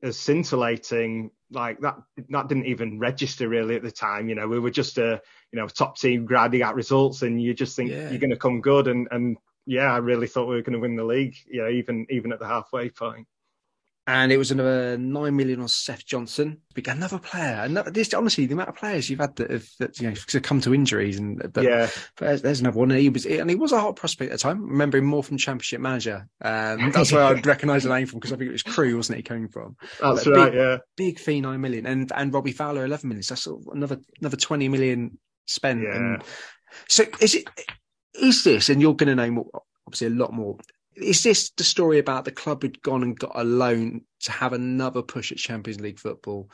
as 0.01 0.17
scintillating, 0.17 1.29
like 1.51 1.81
that 1.81 1.97
that 2.29 2.47
didn't 2.47 2.67
even 2.67 2.99
register 2.99 3.49
really 3.49 3.75
at 3.75 3.83
the 3.83 3.91
time. 3.91 4.29
You 4.29 4.35
know, 4.35 4.47
we 4.47 4.59
were 4.59 4.71
just 4.71 4.97
a 4.97 5.21
you 5.51 5.59
know 5.59 5.67
top 5.67 5.97
team 5.97 6.25
grinding 6.25 6.61
out 6.61 6.75
results, 6.75 7.21
and 7.21 7.41
you 7.41 7.53
just 7.53 7.75
think 7.75 7.91
yeah. 7.91 8.09
you're 8.09 8.19
going 8.19 8.29
to 8.29 8.37
come 8.37 8.61
good. 8.61 8.87
And 8.87 9.09
and 9.11 9.35
yeah, 9.65 9.93
I 9.93 9.97
really 9.97 10.27
thought 10.27 10.47
we 10.47 10.55
were 10.55 10.61
going 10.61 10.73
to 10.73 10.79
win 10.79 10.95
the 10.95 11.03
league. 11.03 11.35
You 11.45 11.63
know, 11.63 11.69
even 11.69 12.07
even 12.09 12.31
at 12.31 12.39
the 12.39 12.47
halfway 12.47 12.89
point 12.91 13.27
and 14.05 14.33
it 14.33 14.37
was 14.37 14.51
another 14.51 14.97
nine 14.97 15.35
million 15.35 15.61
on 15.61 15.69
Seth 15.69 16.05
Johnson. 16.05 16.59
Another 16.87 17.19
player, 17.19 17.61
another, 17.63 17.89
this 17.89 18.13
honestly, 18.13 18.45
the 18.45 18.53
amount 18.53 18.69
of 18.69 18.75
players 18.75 19.09
you've 19.09 19.19
had 19.19 19.35
that 19.37 19.49
have 19.49 19.67
that, 19.79 19.99
you 19.99 20.09
know 20.09 20.15
to 20.15 20.41
come 20.41 20.59
to 20.61 20.73
injuries, 20.73 21.17
and 21.17 21.41
but, 21.53 21.63
yeah, 21.63 21.89
but 22.17 22.25
there's, 22.25 22.41
there's, 22.41 22.59
another 22.59 22.77
one. 22.77 22.91
And 22.91 22.99
he 22.99 23.09
was, 23.09 23.25
and 23.25 23.49
he 23.49 23.55
was 23.55 23.71
a 23.71 23.79
hot 23.79 23.95
prospect 23.95 24.31
at 24.31 24.39
the 24.39 24.43
time. 24.43 24.67
Remember 24.67 24.97
him 24.97 25.05
more 25.05 25.23
from 25.23 25.37
Championship 25.37 25.79
Manager. 25.79 26.27
Um, 26.41 26.91
that's 26.93 27.13
where 27.13 27.23
I'd 27.23 27.45
recognise 27.45 27.83
the 27.83 27.89
name 27.89 28.07
from 28.07 28.19
because 28.19 28.33
I 28.33 28.35
think 28.35 28.49
it 28.49 28.53
was 28.53 28.63
Crewe, 28.63 28.97
wasn't 28.97 29.15
it? 29.15 29.19
He 29.19 29.23
coming 29.23 29.47
from. 29.47 29.77
That's 30.01 30.25
but 30.25 30.33
right. 30.33 30.51
Big, 30.51 30.59
yeah, 30.59 30.77
big 30.97 31.19
fee 31.19 31.39
nine 31.39 31.61
million, 31.61 31.85
and 31.85 32.11
and 32.13 32.33
Robbie 32.33 32.51
Fowler 32.51 32.83
eleven 32.83 33.07
million. 33.07 33.23
So 33.23 33.35
that's 33.35 33.47
another 33.73 33.99
another 34.19 34.37
twenty 34.37 34.67
million 34.67 35.17
spent. 35.45 35.81
Yeah. 35.81 35.95
And 35.95 36.23
so 36.89 37.05
is 37.21 37.35
it? 37.35 37.45
Is 38.15 38.43
this? 38.43 38.69
And 38.69 38.81
you're 38.81 38.95
going 38.95 39.15
to 39.15 39.15
name 39.15 39.41
obviously 39.87 40.07
a 40.07 40.09
lot 40.11 40.33
more 40.33 40.57
is 40.95 41.23
this 41.23 41.51
the 41.51 41.63
story 41.63 41.99
about 41.99 42.25
the 42.25 42.31
club 42.31 42.63
had 42.63 42.81
gone 42.81 43.03
and 43.03 43.17
got 43.17 43.31
a 43.35 43.43
loan 43.43 44.01
to 44.21 44.31
have 44.31 44.53
another 44.53 45.01
push 45.01 45.31
at 45.31 45.37
Champions 45.37 45.81
League 45.81 45.99
football 45.99 46.49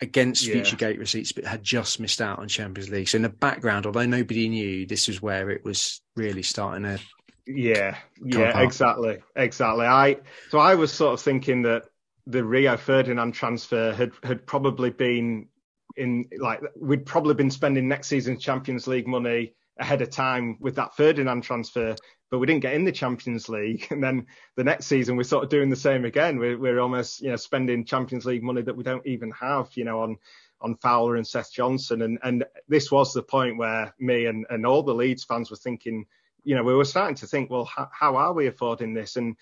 against 0.00 0.46
yeah. 0.46 0.54
future 0.54 0.76
gate 0.76 0.98
receipts, 0.98 1.32
but 1.32 1.44
had 1.44 1.62
just 1.62 2.00
missed 2.00 2.20
out 2.20 2.38
on 2.38 2.48
Champions 2.48 2.90
League? 2.90 3.08
So 3.08 3.16
in 3.16 3.22
the 3.22 3.28
background, 3.28 3.86
although 3.86 4.06
nobody 4.06 4.48
knew, 4.48 4.86
this 4.86 5.08
was 5.08 5.20
where 5.20 5.50
it 5.50 5.64
was 5.64 6.00
really 6.16 6.42
starting 6.42 6.84
to 6.84 6.98
Yeah, 7.46 7.96
yeah, 8.24 8.60
exactly, 8.60 9.18
exactly. 9.36 9.86
I 9.86 10.18
so 10.50 10.58
I 10.58 10.74
was 10.74 10.92
sort 10.92 11.14
of 11.14 11.20
thinking 11.20 11.62
that 11.62 11.84
the 12.26 12.44
Rio 12.44 12.76
Ferdinand 12.76 13.32
transfer 13.32 13.92
had 13.92 14.12
had 14.22 14.46
probably 14.46 14.90
been 14.90 15.48
in 15.96 16.26
like 16.38 16.60
we'd 16.76 17.06
probably 17.06 17.34
been 17.34 17.50
spending 17.50 17.88
next 17.88 18.08
season's 18.08 18.42
Champions 18.42 18.86
League 18.86 19.08
money 19.08 19.54
ahead 19.78 20.02
of 20.02 20.10
time 20.10 20.56
with 20.60 20.76
that 20.76 20.96
Ferdinand 20.96 21.42
transfer, 21.42 21.96
but 22.30 22.38
we 22.38 22.46
didn't 22.46 22.62
get 22.62 22.74
in 22.74 22.84
the 22.84 22.92
Champions 22.92 23.48
League. 23.48 23.86
And 23.90 24.02
then 24.02 24.26
the 24.56 24.64
next 24.64 24.86
season 24.86 25.16
we're 25.16 25.22
sort 25.22 25.44
of 25.44 25.50
doing 25.50 25.70
the 25.70 25.76
same 25.76 26.04
again. 26.04 26.38
We're, 26.38 26.58
we're 26.58 26.80
almost 26.80 27.20
you 27.20 27.30
know 27.30 27.36
spending 27.36 27.84
Champions 27.84 28.26
League 28.26 28.42
money 28.42 28.62
that 28.62 28.76
we 28.76 28.84
don't 28.84 29.06
even 29.06 29.30
have, 29.32 29.68
you 29.74 29.84
know, 29.84 30.00
on 30.02 30.16
on 30.60 30.76
Fowler 30.76 31.16
and 31.16 31.26
Seth 31.26 31.52
Johnson. 31.52 32.02
And 32.02 32.18
and 32.22 32.44
this 32.68 32.90
was 32.90 33.12
the 33.12 33.22
point 33.22 33.58
where 33.58 33.94
me 33.98 34.26
and 34.26 34.46
and 34.50 34.66
all 34.66 34.82
the 34.82 34.94
Leeds 34.94 35.24
fans 35.24 35.50
were 35.50 35.56
thinking 35.56 36.06
you 36.48 36.54
know, 36.54 36.62
we 36.62 36.74
were 36.74 36.84
starting 36.84 37.16
to 37.16 37.26
think, 37.26 37.50
well, 37.50 37.66
how, 37.66 37.90
how 37.92 38.16
are 38.16 38.32
we 38.32 38.46
affording 38.46 38.94
this? 38.94 39.16
And 39.16 39.36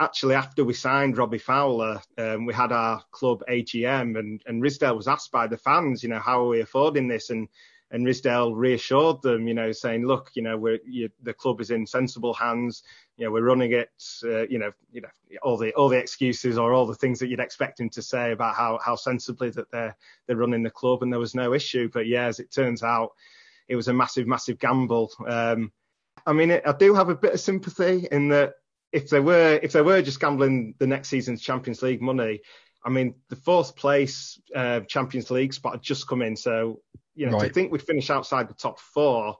actually, 0.00 0.34
after 0.34 0.64
we 0.64 0.72
signed 0.72 1.18
Robbie 1.18 1.36
Fowler, 1.36 2.00
um, 2.16 2.46
we 2.46 2.54
had 2.54 2.72
our 2.72 3.02
club 3.10 3.42
AGM, 3.46 4.18
and, 4.18 4.42
and 4.46 4.62
Ridsdale 4.62 4.96
was 4.96 5.06
asked 5.06 5.32
by 5.32 5.46
the 5.46 5.58
fans, 5.58 6.02
you 6.02 6.08
know, 6.08 6.18
how 6.18 6.44
are 6.44 6.48
we 6.48 6.60
affording 6.60 7.08
this? 7.08 7.28
And 7.28 7.48
and 7.90 8.04
Ridsdale 8.04 8.54
reassured 8.54 9.22
them, 9.22 9.46
you 9.46 9.54
know, 9.54 9.70
saying, 9.70 10.06
look, 10.06 10.30
you 10.34 10.42
know, 10.42 10.56
we're 10.56 10.80
you, 10.84 11.08
the 11.22 11.32
club 11.32 11.60
is 11.60 11.70
in 11.70 11.86
sensible 11.86 12.34
hands. 12.34 12.82
You 13.16 13.26
know, 13.26 13.32
we're 13.32 13.44
running 13.44 13.72
it. 13.72 13.90
Uh, 14.24 14.46
you 14.48 14.58
know, 14.58 14.72
you 14.90 15.02
know, 15.02 15.08
all 15.42 15.56
the 15.56 15.72
all 15.74 15.88
the 15.88 15.98
excuses 15.98 16.58
or 16.58 16.72
all 16.72 16.86
the 16.86 16.94
things 16.94 17.20
that 17.20 17.28
you'd 17.28 17.40
expect 17.40 17.78
him 17.78 17.88
to 17.90 18.02
say 18.02 18.32
about 18.32 18.56
how 18.56 18.78
how 18.84 18.96
sensibly 18.96 19.50
that 19.50 19.70
they're 19.70 19.96
they're 20.26 20.36
running 20.36 20.62
the 20.62 20.70
club, 20.70 21.02
and 21.02 21.12
there 21.12 21.20
was 21.20 21.34
no 21.34 21.54
issue. 21.54 21.88
But 21.92 22.06
yeah, 22.06 22.26
as 22.26 22.40
it 22.40 22.50
turns 22.50 22.82
out, 22.82 23.12
it 23.68 23.76
was 23.76 23.88
a 23.88 23.94
massive, 23.94 24.26
massive 24.26 24.58
gamble. 24.58 25.12
Um, 25.26 25.72
I 26.26 26.32
mean, 26.32 26.50
I 26.50 26.72
do 26.72 26.94
have 26.94 27.08
a 27.08 27.14
bit 27.14 27.34
of 27.34 27.40
sympathy 27.40 28.08
in 28.10 28.28
that 28.30 28.54
if 28.92 29.10
they 29.10 29.20
were 29.20 29.60
if 29.62 29.72
they 29.72 29.82
were 29.82 30.02
just 30.02 30.20
gambling 30.20 30.74
the 30.78 30.86
next 30.88 31.08
season's 31.08 31.40
Champions 31.40 31.82
League 31.82 32.02
money, 32.02 32.40
I 32.84 32.88
mean, 32.88 33.14
the 33.28 33.36
fourth 33.36 33.76
place 33.76 34.40
uh, 34.54 34.80
Champions 34.80 35.30
League 35.30 35.54
spot 35.54 35.74
had 35.74 35.82
just 35.82 36.08
come 36.08 36.22
in, 36.22 36.36
so 36.36 36.80
you 37.16 37.26
know 37.26 37.38
right. 37.38 37.48
to 37.48 37.52
think 37.52 37.72
we'd 37.72 37.82
finish 37.82 38.10
outside 38.10 38.48
the 38.48 38.54
top 38.54 38.78
four, 38.78 39.36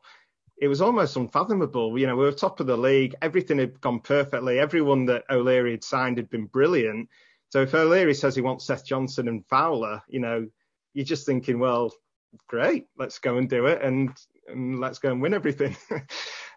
it 0.58 0.68
was 0.68 0.80
almost 0.80 1.16
unfathomable. 1.16 1.98
You 1.98 2.06
know, 2.06 2.16
we 2.16 2.24
were 2.24 2.32
top 2.32 2.60
of 2.60 2.66
the 2.66 2.76
league, 2.76 3.14
everything 3.22 3.58
had 3.58 3.80
gone 3.80 4.00
perfectly, 4.00 4.58
everyone 4.58 5.06
that 5.06 5.24
O'Leary 5.30 5.72
had 5.72 5.84
signed 5.84 6.16
had 6.16 6.30
been 6.30 6.46
brilliant. 6.46 7.08
So 7.50 7.62
if 7.62 7.74
O'Leary 7.74 8.14
says 8.14 8.34
he 8.34 8.42
wants 8.42 8.66
Seth 8.66 8.84
Johnson 8.84 9.28
and 9.28 9.46
Fowler, 9.46 10.02
you 10.08 10.20
know, 10.20 10.48
you're 10.94 11.04
just 11.04 11.26
thinking, 11.26 11.58
well, 11.58 11.92
great, 12.48 12.86
let's 12.98 13.18
go 13.18 13.36
and 13.36 13.48
do 13.48 13.66
it, 13.66 13.82
and, 13.82 14.10
and 14.48 14.80
let's 14.80 14.98
go 14.98 15.12
and 15.12 15.22
win 15.22 15.34
everything. 15.34 15.76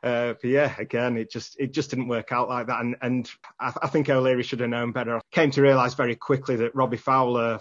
Uh, 0.02 0.34
but 0.42 0.46
yeah, 0.46 0.74
again, 0.78 1.18
it 1.18 1.30
just 1.30 1.60
it 1.60 1.74
just 1.74 1.90
didn't 1.90 2.08
work 2.08 2.32
out 2.32 2.48
like 2.48 2.68
that. 2.68 2.80
And 2.80 2.96
and 3.02 3.30
I, 3.60 3.74
I 3.82 3.88
think 3.88 4.10
O'Leary 4.10 4.44
should 4.44 4.62
have 4.62 4.70
known 4.70 4.94
better. 4.94 5.20
Came 5.32 5.52
to 5.52 5.62
realise 5.62 5.94
very 5.94 6.16
quickly 6.16 6.56
that 6.56 6.74
Robbie 6.74 6.96
Fowler 6.96 7.60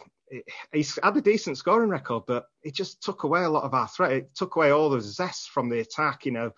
he's 0.72 0.98
had 1.02 1.16
a 1.16 1.20
decent 1.20 1.58
scoring 1.58 1.90
record, 1.90 2.24
but 2.26 2.46
it 2.62 2.74
just 2.74 3.02
took 3.02 3.24
away 3.24 3.44
a 3.44 3.50
lot 3.50 3.64
of 3.64 3.74
our 3.74 3.88
threat. 3.88 4.12
It 4.12 4.34
took 4.34 4.56
away 4.56 4.70
all 4.70 4.90
the 4.90 5.00
zest 5.00 5.50
from 5.50 5.68
the 5.68 5.80
attack. 5.80 6.26
You 6.26 6.32
know, 6.32 6.52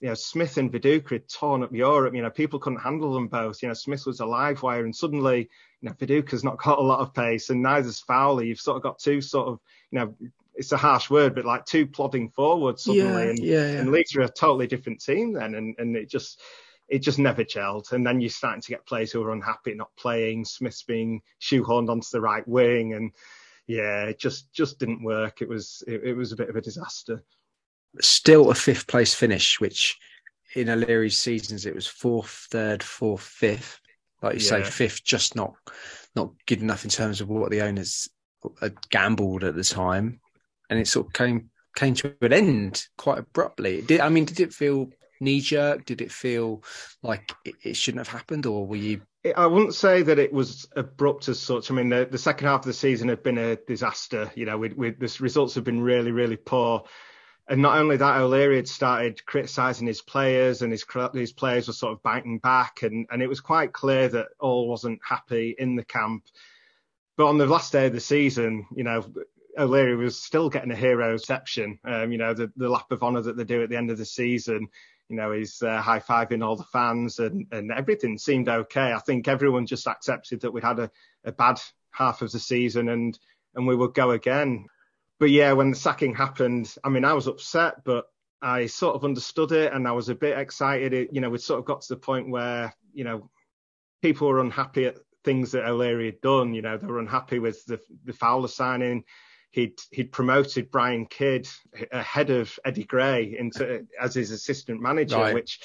you 0.00 0.08
know 0.08 0.14
Smith 0.14 0.56
and 0.56 0.72
Viduka 0.72 1.10
had 1.10 1.28
torn 1.28 1.62
up 1.62 1.72
Europe. 1.72 2.14
You 2.14 2.22
know, 2.22 2.30
people 2.30 2.58
couldn't 2.58 2.80
handle 2.80 3.12
them 3.14 3.28
both. 3.28 3.62
You 3.62 3.68
know, 3.68 3.74
Smith 3.74 4.04
was 4.06 4.20
a 4.20 4.26
live 4.26 4.62
wire, 4.62 4.84
and 4.84 4.94
suddenly, 4.94 5.48
you 5.80 5.88
know, 5.88 5.94
Viduka's 5.94 6.44
not 6.44 6.62
got 6.62 6.78
a 6.78 6.82
lot 6.82 7.00
of 7.00 7.14
pace, 7.14 7.50
and 7.50 7.62
neither's 7.62 8.00
Fowler. 8.00 8.44
You've 8.44 8.60
sort 8.60 8.76
of 8.76 8.82
got 8.82 8.98
two 8.98 9.20
sort 9.20 9.48
of, 9.48 9.60
you 9.90 9.98
know, 9.98 10.14
it's 10.54 10.72
a 10.72 10.76
harsh 10.76 11.10
word, 11.10 11.34
but 11.34 11.44
like 11.44 11.64
two 11.64 11.86
plodding 11.86 12.30
forward 12.30 12.78
suddenly, 12.78 13.24
yeah, 13.24 13.30
and, 13.30 13.38
yeah, 13.38 13.72
yeah. 13.72 13.78
and 13.80 13.92
Leeds 13.92 14.14
are 14.16 14.22
a 14.22 14.28
totally 14.28 14.66
different 14.66 15.00
team 15.00 15.32
then, 15.32 15.54
and 15.54 15.74
and 15.78 15.96
it 15.96 16.10
just 16.10 16.40
it 16.90 16.98
just 17.00 17.18
never 17.18 17.44
gelled. 17.44 17.92
And 17.92 18.06
then 18.06 18.20
you're 18.20 18.30
starting 18.30 18.60
to 18.62 18.68
get 18.68 18.86
players 18.86 19.12
who 19.12 19.22
are 19.22 19.32
unhappy 19.32 19.74
not 19.74 19.94
playing. 19.96 20.44
Smith's 20.44 20.82
being 20.82 21.22
shoehorned 21.40 21.88
onto 21.88 22.08
the 22.12 22.20
right 22.20 22.46
wing, 22.46 22.94
and 22.94 23.12
yeah, 23.66 24.04
it 24.04 24.18
just 24.18 24.52
just 24.52 24.78
didn't 24.78 25.02
work. 25.02 25.40
It 25.40 25.48
was 25.48 25.82
it, 25.86 26.02
it 26.04 26.14
was 26.14 26.32
a 26.32 26.36
bit 26.36 26.48
of 26.48 26.56
a 26.56 26.60
disaster. 26.60 27.22
Still 28.00 28.50
a 28.50 28.54
fifth 28.54 28.86
place 28.86 29.14
finish, 29.14 29.60
which 29.60 29.98
in 30.54 30.68
O'Leary's 30.68 31.18
seasons 31.18 31.64
it 31.64 31.74
was 31.74 31.86
fourth, 31.86 32.48
third, 32.50 32.82
fourth, 32.82 33.22
fifth. 33.22 33.80
Like 34.22 34.34
you 34.34 34.40
yeah. 34.40 34.64
say, 34.64 34.64
fifth 34.64 35.04
just 35.04 35.36
not 35.36 35.54
not 36.14 36.32
good 36.46 36.60
enough 36.60 36.84
in 36.84 36.90
terms 36.90 37.20
of 37.20 37.28
what 37.28 37.50
the 37.50 37.62
owners 37.62 38.08
had 38.60 38.74
gambled 38.90 39.44
at 39.44 39.54
the 39.54 39.62
time 39.62 40.20
and 40.70 40.78
it 40.78 40.88
sort 40.88 41.06
of 41.06 41.12
came 41.12 41.50
came 41.76 41.94
to 41.94 42.14
an 42.22 42.32
end 42.32 42.86
quite 42.96 43.18
abruptly. 43.18 43.82
Did 43.82 44.00
I 44.00 44.08
mean? 44.08 44.24
Did 44.24 44.40
it 44.40 44.54
feel 44.54 44.90
knee 45.20 45.40
jerk? 45.40 45.84
Did 45.84 46.00
it 46.00 46.10
feel 46.10 46.62
like 47.02 47.32
it, 47.44 47.54
it, 47.62 47.76
shouldn't 47.76 48.06
have 48.06 48.14
happened, 48.14 48.46
or 48.46 48.66
were 48.66 48.76
you? 48.76 49.02
I 49.36 49.46
wouldn't 49.46 49.74
say 49.74 50.02
that 50.02 50.18
it 50.18 50.32
was 50.32 50.66
abrupt 50.74 51.28
as 51.28 51.38
such. 51.38 51.70
I 51.70 51.74
mean, 51.74 51.90
the, 51.90 52.08
the 52.10 52.18
second 52.18 52.48
half 52.48 52.60
of 52.60 52.66
the 52.66 52.72
season 52.72 53.08
had 53.08 53.22
been 53.22 53.38
a 53.38 53.56
disaster. 53.56 54.30
You 54.34 54.46
know, 54.46 54.66
the 54.66 55.16
results 55.20 55.54
have 55.54 55.64
been 55.64 55.82
really, 55.82 56.10
really 56.10 56.36
poor. 56.36 56.84
And 57.48 57.62
not 57.62 57.78
only 57.78 57.96
that, 57.96 58.20
O'Leary 58.20 58.56
had 58.56 58.68
started 58.68 59.26
criticising 59.26 59.86
his 59.86 60.02
players, 60.02 60.62
and 60.62 60.70
his 60.70 60.86
his 61.14 61.32
players 61.32 61.66
were 61.66 61.74
sort 61.74 61.92
of 61.92 62.02
biting 62.02 62.38
back, 62.38 62.82
and 62.82 63.06
and 63.10 63.22
it 63.22 63.28
was 63.28 63.40
quite 63.40 63.72
clear 63.72 64.08
that 64.08 64.28
all 64.38 64.68
wasn't 64.68 65.00
happy 65.06 65.54
in 65.58 65.76
the 65.76 65.84
camp. 65.84 66.24
But 67.16 67.26
on 67.26 67.38
the 67.38 67.46
last 67.46 67.72
day 67.72 67.86
of 67.86 67.92
the 67.92 68.00
season, 68.00 68.66
you 68.74 68.84
know, 68.84 69.04
O'Leary 69.58 69.96
was 69.96 70.18
still 70.18 70.48
getting 70.48 70.70
a 70.70 70.76
hero 70.76 71.12
reception. 71.12 71.78
Um, 71.84 72.12
you 72.12 72.18
know, 72.18 72.34
the, 72.34 72.52
the 72.56 72.68
lap 72.68 72.90
of 72.92 73.02
honour 73.02 73.22
that 73.22 73.36
they 73.36 73.44
do 73.44 73.62
at 73.62 73.68
the 73.68 73.76
end 73.76 73.90
of 73.90 73.98
the 73.98 74.04
season, 74.04 74.68
you 75.10 75.16
know, 75.16 75.32
he's 75.32 75.60
uh, 75.60 75.82
high 75.82 75.98
fiving 75.98 76.44
all 76.44 76.54
the 76.54 76.64
fans 76.64 77.18
and, 77.18 77.44
and 77.50 77.72
everything 77.72 78.16
seemed 78.16 78.48
okay. 78.48 78.92
I 78.92 79.00
think 79.00 79.26
everyone 79.26 79.66
just 79.66 79.88
accepted 79.88 80.40
that 80.40 80.52
we 80.52 80.60
had 80.60 80.78
a, 80.78 80.90
a 81.24 81.32
bad 81.32 81.60
half 81.90 82.22
of 82.22 82.30
the 82.30 82.38
season 82.38 82.88
and, 82.88 83.18
and 83.56 83.66
we 83.66 83.74
would 83.74 83.92
go 83.92 84.12
again. 84.12 84.66
But 85.18 85.30
yeah, 85.30 85.52
when 85.52 85.70
the 85.70 85.76
sacking 85.76 86.14
happened, 86.14 86.72
I 86.84 86.88
mean, 86.90 87.04
I 87.04 87.12
was 87.12 87.26
upset, 87.26 87.84
but 87.84 88.06
I 88.40 88.66
sort 88.66 88.94
of 88.94 89.04
understood 89.04 89.50
it 89.50 89.72
and 89.72 89.86
I 89.88 89.92
was 89.92 90.08
a 90.08 90.14
bit 90.14 90.38
excited. 90.38 90.92
It, 90.92 91.12
you 91.12 91.20
know, 91.20 91.28
we 91.28 91.38
sort 91.38 91.58
of 91.58 91.66
got 91.66 91.82
to 91.82 91.94
the 91.94 92.00
point 92.00 92.30
where, 92.30 92.72
you 92.94 93.02
know, 93.02 93.28
people 94.02 94.28
were 94.28 94.40
unhappy 94.40 94.86
at 94.86 94.96
things 95.24 95.50
that 95.52 95.66
O'Leary 95.66 96.06
had 96.06 96.20
done. 96.20 96.54
You 96.54 96.62
know, 96.62 96.76
they 96.78 96.86
were 96.86 97.00
unhappy 97.00 97.40
with 97.40 97.66
the, 97.66 97.80
the 98.04 98.12
Fowler 98.12 98.48
signing 98.48 99.04
he'd 99.50 99.78
he'd 99.90 100.12
promoted 100.12 100.70
Brian 100.70 101.06
Kidd 101.06 101.48
ahead 101.92 102.30
of 102.30 102.58
Eddie 102.64 102.84
Gray 102.84 103.36
into 103.38 103.86
as 104.00 104.14
his 104.14 104.30
assistant 104.30 104.80
manager, 104.80 105.16
right. 105.16 105.34
which 105.34 105.60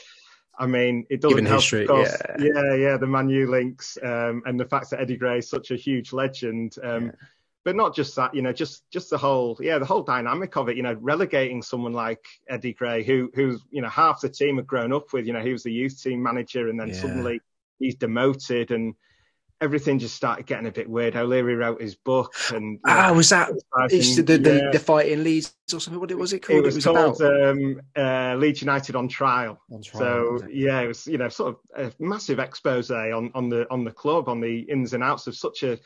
I 0.58 0.68
mean, 0.68 1.06
it 1.10 1.22
doesn't 1.22 1.38
Given 1.38 1.46
help. 1.46 1.62
History, 1.62 1.86
yeah. 1.90 2.16
yeah, 2.40 2.76
yeah, 2.76 2.98
the 2.98 3.08
Man 3.08 3.30
U 3.30 3.50
links 3.50 3.98
um, 4.02 4.42
and 4.46 4.60
the 4.60 4.66
fact 4.66 4.90
that 4.90 5.02
Eddie 5.02 5.18
Gray 5.18 5.40
is 5.40 5.50
such 5.50 5.72
a 5.72 5.76
huge 5.76 6.14
legend. 6.14 6.76
Um, 6.84 7.06
yeah. 7.08 7.12
But 7.64 7.76
not 7.76 7.96
just 7.96 8.16
that, 8.16 8.36
you 8.36 8.44
know, 8.44 8.54
just 8.54 8.84
just 8.92 9.10
the 9.10 9.18
whole, 9.18 9.58
yeah, 9.60 9.80
the 9.80 9.86
whole 9.86 10.04
dynamic 10.04 10.56
of 10.56 10.70
it. 10.70 10.78
You 10.78 10.84
know, 10.84 10.94
relegating 10.94 11.64
someone 11.64 11.94
like 11.94 12.24
Eddie 12.48 12.74
Gray, 12.74 13.04
who 13.04 13.32
who's 13.34 13.60
you 13.72 13.82
know 13.82 13.90
half 13.90 14.22
the 14.22 14.30
team 14.30 14.58
had 14.58 14.68
grown 14.68 14.94
up 14.94 15.12
with. 15.14 15.26
You 15.26 15.34
know, 15.34 15.42
he 15.42 15.52
was 15.52 15.64
the 15.64 15.74
youth 15.74 16.00
team 16.02 16.22
manager, 16.22 16.70
and 16.70 16.80
then 16.80 16.90
yeah. 16.90 16.94
suddenly 17.02 17.42
he's 17.80 17.96
demoted, 17.96 18.70
and 18.70 18.94
everything 19.62 20.00
just 20.00 20.16
started 20.16 20.46
getting 20.46 20.68
a 20.68 20.72
bit 20.72 20.90
weird. 20.90 21.16
O'Leary 21.16 21.56
wrote 21.56 21.82
his 21.82 21.96
book, 21.96 22.34
and 22.52 22.80
ah, 22.86 23.14
was 23.14 23.30
that 23.30 23.50
the, 23.50 24.24
the, 24.24 24.62
yeah. 24.64 24.72
the, 24.72 24.80
fight 24.80 25.10
in 25.10 25.24
Leeds 25.24 25.56
or 25.74 25.80
something? 25.80 26.00
What 26.00 26.12
was 26.14 26.34
it 26.34 26.40
called? 26.40 26.60
It 26.60 26.66
was, 26.66 26.76
it 26.86 26.90
was 26.90 27.18
called 27.18 27.22
um, 27.22 27.82
uh, 27.96 28.36
Leeds 28.36 28.62
United 28.62 28.96
on 28.96 29.08
trial. 29.08 29.60
on 29.72 29.82
trial. 29.82 30.40
So 30.40 30.48
yeah, 30.50 30.82
it 30.82 30.88
was 30.88 31.08
you 31.08 31.18
know 31.18 31.30
sort 31.30 31.58
of 31.76 31.96
a 31.96 32.04
massive 32.04 32.40
expose 32.40 32.92
on 32.92 33.32
on 33.34 33.50
the 33.50 33.70
on 33.72 33.84
the 33.84 33.92
club 33.92 34.30
on 34.30 34.42
the 34.42 34.60
ins 34.60 34.94
and 34.94 35.04
outs 35.04 35.28
of 35.28 35.36
such 35.36 35.64
a 35.64 35.80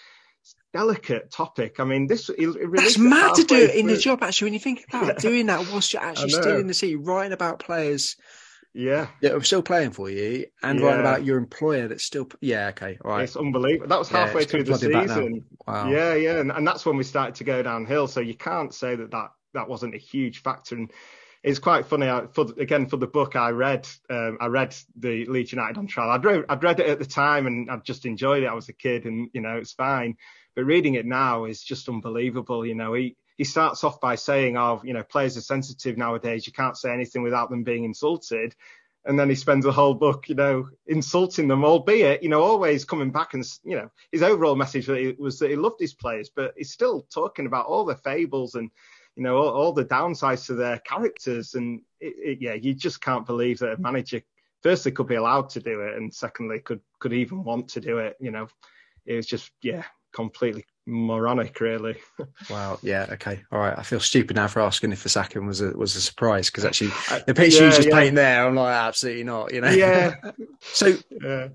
delicate 0.74 1.32
topic. 1.32 1.80
I 1.80 1.84
mean, 1.84 2.08
this 2.08 2.30
it's 2.38 2.98
mad 2.98 3.36
to 3.36 3.44
do 3.44 3.56
it 3.56 3.76
in 3.76 3.88
the 3.88 3.98
job. 3.98 4.24
Actually, 4.24 4.48
when 4.48 4.54
you 4.54 4.60
think 4.60 4.86
about 4.88 5.06
yeah. 5.08 5.14
doing 5.14 5.46
that 5.48 5.70
whilst 5.72 5.94
you're 5.94 6.04
actually 6.04 6.30
still 6.30 6.58
in 6.58 6.68
the 6.68 6.74
city, 6.74 6.96
writing 6.96 7.34
about 7.34 7.60
players 7.60 8.16
yeah. 8.74 9.08
Yeah, 9.22 9.32
I'm 9.32 9.44
still 9.44 9.62
playing 9.62 9.92
for 9.92 10.10
you 10.10 10.46
and 10.62 10.80
yeah. 10.80 10.86
writing 10.86 11.02
about 11.02 11.26
your 11.26 11.38
employer 11.38 11.88
that's 11.88 12.04
still. 12.04 12.30
Yeah, 12.42 12.68
okay. 12.68 12.98
All 13.04 13.12
right. 13.12 13.24
It's 13.24 13.36
unbelievable. 13.36 13.88
That 13.88 14.00
was 14.00 14.10
halfway 14.10 14.42
yeah, 14.42 14.48
through 14.48 14.64
the 14.64 14.78
season. 14.78 15.46
Wow. 15.68 15.90
Yeah, 15.90 16.14
yeah. 16.16 16.40
And, 16.40 16.52
and 16.52 16.68
that's 16.68 16.86
when 16.86 16.98
we 16.98 17.04
started 17.04 17.36
to 17.36 17.44
go 17.44 17.62
downhill. 17.64 18.08
So 18.08 18.20
you 18.20 18.36
can't 18.36 18.74
say 18.74 18.96
that 18.96 19.12
that, 19.12 19.32
that 19.54 19.68
wasn't 19.68 19.96
a 19.96 19.98
huge 19.98 20.42
factor. 20.42 20.76
And 20.76 20.92
it's 21.42 21.60
quite 21.60 21.86
funny. 21.86 22.08
I, 22.08 22.28
for, 22.34 22.46
again, 22.58 22.88
for 22.88 22.98
the 22.98 23.08
book, 23.08 23.36
I 23.36 23.50
read 23.52 23.88
um, 24.10 24.38
I 24.42 24.48
read 24.48 24.76
the 24.98 25.26
Leeds 25.26 25.52
United 25.52 25.78
on 25.78 25.88
trial. 25.88 26.12
I'd 26.12 26.26
read, 26.26 26.46
I'd 26.50 26.64
read 26.64 26.80
it 26.80 26.88
at 26.88 27.00
the 27.00 27.06
time 27.06 27.48
and 27.48 27.72
I'd 27.72 27.84
just 27.84 28.06
enjoyed 28.06 28.44
it. 28.44 28.48
I 28.48 28.54
was 28.54 28.70
a 28.70 28.74
kid 28.74 29.06
and, 29.06 29.30
you 29.34 29.42
know, 29.42 29.58
it's 29.58 29.74
fine. 29.74 30.18
But 30.56 30.66
reading 30.66 30.96
it 30.96 31.06
now 31.06 31.46
is 31.46 31.64
just 31.64 31.88
unbelievable. 31.88 32.66
You 32.66 32.76
know, 32.76 32.94
he, 32.94 33.16
he 33.40 33.46
starts 33.46 33.86
off 33.86 34.02
by 34.02 34.16
saying, 34.16 34.58
"Oh, 34.58 34.82
you 34.84 34.92
know, 34.92 35.02
players 35.02 35.38
are 35.38 35.42
sensitive 35.42 35.98
nowadays. 35.98 36.46
You 36.46 36.52
can't 36.52 36.78
say 36.78 36.92
anything 36.92 37.24
without 37.24 37.50
them 37.50 37.64
being 37.64 37.86
insulted." 37.86 38.54
And 39.06 39.18
then 39.18 39.30
he 39.30 39.36
spends 39.36 39.66
a 39.66 39.72
whole 39.72 39.94
book, 39.94 40.28
you 40.28 40.36
know, 40.36 40.68
insulting 40.86 41.48
them, 41.48 41.64
albeit, 41.64 42.22
you 42.22 42.28
know, 42.28 42.42
always 42.42 42.84
coming 42.84 43.12
back 43.12 43.34
and, 43.34 43.46
you 43.64 43.78
know, 43.78 43.90
his 44.12 44.22
overall 44.22 44.58
message 44.58 44.90
was 45.18 45.40
that 45.40 45.50
he 45.50 45.56
loved 45.56 45.80
his 45.80 45.94
players, 45.94 46.30
but 46.30 46.54
he's 46.58 46.74
still 46.74 47.08
talking 47.12 47.46
about 47.46 47.66
all 47.66 47.86
the 47.86 47.96
fables 47.96 48.56
and, 48.56 48.70
you 49.16 49.24
know, 49.24 49.38
all, 49.38 49.50
all 49.50 49.72
the 49.72 49.86
downsides 49.86 50.48
to 50.48 50.54
their 50.54 50.80
characters. 50.80 51.54
And 51.54 51.80
it, 52.02 52.14
it, 52.18 52.38
yeah, 52.42 52.56
you 52.56 52.74
just 52.74 53.00
can't 53.00 53.26
believe 53.26 53.60
that 53.60 53.72
a 53.72 53.82
manager 53.82 54.22
firstly 54.62 54.92
could 54.92 55.08
be 55.08 55.16
allowed 55.16 55.50
to 55.52 55.62
do 55.62 55.80
it, 55.80 55.96
and 55.96 56.14
secondly 56.14 56.60
could 56.60 56.82
could 57.00 57.14
even 57.14 57.46
want 57.46 57.70
to 57.70 57.80
do 57.80 58.00
it. 58.00 58.18
You 58.20 58.32
know, 58.32 58.50
it 59.06 59.16
was 59.16 59.26
just 59.26 59.50
yeah, 59.62 59.86
completely 60.14 60.66
moronic, 60.90 61.60
really. 61.62 61.98
wow. 62.50 62.80
Yeah. 62.82 63.08
Okay. 63.12 63.42
All 63.52 63.60
right. 63.60 63.78
I 63.78 63.84
feel 63.84 64.00
stupid 64.00 64.36
now 64.36 64.48
for 64.48 64.62
asking 64.62 64.92
if 64.92 65.04
the 65.04 65.10
sacking 65.10 65.46
was 65.46 65.62
a 65.62 65.72
was 65.72 65.96
a 65.96 66.02
surprise 66.02 66.50
because 66.50 66.66
actually 66.66 66.92
the 67.26 67.34
picture 67.34 67.60
yeah, 67.60 67.70
you 67.70 67.76
just 67.76 67.88
yeah. 67.88 67.96
paint 67.96 68.16
there, 68.16 68.46
I'm 68.46 68.56
like 68.56 68.74
absolutely 68.74 69.24
not. 69.24 69.54
You 69.54 69.62
know. 69.62 69.70
Yeah. 69.70 70.16
so. 70.62 70.98
Yeah. 71.22 71.50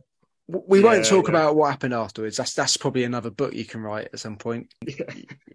We 0.46 0.82
won't 0.82 1.06
talk 1.06 1.30
about 1.30 1.56
what 1.56 1.70
happened 1.70 1.94
afterwards. 1.94 2.36
That's 2.36 2.52
that's 2.52 2.76
probably 2.76 3.04
another 3.04 3.30
book 3.30 3.54
you 3.54 3.64
can 3.64 3.80
write 3.80 4.10
at 4.12 4.20
some 4.20 4.36
point. 4.36 4.72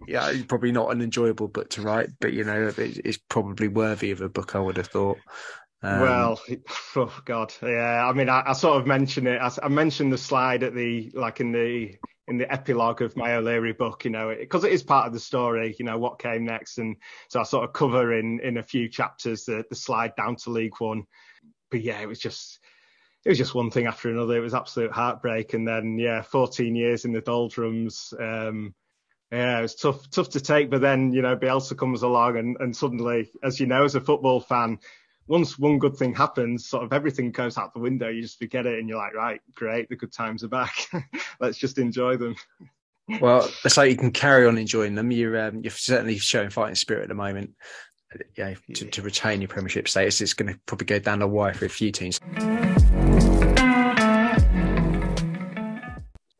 Yeah, 0.08 0.32
yeah 0.32 0.42
probably 0.48 0.72
not 0.72 0.90
an 0.90 1.00
enjoyable 1.00 1.46
book 1.46 1.70
to 1.70 1.82
write, 1.82 2.08
but 2.20 2.32
you 2.32 2.42
know, 2.42 2.72
it's 2.76 3.18
probably 3.28 3.68
worthy 3.68 4.10
of 4.10 4.20
a 4.20 4.28
book. 4.28 4.56
I 4.56 4.58
would 4.58 4.78
have 4.78 4.88
thought. 4.88 5.18
Um, 5.82 6.00
well, 6.00 6.40
oh 6.96 7.20
god, 7.24 7.52
yeah. 7.62 8.06
I 8.06 8.12
mean, 8.12 8.28
I, 8.28 8.42
I 8.46 8.52
sort 8.52 8.80
of 8.80 8.86
mentioned 8.86 9.28
it. 9.28 9.40
I, 9.40 9.50
I, 9.62 9.68
mentioned 9.68 10.12
the 10.12 10.18
slide 10.18 10.62
at 10.62 10.74
the 10.74 11.10
like 11.14 11.40
in 11.40 11.52
the 11.52 11.94
in 12.30 12.38
the 12.38 12.50
epilogue 12.50 13.02
of 13.02 13.16
my 13.16 13.34
O'Leary 13.34 13.72
book, 13.72 14.04
you 14.04 14.10
know, 14.10 14.34
because 14.38 14.64
it, 14.64 14.68
it 14.68 14.74
is 14.74 14.82
part 14.82 15.06
of 15.06 15.12
the 15.12 15.20
story, 15.20 15.74
you 15.78 15.84
know, 15.84 15.98
what 15.98 16.18
came 16.18 16.44
next, 16.44 16.78
and 16.78 16.96
so 17.28 17.40
I 17.40 17.42
sort 17.42 17.64
of 17.64 17.72
cover 17.74 18.18
in 18.18 18.40
in 18.40 18.56
a 18.56 18.62
few 18.62 18.88
chapters 18.88 19.44
the 19.44 19.64
the 19.68 19.76
slide 19.76 20.14
down 20.16 20.36
to 20.36 20.50
League 20.50 20.78
One. 20.78 21.04
But 21.70 21.82
yeah, 21.82 22.00
it 22.00 22.08
was 22.08 22.18
just 22.18 22.60
it 23.24 23.28
was 23.28 23.38
just 23.38 23.54
one 23.54 23.70
thing 23.70 23.86
after 23.86 24.08
another. 24.08 24.36
It 24.36 24.40
was 24.40 24.54
absolute 24.54 24.92
heartbreak. 24.92 25.52
And 25.52 25.68
then, 25.68 25.98
yeah, 25.98 26.22
14 26.22 26.74
years 26.74 27.04
in 27.04 27.12
the 27.12 27.20
doldrums. 27.20 28.14
Um, 28.18 28.74
yeah, 29.30 29.58
it 29.58 29.62
was 29.62 29.74
tough, 29.74 30.08
tough 30.10 30.30
to 30.30 30.40
take. 30.40 30.70
But 30.70 30.80
then, 30.80 31.12
you 31.12 31.20
know, 31.20 31.36
Bielsa 31.36 31.76
comes 31.76 32.02
along 32.02 32.38
and, 32.38 32.56
and 32.60 32.74
suddenly, 32.74 33.30
as 33.42 33.60
you 33.60 33.66
know, 33.66 33.84
as 33.84 33.94
a 33.94 34.00
football 34.00 34.40
fan, 34.40 34.78
once 35.26 35.58
one 35.58 35.78
good 35.78 35.96
thing 35.96 36.14
happens, 36.14 36.66
sort 36.68 36.84
of 36.84 36.92
everything 36.92 37.30
goes 37.30 37.56
out 37.56 37.72
the 37.72 37.80
window. 37.80 38.08
You 38.08 38.22
just 38.22 38.38
forget 38.38 38.66
it 38.66 38.78
and 38.78 38.88
you're 38.88 38.98
like, 38.98 39.14
right, 39.14 39.40
great, 39.54 39.88
the 39.88 39.96
good 39.96 40.12
times 40.12 40.42
are 40.44 40.48
back. 40.48 40.74
Let's 41.40 41.58
just 41.58 41.78
enjoy 41.78 42.16
them. 42.16 42.34
Well, 43.20 43.50
it's 43.64 43.76
like 43.76 43.90
you 43.90 43.96
can 43.96 44.12
carry 44.12 44.46
on 44.46 44.56
enjoying 44.56 44.94
them. 44.94 45.10
You're 45.10 45.48
um, 45.48 45.62
you're 45.64 45.72
certainly 45.72 46.16
showing 46.18 46.48
fighting 46.48 46.76
spirit 46.76 47.02
at 47.02 47.08
the 47.08 47.14
moment. 47.16 47.56
Yeah, 48.36 48.54
to, 48.74 48.84
to 48.84 49.02
retain 49.02 49.40
your 49.40 49.48
Premiership 49.48 49.88
status, 49.88 50.20
it's 50.20 50.32
going 50.32 50.52
to 50.52 50.60
probably 50.66 50.84
go 50.84 51.00
down 51.00 51.18
the 51.18 51.26
wire 51.26 51.52
for 51.52 51.64
a 51.64 51.68
few 51.68 51.90
teams. 51.90 52.20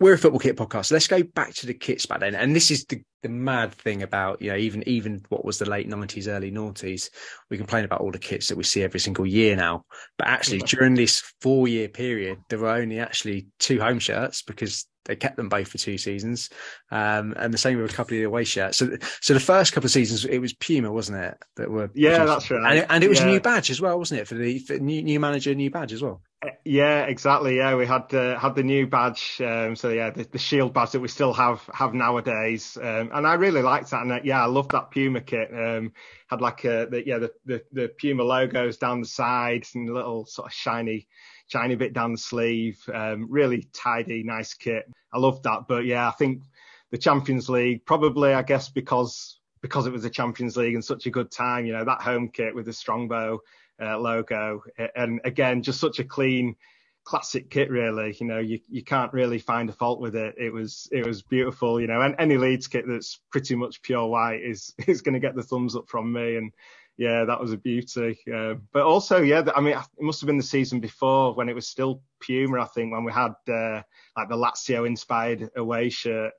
We're 0.01 0.15
a 0.15 0.19
football 0.19 0.41
kit 0.41 0.57
podcast. 0.57 0.91
Let's 0.91 1.07
go 1.07 1.23
back 1.23 1.53
to 1.55 1.67
the 1.67 1.75
kits 1.75 2.07
back 2.07 2.21
then. 2.21 2.35
And 2.35 2.57
this 2.57 2.71
is 2.71 2.85
the, 2.87 3.03
the 3.23 3.29
mad 3.29 3.73
thing 3.73 4.03
about, 4.03 4.41
you 4.41 4.51
know, 4.51 4.57
even 4.57 4.83
even 4.89 5.23
what 5.29 5.45
was 5.45 5.59
the 5.59 5.69
late 5.69 5.87
nineties, 5.87 6.27
early 6.27 6.51
noughties, 6.51 7.11
we 7.51 7.59
complain 7.59 7.85
about 7.85 8.01
all 8.01 8.11
the 8.11 8.19
kits 8.19 8.49
that 8.49 8.57
we 8.57 8.65
see 8.65 8.83
every 8.83 8.99
single 8.99 9.27
year 9.27 9.55
now. 9.55 9.85
But 10.17 10.29
actually 10.29 10.61
during 10.61 10.95
this 10.95 11.23
four 11.43 11.69
year 11.69 11.89
period, 11.89 12.39
there 12.49 12.59
were 12.59 12.71
only 12.71 12.99
actually 12.99 13.49
two 13.59 13.79
home 13.79 13.99
shirts 13.99 14.43
because 14.43 14.87
they 15.05 15.17
kept 15.17 15.37
them 15.37 15.49
both 15.49 15.69
for 15.69 15.79
two 15.79 15.99
seasons, 15.99 16.51
um, 16.91 17.35
and 17.37 17.53
the 17.53 17.59
same 17.59 17.81
with 17.81 17.91
a 17.91 17.95
couple 17.95 18.15
of 18.15 18.21
the 18.21 18.25
away 18.25 18.45
shirts. 18.45 18.79
So, 18.79 18.97
so 19.21 19.35
the 19.35 19.41
first 19.41 19.73
couple 19.73 19.87
of 19.87 19.91
seasons, 19.91 20.25
it 20.25 20.39
was 20.39 20.53
Puma, 20.53 20.93
wasn't 20.93 21.25
it? 21.25 21.39
That 21.57 21.71
were 21.71 21.91
yeah, 21.95 22.25
that's 22.25 22.51
right, 22.51 22.71
and 22.71 22.79
it, 22.81 22.87
and 22.89 23.05
it 23.05 23.09
was 23.09 23.19
yeah. 23.19 23.27
a 23.27 23.31
new 23.31 23.41
badge 23.41 23.71
as 23.71 23.81
well, 23.81 23.99
wasn't 23.99 24.21
it? 24.21 24.29
For 24.29 24.35
the 24.35 24.59
for 24.61 24.79
new, 24.79 25.03
new 25.03 25.19
manager, 25.19 25.55
new 25.55 25.71
badge 25.71 25.93
as 25.93 26.03
well. 26.03 26.23
Yeah, 26.65 27.03
exactly. 27.03 27.59
Yeah, 27.59 27.75
we 27.75 27.85
had 27.85 28.15
uh, 28.15 28.39
had 28.39 28.55
the 28.55 28.63
new 28.63 28.87
badge. 28.87 29.43
Um, 29.45 29.77
so 29.77 29.91
yeah, 29.91 30.09
the, 30.09 30.25
the, 30.25 30.39
shield 30.39 30.73
badge 30.73 30.93
that 30.93 31.01
we 31.01 31.09
still 31.09 31.35
have 31.35 31.69
have 31.75 31.93
nowadays, 31.93 32.79
um, 32.81 33.11
and 33.13 33.27
I 33.27 33.35
really 33.35 33.61
liked 33.61 33.91
that. 33.91 34.01
And 34.03 34.13
uh, 34.13 34.21
yeah, 34.25 34.43
I 34.43 34.47
loved 34.47 34.71
that 34.71 34.91
Puma 34.91 35.21
kit. 35.21 35.51
Um, 35.53 35.93
had 36.29 36.41
like 36.41 36.65
a, 36.65 36.87
the, 36.91 37.03
yeah 37.07 37.19
the, 37.19 37.33
the 37.45 37.63
the 37.73 37.89
Puma 38.01 38.23
logos 38.23 38.79
down 38.79 39.03
the 39.03 39.07
sides 39.07 39.75
and 39.75 39.91
a 39.91 39.93
little 39.93 40.25
sort 40.25 40.47
of 40.47 40.55
shiny 40.55 41.09
shiny 41.49 41.75
bit 41.75 41.93
down 41.93 42.13
the 42.13 42.19
sleeve. 42.19 42.83
Um, 42.93 43.27
really 43.29 43.69
tidy, 43.75 44.23
nice 44.23 44.55
kit. 44.55 44.85
I 45.13 45.19
loved 45.19 45.43
that. 45.43 45.67
But 45.69 45.85
yeah, 45.85 46.09
I 46.09 46.13
think 46.13 46.45
the 46.91 46.99
Champions 46.99 47.51
League 47.51 47.85
probably, 47.85 48.33
I 48.33 48.43
guess, 48.43 48.71
because 48.71 49.39
because 49.61 49.87
it 49.87 49.93
was 49.93 50.05
the 50.05 50.11
Champions 50.11 50.57
League 50.57 50.75
and 50.75 50.83
such 50.83 51.05
a 51.05 51.11
good 51.11 51.31
time. 51.31 51.67
You 51.67 51.75
know 51.75 51.85
that 51.85 52.01
home 52.01 52.31
kit 52.31 52.55
with 52.55 52.65
the 52.65 52.73
Strongbow 52.73 53.41
uh, 53.81 53.99
logo, 53.99 54.63
and 54.95 55.21
again, 55.25 55.63
just 55.63 55.81
such 55.81 55.99
a 55.99 56.05
clean, 56.05 56.57
classic 57.05 57.51
kit. 57.51 57.71
Really, 57.71 58.17
you 58.21 58.27
know, 58.27 58.39
you 58.39 58.61
you 58.69 58.83
can't 58.83 59.13
really 59.13 59.39
find 59.39 59.69
a 59.69 59.73
fault 59.75 60.01
with 60.01 60.17
it. 60.17 60.35
It 60.39 60.53
was 60.53 60.89
it 60.93 61.07
was 61.07 61.23
beautiful. 61.23 61.81
You 61.81 61.87
know, 61.87 62.03
and 62.03 62.15
any 62.19 62.37
Leeds 62.37 62.67
kit 62.67 62.85
that's 62.87 63.21
pretty 63.31 63.55
much 63.55 63.83
pure 63.83 64.07
white 64.07 64.43
is 64.43 64.75
is 64.87 65.03
going 65.03 65.15
to 65.15 65.21
get 65.21 65.35
the 65.35 65.43
thumbs 65.43 65.77
up 65.77 65.89
from 65.89 66.13
me. 66.13 66.37
And 66.37 66.53
yeah, 66.97 67.25
that 67.25 67.41
was 67.41 67.53
a 67.53 67.57
beauty. 67.57 68.19
Uh, 68.33 68.55
but 68.73 68.83
also, 68.83 69.23
yeah, 69.23 69.43
I 69.55 69.61
mean, 69.61 69.77
it 69.77 70.03
must 70.03 70.21
have 70.21 70.27
been 70.27 70.37
the 70.37 70.43
season 70.43 70.81
before 70.81 71.35
when 71.35 71.49
it 71.49 71.55
was 71.55 71.67
still 71.67 72.03
Puma. 72.21 72.61
I 72.61 72.67
think 72.67 72.93
when 72.93 73.05
we 73.05 73.13
had 73.13 73.33
uh, 73.49 73.83
like 74.17 74.29
the 74.29 74.37
Lazio 74.37 74.87
inspired 74.87 75.51
away 75.57 75.89
shirt 75.89 76.33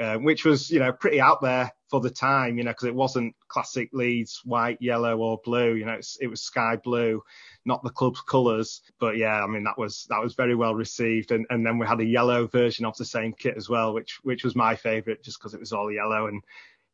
uh, 0.00 0.16
which 0.16 0.44
was 0.44 0.70
you 0.70 0.80
know 0.80 0.92
pretty 0.92 1.20
out 1.20 1.40
there 1.40 1.70
for 1.94 2.00
the 2.00 2.10
time, 2.10 2.58
you 2.58 2.64
know, 2.64 2.72
because 2.72 2.88
it 2.88 2.94
wasn't 2.94 3.36
classic 3.46 3.88
Leeds 3.92 4.40
white, 4.44 4.78
yellow, 4.80 5.16
or 5.16 5.38
blue. 5.44 5.74
You 5.74 5.84
know, 5.84 6.00
it 6.20 6.26
was 6.26 6.42
sky 6.42 6.74
blue, 6.74 7.22
not 7.64 7.84
the 7.84 7.90
club's 7.90 8.20
colours. 8.20 8.82
But 8.98 9.16
yeah, 9.16 9.44
I 9.44 9.46
mean 9.46 9.62
that 9.62 9.78
was 9.78 10.04
that 10.10 10.20
was 10.20 10.34
very 10.34 10.56
well 10.56 10.74
received. 10.74 11.30
And 11.30 11.46
and 11.50 11.64
then 11.64 11.78
we 11.78 11.86
had 11.86 12.00
a 12.00 12.04
yellow 12.04 12.48
version 12.48 12.84
of 12.84 12.96
the 12.96 13.04
same 13.04 13.32
kit 13.32 13.54
as 13.56 13.68
well, 13.68 13.94
which 13.94 14.18
which 14.24 14.42
was 14.42 14.56
my 14.56 14.74
favourite 14.74 15.22
just 15.22 15.38
because 15.38 15.54
it 15.54 15.60
was 15.60 15.72
all 15.72 15.92
yellow. 15.92 16.26
And 16.26 16.42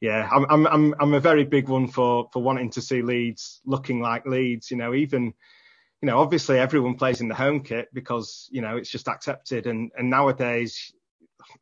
yeah, 0.02 0.28
I'm 0.30 0.44
I'm 0.50 0.66
I'm 0.66 0.94
I'm 1.00 1.14
a 1.14 1.20
very 1.20 1.44
big 1.46 1.70
one 1.70 1.88
for 1.88 2.28
for 2.30 2.42
wanting 2.42 2.68
to 2.72 2.82
see 2.82 3.00
Leeds 3.00 3.62
looking 3.64 4.02
like 4.02 4.26
Leeds. 4.26 4.70
You 4.70 4.76
know, 4.76 4.92
even 4.92 5.32
you 6.02 6.08
know, 6.08 6.18
obviously 6.18 6.58
everyone 6.58 6.96
plays 6.96 7.22
in 7.22 7.28
the 7.28 7.34
home 7.34 7.62
kit 7.62 7.88
because, 7.94 8.48
you 8.50 8.60
know, 8.60 8.76
it's 8.76 8.90
just 8.90 9.08
accepted. 9.08 9.66
And, 9.66 9.92
and 9.96 10.08
nowadays, 10.08 10.92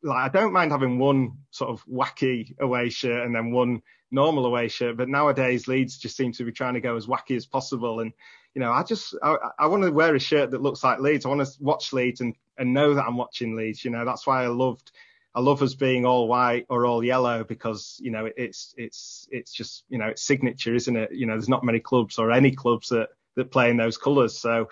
like 0.03 0.17
I 0.17 0.29
don't 0.29 0.53
mind 0.53 0.71
having 0.71 0.99
one 0.99 1.33
sort 1.51 1.69
of 1.69 1.83
wacky 1.85 2.55
away 2.59 2.89
shirt 2.89 3.25
and 3.25 3.35
then 3.35 3.51
one 3.51 3.81
normal 4.11 4.45
away 4.45 4.67
shirt, 4.67 4.97
but 4.97 5.09
nowadays 5.09 5.67
Leeds 5.67 5.97
just 5.97 6.17
seem 6.17 6.31
to 6.33 6.43
be 6.43 6.51
trying 6.51 6.73
to 6.73 6.81
go 6.81 6.95
as 6.95 7.07
wacky 7.07 7.35
as 7.35 7.45
possible. 7.45 7.99
And 7.99 8.11
you 8.55 8.61
know, 8.61 8.71
I 8.71 8.83
just 8.83 9.15
I, 9.21 9.35
I 9.59 9.67
want 9.67 9.83
to 9.83 9.91
wear 9.91 10.15
a 10.15 10.19
shirt 10.19 10.51
that 10.51 10.61
looks 10.61 10.83
like 10.83 10.99
Leeds. 10.99 11.25
I 11.25 11.29
want 11.29 11.45
to 11.45 11.51
watch 11.59 11.93
Leeds 11.93 12.21
and 12.21 12.35
and 12.57 12.73
know 12.73 12.93
that 12.93 13.05
I'm 13.05 13.17
watching 13.17 13.55
Leeds. 13.55 13.85
You 13.85 13.91
know, 13.91 14.05
that's 14.05 14.25
why 14.25 14.43
I 14.43 14.47
loved 14.47 14.91
I 15.35 15.41
love 15.41 15.61
us 15.61 15.75
being 15.75 16.05
all 16.05 16.27
white 16.27 16.65
or 16.69 16.85
all 16.85 17.03
yellow 17.03 17.43
because 17.43 17.99
you 18.01 18.11
know 18.11 18.29
it's 18.35 18.73
it's 18.77 19.27
it's 19.31 19.53
just 19.53 19.85
you 19.89 19.97
know 19.97 20.07
it's 20.07 20.23
signature, 20.23 20.73
isn't 20.73 20.95
it? 20.95 21.13
You 21.13 21.27
know, 21.27 21.33
there's 21.33 21.49
not 21.49 21.63
many 21.63 21.79
clubs 21.79 22.17
or 22.17 22.31
any 22.31 22.51
clubs 22.51 22.89
that 22.89 23.09
that 23.35 23.51
play 23.51 23.69
in 23.69 23.77
those 23.77 23.97
colours. 23.97 24.37
So 24.37 24.69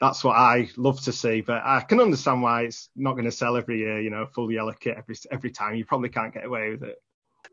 that's 0.00 0.24
what 0.24 0.36
I 0.36 0.70
love 0.76 1.00
to 1.02 1.12
see. 1.12 1.42
But 1.42 1.62
I 1.64 1.80
can 1.80 2.00
understand 2.00 2.42
why 2.42 2.62
it's 2.62 2.88
not 2.96 3.12
going 3.12 3.26
to 3.26 3.32
sell 3.32 3.56
every 3.56 3.78
year. 3.78 4.00
You 4.00 4.10
know, 4.10 4.26
full 4.26 4.50
yellow 4.50 4.72
kit 4.72 4.96
every 4.96 5.16
every 5.30 5.50
time. 5.50 5.74
You 5.74 5.84
probably 5.84 6.08
can't 6.08 6.32
get 6.32 6.46
away 6.46 6.70
with 6.70 6.84
it. 6.84 6.96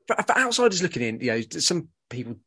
For, 0.07 0.15
for 0.15 0.37
outsiders 0.37 0.81
looking 0.81 1.03
in, 1.03 1.19
you 1.19 1.31
know, 1.31 1.41
some 1.41 1.89
people 2.09 2.37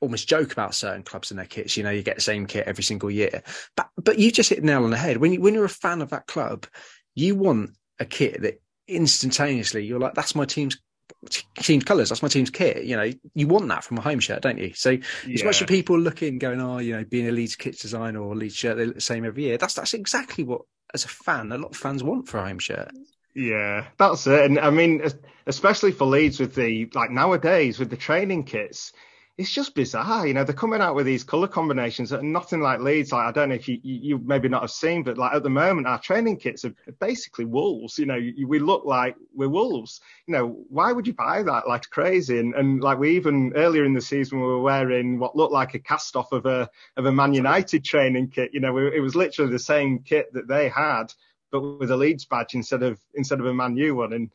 almost 0.00 0.28
joke 0.28 0.52
about 0.52 0.74
certain 0.74 1.04
clubs 1.04 1.30
and 1.30 1.38
their 1.38 1.46
kits. 1.46 1.76
You 1.76 1.84
know, 1.84 1.90
you 1.90 2.02
get 2.02 2.16
the 2.16 2.22
same 2.22 2.46
kit 2.46 2.66
every 2.66 2.84
single 2.84 3.10
year. 3.10 3.42
But 3.76 3.88
but 3.96 4.18
you 4.18 4.32
just 4.32 4.48
hit 4.50 4.60
the 4.60 4.66
nail 4.66 4.84
on 4.84 4.90
the 4.90 4.96
head. 4.96 5.16
When 5.18 5.32
you 5.32 5.40
when 5.40 5.54
you're 5.54 5.64
a 5.64 5.70
fan 5.70 6.02
of 6.02 6.10
that 6.10 6.26
club, 6.26 6.66
you 7.14 7.36
want 7.36 7.70
a 8.00 8.04
kit 8.04 8.42
that 8.42 8.60
instantaneously 8.88 9.84
you're 9.84 10.00
like, 10.00 10.14
that's 10.14 10.34
my 10.34 10.44
team's 10.44 10.76
team's 11.60 11.84
colours. 11.84 12.08
That's 12.08 12.22
my 12.22 12.28
team's 12.28 12.50
kit. 12.50 12.84
You 12.84 12.96
know, 12.96 13.10
you 13.34 13.46
want 13.46 13.68
that 13.68 13.84
from 13.84 13.98
a 13.98 14.00
home 14.00 14.20
shirt, 14.20 14.42
don't 14.42 14.58
you? 14.58 14.72
So 14.74 14.90
yeah. 14.90 15.34
as 15.34 15.44
much 15.44 15.60
as 15.60 15.66
people 15.66 15.98
looking, 15.98 16.38
going, 16.38 16.60
oh, 16.60 16.78
you 16.78 16.96
know, 16.96 17.04
being 17.04 17.28
a 17.28 17.32
Leeds 17.32 17.56
kit 17.56 17.78
designer 17.78 18.20
or 18.20 18.34
Leeds 18.34 18.56
shirt, 18.56 18.76
they 18.76 18.86
look 18.86 18.96
the 18.96 19.00
same 19.00 19.24
every 19.24 19.44
year. 19.44 19.58
That's 19.58 19.74
that's 19.74 19.94
exactly 19.94 20.44
what, 20.44 20.62
as 20.94 21.04
a 21.04 21.08
fan, 21.08 21.52
a 21.52 21.58
lot 21.58 21.70
of 21.70 21.76
fans 21.76 22.02
want 22.02 22.28
for 22.28 22.38
a 22.38 22.46
home 22.46 22.58
shirt. 22.58 22.90
Yeah, 23.34 23.86
that's 23.98 24.26
it. 24.26 24.44
And 24.44 24.58
I 24.58 24.70
mean, 24.70 25.02
especially 25.46 25.92
for 25.92 26.04
Leeds 26.04 26.40
with 26.40 26.54
the 26.54 26.90
like 26.94 27.10
nowadays 27.10 27.78
with 27.78 27.90
the 27.90 27.96
training 27.96 28.44
kits, 28.44 28.92
it's 29.42 29.52
just 29.52 29.74
bizarre. 29.74 30.24
You 30.24 30.34
know, 30.34 30.44
they're 30.44 30.54
coming 30.54 30.80
out 30.80 30.94
with 30.94 31.04
these 31.04 31.24
color 31.24 31.48
combinations 31.48 32.10
that 32.10 32.20
are 32.20 32.22
nothing 32.22 32.60
like 32.60 32.78
Leeds. 32.78 33.10
Like, 33.10 33.26
I 33.26 33.32
don't 33.32 33.48
know 33.48 33.56
if 33.56 33.68
you, 33.68 33.80
you, 33.82 33.98
you 34.02 34.18
maybe 34.18 34.48
not 34.48 34.62
have 34.62 34.70
seen, 34.70 35.02
but 35.02 35.18
like 35.18 35.34
at 35.34 35.42
the 35.42 35.50
moment, 35.50 35.88
our 35.88 35.98
training 35.98 36.36
kits 36.36 36.64
are 36.64 36.72
basically 37.00 37.44
wolves. 37.44 37.98
You 37.98 38.06
know, 38.06 38.14
you, 38.14 38.46
we 38.46 38.60
look 38.60 38.84
like 38.84 39.16
we're 39.34 39.48
wolves. 39.48 40.00
You 40.26 40.34
know, 40.34 40.64
why 40.68 40.92
would 40.92 41.08
you 41.08 41.12
buy 41.12 41.42
that 41.42 41.66
like 41.66 41.90
crazy? 41.90 42.38
And, 42.38 42.54
and 42.54 42.80
like 42.80 42.98
we 42.98 43.16
even 43.16 43.52
earlier 43.56 43.84
in 43.84 43.94
the 43.94 44.00
season, 44.00 44.40
we 44.40 44.46
were 44.46 44.62
wearing 44.62 45.18
what 45.18 45.34
looked 45.34 45.52
like 45.52 45.74
a 45.74 45.80
cast 45.80 46.14
off 46.14 46.30
of 46.30 46.46
a, 46.46 46.70
of 46.96 47.04
a 47.04 47.12
Man 47.12 47.34
United 47.34 47.84
training 47.84 48.28
kit. 48.28 48.50
You 48.54 48.60
know, 48.60 48.78
it 48.78 49.00
was 49.00 49.16
literally 49.16 49.50
the 49.50 49.58
same 49.58 49.98
kit 49.98 50.32
that 50.34 50.46
they 50.46 50.68
had, 50.68 51.12
but 51.50 51.60
with 51.60 51.90
a 51.90 51.96
Leeds 51.96 52.24
badge 52.26 52.54
instead 52.54 52.84
of, 52.84 53.00
instead 53.14 53.40
of 53.40 53.46
a 53.46 53.52
Man 53.52 53.76
U 53.76 53.96
one. 53.96 54.12
And, 54.12 54.30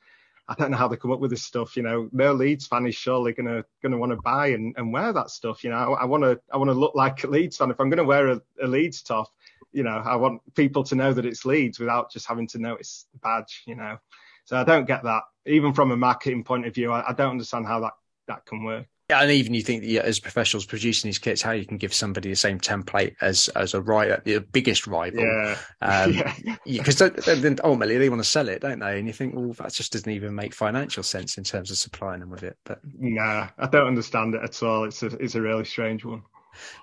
I 0.50 0.54
don't 0.54 0.72
know 0.72 0.78
how 0.78 0.88
they 0.88 0.96
come 0.96 1.12
up 1.12 1.20
with 1.20 1.32
this 1.32 1.44
stuff. 1.44 1.76
You 1.76 1.84
know, 1.84 2.10
no 2.12 2.34
Leeds 2.34 2.68
fan 2.68 2.88
is 2.88 2.96
surely 2.96 3.34
gonna 3.34 3.66
gonna 3.84 3.98
want 3.98 4.14
to 4.14 4.18
buy 4.18 4.48
and, 4.48 4.74
and 4.78 4.94
wear 4.94 5.12
that 5.12 5.30
stuff. 5.30 5.64
You 5.64 5.72
know, 5.72 5.94
I 5.94 6.06
want 6.06 6.24
to 6.24 6.40
I 6.52 6.58
want 6.58 6.70
to 6.70 6.74
look 6.74 6.96
like 6.96 7.24
a 7.24 7.28
Leeds 7.28 7.58
fan. 7.58 7.70
If 7.70 7.80
I'm 7.80 7.90
gonna 7.90 8.04
wear 8.04 8.30
a, 8.30 8.42
a 8.62 8.68
Leeds 8.68 9.02
top, 9.02 9.28
you 9.74 9.84
know, 9.84 9.98
I 9.98 10.16
want 10.16 10.42
people 10.56 10.84
to 10.86 10.96
know 10.96 11.12
that 11.12 11.26
it's 11.26 11.46
Leeds 11.46 11.80
without 11.80 12.12
just 12.12 12.28
having 12.28 12.48
to 12.48 12.60
notice 12.60 13.08
the 13.12 13.20
badge. 13.20 13.64
You 13.68 13.76
know, 13.76 13.98
so 14.46 14.58
I 14.58 14.64
don't 14.64 14.86
get 14.86 15.04
that. 15.04 15.24
Even 15.46 15.74
from 15.74 15.92
a 15.92 15.98
marketing 15.98 16.44
point 16.44 16.66
of 16.66 16.74
view, 16.74 16.92
I, 16.92 17.10
I 17.10 17.14
don't 17.14 17.32
understand 17.32 17.68
how 17.68 17.82
that 17.82 17.94
that 18.28 18.46
can 18.46 18.64
work. 18.64 18.88
Yeah, 19.10 19.22
and 19.22 19.32
even 19.32 19.54
you 19.54 19.62
think 19.62 19.84
that, 19.84 19.90
yeah, 19.90 20.02
as 20.02 20.20
professionals 20.20 20.66
producing 20.66 21.08
these 21.08 21.18
kits, 21.18 21.42
how 21.42 21.52
you 21.54 21.66
can 21.66 21.78
give 21.78 21.94
somebody 21.94 22.30
the 22.30 22.36
same 22.36 22.60
template 22.60 23.16
as 23.22 23.48
as 23.56 23.74
a 23.74 23.82
rival, 23.82 24.18
the 24.26 24.40
biggest 24.42 24.86
rival, 24.86 25.24
Yeah. 25.24 25.58
um, 25.82 26.14
Yeah. 26.66 26.84
because 26.84 26.98
then 26.98 27.58
ultimately 27.64 27.98
they 27.98 28.10
want 28.10 28.22
to 28.22 28.28
sell 28.30 28.50
it, 28.50 28.62
don't 28.62 28.80
they? 28.80 29.00
And 29.00 29.08
you 29.08 29.14
think, 29.14 29.34
well, 29.34 29.54
that 29.54 29.72
just 29.74 29.94
doesn't 29.94 30.12
even 30.12 30.36
make 30.36 30.54
financial 30.54 31.04
sense 31.04 31.38
in 31.38 31.46
terms 31.46 31.72
of 31.72 31.78
supplying 31.78 32.20
them 32.20 32.30
with 32.30 32.44
it. 32.44 32.58
But 32.66 32.82
Nah, 33.00 33.48
I 33.58 33.68
don't 33.68 33.88
understand 33.88 34.36
it 34.36 34.44
at 34.44 34.62
all. 34.62 34.84
It's 34.84 35.02
a 35.04 35.08
it's 35.24 35.36
a 35.36 35.42
really 35.42 35.64
strange 35.66 36.04
one. 36.04 36.24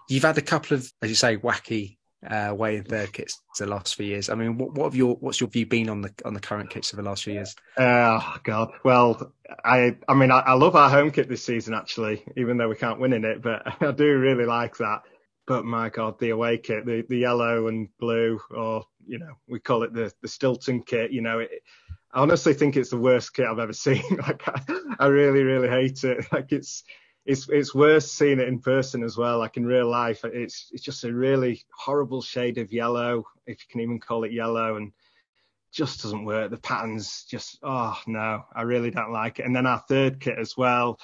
you've 0.08 0.22
had 0.22 0.38
a 0.38 0.42
couple 0.42 0.76
of, 0.76 0.90
as 1.02 1.10
you 1.10 1.16
say, 1.16 1.36
wacky 1.36 1.98
uh, 2.28 2.54
way 2.54 2.80
third 2.80 3.12
kits 3.12 3.40
the 3.58 3.66
last 3.66 3.94
few 3.94 4.06
years. 4.06 4.28
I 4.28 4.34
mean, 4.34 4.58
what, 4.58 4.72
what 4.74 4.84
have 4.84 4.94
your 4.94 5.16
what's 5.16 5.40
your 5.40 5.48
view 5.48 5.66
been 5.66 5.88
on 5.88 6.02
the 6.02 6.12
on 6.24 6.34
the 6.34 6.40
current 6.40 6.70
kits 6.70 6.92
of 6.92 6.96
the 6.96 7.02
last 7.02 7.24
few 7.24 7.34
years? 7.34 7.54
Oh 7.76 8.36
God. 8.42 8.70
Well, 8.84 9.32
I 9.64 9.96
I 10.08 10.14
mean 10.14 10.30
I, 10.30 10.40
I 10.40 10.52
love 10.54 10.76
our 10.76 10.90
home 10.90 11.10
kit 11.10 11.28
this 11.28 11.44
season 11.44 11.74
actually, 11.74 12.24
even 12.36 12.56
though 12.56 12.68
we 12.68 12.76
can't 12.76 13.00
win 13.00 13.12
in 13.12 13.24
it, 13.24 13.42
but 13.42 13.62
I 13.82 13.92
do 13.92 14.18
really 14.18 14.46
like 14.46 14.76
that. 14.78 15.02
But 15.46 15.64
my 15.64 15.90
God, 15.90 16.18
the 16.18 16.30
away 16.30 16.56
kit, 16.56 16.86
the, 16.86 17.04
the 17.06 17.18
yellow 17.18 17.68
and 17.68 17.88
blue, 18.00 18.40
or 18.50 18.84
you 19.06 19.18
know, 19.18 19.34
we 19.46 19.60
call 19.60 19.82
it 19.82 19.92
the 19.92 20.12
the 20.22 20.28
Stilton 20.28 20.82
kit. 20.82 21.12
You 21.12 21.20
know, 21.20 21.40
it, 21.40 21.50
I 22.12 22.20
honestly 22.20 22.54
think 22.54 22.76
it's 22.76 22.90
the 22.90 22.96
worst 22.96 23.34
kit 23.34 23.46
I've 23.46 23.58
ever 23.58 23.72
seen. 23.74 24.02
like 24.26 24.42
I, 24.48 24.62
I 24.98 25.06
really, 25.06 25.42
really 25.42 25.68
hate 25.68 26.02
it. 26.04 26.26
Like 26.32 26.52
it's 26.52 26.84
it's 27.26 27.48
it's 27.48 27.74
worse 27.74 28.10
seeing 28.10 28.38
it 28.38 28.48
in 28.48 28.58
person 28.58 29.02
as 29.02 29.16
well. 29.16 29.38
Like 29.38 29.56
in 29.56 29.64
real 29.64 29.88
life, 29.88 30.24
it's 30.24 30.68
it's 30.72 30.82
just 30.82 31.04
a 31.04 31.12
really 31.12 31.62
horrible 31.72 32.20
shade 32.20 32.58
of 32.58 32.72
yellow, 32.72 33.24
if 33.46 33.60
you 33.60 33.66
can 33.70 33.80
even 33.80 33.98
call 33.98 34.24
it 34.24 34.32
yellow, 34.32 34.76
and 34.76 34.92
just 35.72 36.02
doesn't 36.02 36.24
work. 36.24 36.50
The 36.50 36.58
patterns 36.58 37.24
just 37.28 37.58
oh 37.62 37.98
no, 38.06 38.44
I 38.54 38.62
really 38.62 38.90
don't 38.90 39.12
like 39.12 39.38
it. 39.38 39.46
And 39.46 39.56
then 39.56 39.66
our 39.66 39.82
third 39.88 40.20
kit 40.20 40.38
as 40.38 40.56
well. 40.56 40.98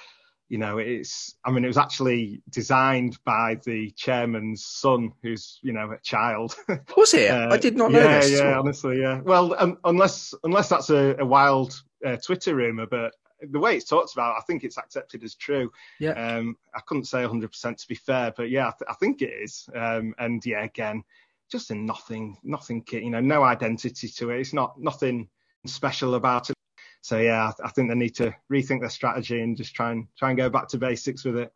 You 0.51 0.59
know, 0.59 0.79
it's 0.79 1.37
I 1.45 1.53
mean, 1.53 1.65
it 1.65 1.69
was 1.69 1.79
actually 1.79 2.43
designed 2.51 3.17
by 3.25 3.59
the 3.65 3.91
chairman's 3.93 4.65
son, 4.67 5.13
who's 5.23 5.59
you 5.63 5.73
know 5.73 5.93
a 5.93 5.99
child. 6.03 6.57
Was 6.97 7.15
it? 7.15 7.31
Uh, 7.31 7.49
I 7.53 7.57
did 7.57 7.77
not 7.77 7.93
know 7.93 8.01
yeah, 8.01 8.21
this. 8.21 8.33
Yeah, 8.33 8.59
honestly, 8.59 9.01
yeah. 9.01 9.21
Well, 9.21 9.55
um, 9.57 9.79
unless 9.85 10.35
unless 10.43 10.69
that's 10.69 10.91
a, 10.91 11.15
a 11.21 11.25
wild 11.25 11.81
uh, 12.05 12.17
Twitter 12.17 12.57
rumor, 12.57 12.87
but 12.87 13.15
the 13.43 13.59
way 13.59 13.77
it's 13.77 13.89
talked 13.89 14.13
about, 14.13 14.37
I 14.37 14.43
think 14.43 14.65
it's 14.65 14.79
accepted 14.79 15.23
as 15.25 15.35
true. 15.35 15.73
Yeah. 15.99 16.11
Um, 16.11 16.57
I 16.75 16.81
couldn't 16.81 17.05
say 17.05 17.19
100% 17.23 17.77
to 17.77 17.89
be 17.89 17.95
fair, 17.95 18.33
but 18.37 18.51
yeah, 18.51 18.69
I, 18.69 18.73
th- 18.73 18.89
I 18.89 18.95
think 18.95 19.23
it 19.23 19.33
is. 19.43 19.69
Um, 19.75 20.15
and 20.19 20.45
yeah, 20.45 20.65
again, 20.65 21.05
just 21.51 21.71
a 21.71 21.75
nothing, 21.75 22.39
nothing. 22.43 22.85
You 22.91 23.11
know, 23.11 23.21
no 23.21 23.43
identity 23.43 24.09
to 24.09 24.31
it. 24.31 24.41
It's 24.41 24.53
not 24.53 24.81
nothing 24.81 25.29
special 25.67 26.15
about 26.15 26.51
it. 26.51 26.57
So 27.03 27.19
yeah, 27.19 27.51
I, 27.61 27.67
I 27.67 27.69
think 27.71 27.89
they 27.89 27.95
need 27.95 28.15
to 28.17 28.35
rethink 28.53 28.81
their 28.81 28.91
strategy 28.91 29.41
and 29.41 29.57
just 29.57 29.75
try 29.75 29.91
and 29.93 30.07
try 30.19 30.31
and 30.31 30.39
go 30.39 30.51
back 30.51 30.69
to 30.69 30.79
basics 30.79 31.25
with 31.25 31.37
it. 31.37 31.53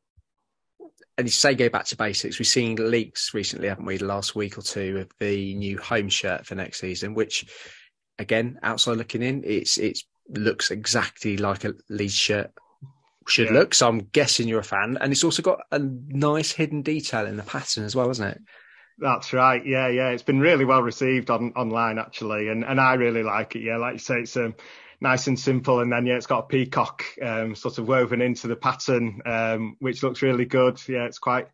and 1.19 1.27
you 1.27 1.31
say 1.31 1.55
go 1.55 1.69
back 1.69 1.85
to 1.87 1.97
basics. 1.97 2.39
We've 2.39 2.47
seen 2.47 2.77
leaks 2.77 3.35
recently, 3.35 3.69
haven't 3.69 3.85
we, 3.85 3.99
the 3.99 4.07
last 4.07 4.35
week 4.35 4.59
or 4.59 4.63
two 4.63 4.99
of 4.99 5.11
the 5.21 5.55
new 5.55 5.79
home 5.79 6.09
shirt 6.09 6.47
for 6.47 6.55
next 6.55 6.81
season, 6.81 7.15
which 7.15 7.47
again, 8.19 8.59
outside 8.63 8.97
looking 8.97 9.23
in, 9.23 9.43
it's 9.45 9.79
it's 9.79 10.05
looks 10.29 10.71
exactly 10.71 11.37
like 11.37 11.65
a 11.65 11.75
Leeds 11.89 12.15
shirt 12.15 12.53
should 13.29 13.49
Yeah. 13.49 13.55
look. 13.55 13.75
So 13.75 13.89
I'm 13.89 14.01
guessing 14.13 14.49
you're 14.49 14.61
a 14.61 14.65
fan. 14.65 14.99
And 15.01 15.13
it's 15.13 15.25
also 15.25 15.43
got 15.43 15.61
a 15.71 15.79
nice 15.79 16.53
hidden 16.53 16.83
detail 16.83 17.27
in 17.27 17.37
the 17.37 17.43
pattern 17.43 17.85
as 17.85 17.97
well, 17.97 18.11
isn't 18.11 18.27
it? 18.27 18.41
That's 18.99 19.33
right. 19.33 19.65
Yeah, 19.67 19.89
yeah. 19.89 20.11
It's 20.11 20.23
been 20.23 20.41
really 20.41 20.65
well 20.65 20.83
received 20.83 21.31
on 21.31 21.53
online 21.57 21.99
actually, 21.99 22.49
and 22.49 22.65
and 22.65 22.81
I 22.81 22.95
really 22.95 23.25
like 23.25 23.57
it. 23.57 23.63
Yeah, 23.63 23.77
like 23.79 23.95
you 23.95 23.99
say, 23.99 24.21
it's 24.21 24.37
um, 24.37 24.55
nice 25.01 25.27
and 25.27 25.39
simple, 25.39 25.81
and 25.81 25.91
then 25.91 26.07
yeah, 26.07 26.15
it's 26.15 26.29
got 26.29 26.45
a 26.45 26.47
peacock 26.47 27.03
um, 27.21 27.57
sort 27.57 27.79
of 27.79 27.89
woven 27.89 28.21
into 28.23 28.47
the 28.47 28.55
pattern, 28.55 29.21
um, 29.27 29.77
which 29.81 30.05
looks 30.05 30.23
really 30.23 30.45
good. 30.45 30.81
Yeah, 30.89 31.07
it's 31.07 31.19
quite 31.19 31.49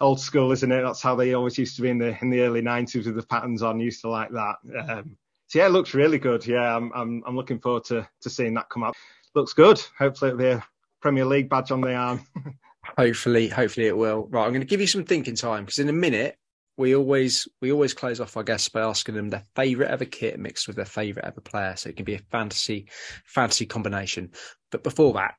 old 0.00 0.18
school, 0.18 0.50
isn't 0.50 0.72
it? 0.72 0.82
That's 0.82 1.00
how 1.00 1.14
they 1.14 1.34
always 1.34 1.56
used 1.58 1.76
to 1.76 1.82
be 1.82 1.90
in 1.90 1.98
the 1.98 2.18
in 2.20 2.30
the 2.30 2.40
early 2.40 2.60
'90s 2.60 3.06
with 3.06 3.14
the 3.14 3.22
patterns 3.22 3.62
on. 3.62 3.78
Used 3.78 4.00
to 4.00 4.08
like 4.10 4.30
that. 4.30 4.56
Um, 4.88 5.16
so 5.54 5.60
yeah, 5.60 5.66
it 5.66 5.70
looks 5.70 5.94
really 5.94 6.18
good. 6.18 6.44
Yeah, 6.44 6.76
I'm 6.76 6.90
I'm 6.96 7.22
I'm 7.24 7.36
looking 7.36 7.60
forward 7.60 7.84
to 7.84 8.08
to 8.22 8.28
seeing 8.28 8.54
that 8.54 8.68
come 8.70 8.82
up. 8.82 8.96
Looks 9.36 9.52
good. 9.52 9.80
Hopefully 9.96 10.30
it'll 10.30 10.38
be 10.38 10.46
a 10.48 10.64
Premier 11.00 11.24
League 11.24 11.48
badge 11.48 11.70
on 11.70 11.80
the 11.80 11.94
arm. 11.94 12.26
Hopefully, 12.98 13.48
hopefully 13.48 13.86
it 13.86 13.96
will. 13.96 14.26
Right, 14.30 14.44
I'm 14.44 14.50
going 14.50 14.60
to 14.60 14.66
give 14.66 14.80
you 14.80 14.86
some 14.86 15.04
thinking 15.04 15.36
time 15.36 15.64
because 15.64 15.78
in 15.78 15.88
a 15.88 15.92
minute 15.92 16.36
we 16.76 16.96
always 16.96 17.46
we 17.62 17.70
always 17.70 17.94
close 17.94 18.18
off 18.18 18.36
our 18.36 18.42
guests 18.42 18.68
by 18.68 18.80
asking 18.80 19.14
them 19.14 19.30
their 19.30 19.44
favourite 19.54 19.90
ever 19.90 20.04
kit 20.04 20.38
mixed 20.40 20.66
with 20.66 20.74
their 20.74 20.84
favourite 20.84 21.26
ever 21.26 21.40
player. 21.40 21.76
So 21.76 21.88
it 21.88 21.96
can 21.96 22.04
be 22.04 22.16
a 22.16 22.22
fantasy 22.32 22.88
fantasy 23.24 23.64
combination. 23.64 24.32
But 24.72 24.82
before 24.82 25.14
that, 25.14 25.36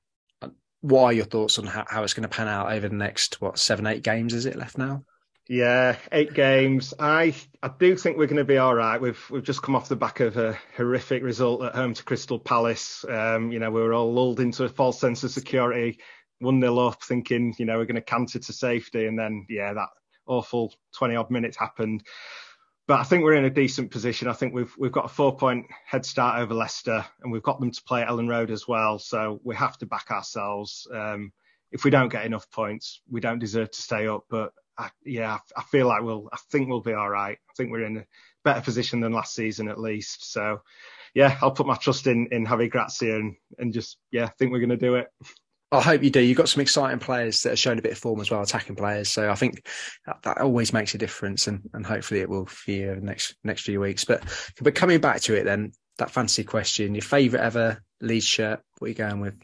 what 0.80 1.04
are 1.04 1.14
your 1.14 1.26
thoughts 1.26 1.60
on 1.60 1.66
how, 1.66 1.86
how 1.90 2.04
it's 2.04 2.14
going 2.14 2.28
to 2.28 2.36
pan 2.36 2.48
out 2.48 2.72
over 2.72 2.88
the 2.88 2.96
next 2.96 3.42
what 3.42 3.60
seven 3.60 3.86
eight 3.86 4.02
games 4.02 4.34
is 4.34 4.46
it 4.46 4.56
left 4.56 4.78
now? 4.78 5.04
Yeah, 5.48 5.98
eight 6.12 6.34
games. 6.34 6.94
I 6.98 7.36
I 7.62 7.68
do 7.68 7.96
think 7.96 8.18
we're 8.18 8.26
going 8.26 8.38
to 8.38 8.44
be 8.44 8.58
all 8.58 8.74
right. 8.74 9.00
We've 9.00 9.24
we've 9.30 9.44
just 9.44 9.62
come 9.62 9.76
off 9.76 9.88
the 9.90 9.96
back 9.96 10.20
of 10.20 10.38
a 10.38 10.58
horrific 10.76 11.22
result 11.22 11.64
at 11.64 11.76
home 11.76 11.94
to 11.94 12.04
Crystal 12.04 12.40
Palace. 12.40 13.06
Um, 13.08 13.52
you 13.52 13.60
know, 13.60 13.70
we 13.70 13.82
were 13.82 13.94
all 13.94 14.12
lulled 14.12 14.40
into 14.40 14.64
a 14.64 14.70
false 14.70 15.00
sense 15.00 15.24
of 15.24 15.30
security, 15.30 16.00
one 16.40 16.60
nil 16.60 16.80
up, 16.80 17.04
thinking 17.04 17.54
you 17.60 17.66
know 17.66 17.78
we're 17.78 17.86
going 17.86 17.96
to 17.96 18.02
canter 18.02 18.40
to 18.40 18.54
safety, 18.54 19.06
and 19.06 19.20
then 19.20 19.46
yeah, 19.48 19.74
that 19.74 19.90
awful 20.26 20.74
twenty 20.96 21.16
odd 21.16 21.30
minutes 21.30 21.58
happened. 21.58 22.04
But 22.88 23.00
I 23.00 23.04
think 23.04 23.24
we're 23.24 23.36
in 23.36 23.46
a 23.46 23.50
decent 23.52 23.92
position. 23.92 24.28
I 24.28 24.34
think 24.34 24.56
we've 24.56 24.74
we've 24.80 24.92
got 24.92 25.06
a 25.06 25.10
four 25.10 25.38
point 25.38 25.68
head 25.86 26.08
start 26.08 26.40
over 26.40 26.56
Leicester, 26.56 27.06
and 27.22 27.32
we've 27.32 27.44
got 27.44 27.60
them 27.60 27.70
to 27.70 27.84
play 27.84 28.02
at 28.02 28.08
Elland 28.08 28.30
Road 28.30 28.50
as 28.50 28.68
well. 28.68 28.98
So 28.98 29.40
we 29.44 29.56
have 29.56 29.78
to 29.78 29.86
back 29.86 30.10
ourselves. 30.10 30.88
Um, 30.92 31.34
if 31.72 31.84
we 31.84 31.92
don't 31.92 32.12
get 32.12 32.26
enough 32.26 32.50
points, 32.50 33.02
we 33.12 33.22
don't 33.22 33.38
deserve 33.38 33.70
to 33.70 33.82
stay 33.82 34.08
up. 34.08 34.24
But 34.28 34.52
I, 34.78 34.90
yeah, 35.04 35.38
I 35.56 35.64
feel 35.64 35.88
like 35.88 36.04
we'll. 36.04 36.30
I 36.32 36.38
think 36.52 36.70
we'll 36.70 36.82
be 36.82 36.94
all 36.94 37.10
right. 37.10 37.38
I 37.38 37.54
think 37.56 37.72
we're 37.72 37.86
in 37.86 37.98
a 37.98 38.06
better 38.44 38.62
position 38.62 39.00
than 39.00 39.14
last 39.14 39.34
season 39.34 39.68
at 39.68 39.80
least. 39.80 40.32
So 40.32 40.62
yeah, 41.14 41.38
I'll 41.42 41.52
put 41.52 41.68
my 41.68 41.76
trust 41.76 42.08
in 42.08 42.28
in 42.32 42.46
Javi 42.46 42.70
Gracia 42.70 43.16
and 43.16 43.36
and 43.58 43.74
just 43.74 43.98
yeah, 44.12 44.26
I 44.26 44.32
think 44.38 44.52
we're 44.52 44.60
going 44.60 44.70
to 44.70 44.78
do 44.78 44.96
it. 44.96 45.08
I 45.72 45.82
hope 45.82 46.04
you 46.04 46.10
do. 46.10 46.22
You've 46.22 46.38
got 46.38 46.50
some 46.50 46.62
exciting 46.62 47.00
players 47.00 47.42
that 47.44 47.54
are 47.54 47.58
showing 47.58 47.80
a 47.80 47.82
bit 47.82 47.92
of 47.92 47.98
form 47.98 48.22
as 48.22 48.30
well, 48.30 48.42
attacking 48.42 48.76
players. 48.76 49.10
So 49.10 49.30
I 49.30 49.36
think 49.36 49.68
that, 50.06 50.22
that 50.24 50.40
always 50.40 50.72
makes 50.72 50.94
a 50.94 50.98
difference, 50.98 51.48
and, 51.48 51.70
and 51.74 51.86
hopefully 51.86 52.22
it 52.22 52.30
will 52.30 52.46
for 52.46 52.72
you 52.72 52.98
next 53.02 53.36
next 53.44 53.64
few 53.64 53.80
weeks. 53.80 54.06
But 54.06 54.24
but 54.62 54.76
coming 54.76 55.00
back 55.00 55.22
to 55.22 55.36
it, 55.36 55.44
then 55.44 55.72
that 55.98 56.12
fancy 56.12 56.44
question: 56.44 56.96
your 56.96 57.02
favourite 57.02 57.44
ever 57.44 57.82
Leeds 58.02 58.26
shirt? 58.26 58.62
What 58.78 58.88
are 58.88 58.90
you 58.90 58.96
going 58.96 59.22
with? 59.22 59.40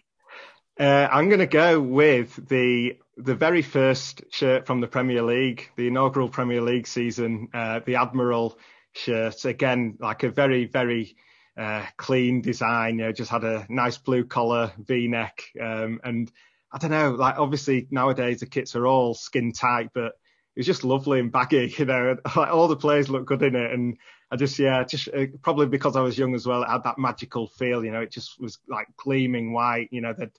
Uh, 0.80 1.08
I'm 1.12 1.28
going 1.30 1.40
to 1.40 1.48
go 1.48 1.80
with 1.80 2.48
the 2.48 2.98
the 3.18 3.36
very 3.36 3.62
first 3.62 4.24
shirt 4.32 4.66
from 4.66 4.82
the 4.82 4.88
Premier 4.88 5.22
League, 5.22 5.70
the 5.76 5.88
inaugural 5.88 6.30
Premier 6.30 6.62
League 6.62 6.88
season, 6.88 7.50
uh, 7.54 7.82
the 7.86 7.96
Admiral 7.96 8.58
shirt. 8.94 9.46
Again, 9.46 9.98
like 10.00 10.24
a 10.24 10.30
very 10.30 10.66
very 10.66 11.16
uh, 11.58 11.86
clean 11.98 12.42
design. 12.42 12.98
You 12.98 13.06
know, 13.06 13.12
just 13.12 13.32
had 13.32 13.44
a 13.44 13.66
nice 13.70 13.98
blue 13.98 14.26
collar, 14.26 14.72
V-neck, 14.78 15.44
um, 15.62 16.00
and 16.04 16.32
I 16.72 16.78
don't 16.78 16.92
know. 16.92 17.12
Like 17.12 17.38
obviously 17.38 17.88
nowadays 17.92 18.40
the 18.40 18.46
kits 18.46 18.76
are 18.76 18.88
all 18.88 19.14
skin 19.14 19.52
tight, 19.52 19.90
but 19.94 20.14
it 20.56 20.60
was 20.60 20.66
just 20.66 20.84
lovely 20.84 21.20
and 21.20 21.32
baggy. 21.32 21.74
You 21.78 21.86
know, 21.86 22.18
like 22.36 22.50
all 22.50 22.68
the 22.68 22.78
players 22.78 23.10
look 23.10 23.26
good 23.26 23.44
in 23.44 23.56
it, 23.56 23.72
and 23.72 23.98
I 24.32 24.38
just 24.38 24.58
yeah, 24.58 24.84
just 24.86 25.10
uh, 25.10 25.26
probably 25.42 25.68
because 25.68 25.98
I 25.98 26.02
was 26.02 26.18
young 26.18 26.34
as 26.36 26.48
well, 26.48 26.64
it 26.64 26.70
had 26.70 26.84
that 26.86 26.98
magical 26.98 27.48
feel. 27.48 27.84
You 27.84 27.92
know, 27.92 28.00
it 28.00 28.12
just 28.12 28.40
was 28.40 28.60
like 28.68 28.88
gleaming 28.96 29.52
white. 29.52 29.90
You 29.92 30.00
know, 30.00 30.14
they'd 30.14 30.32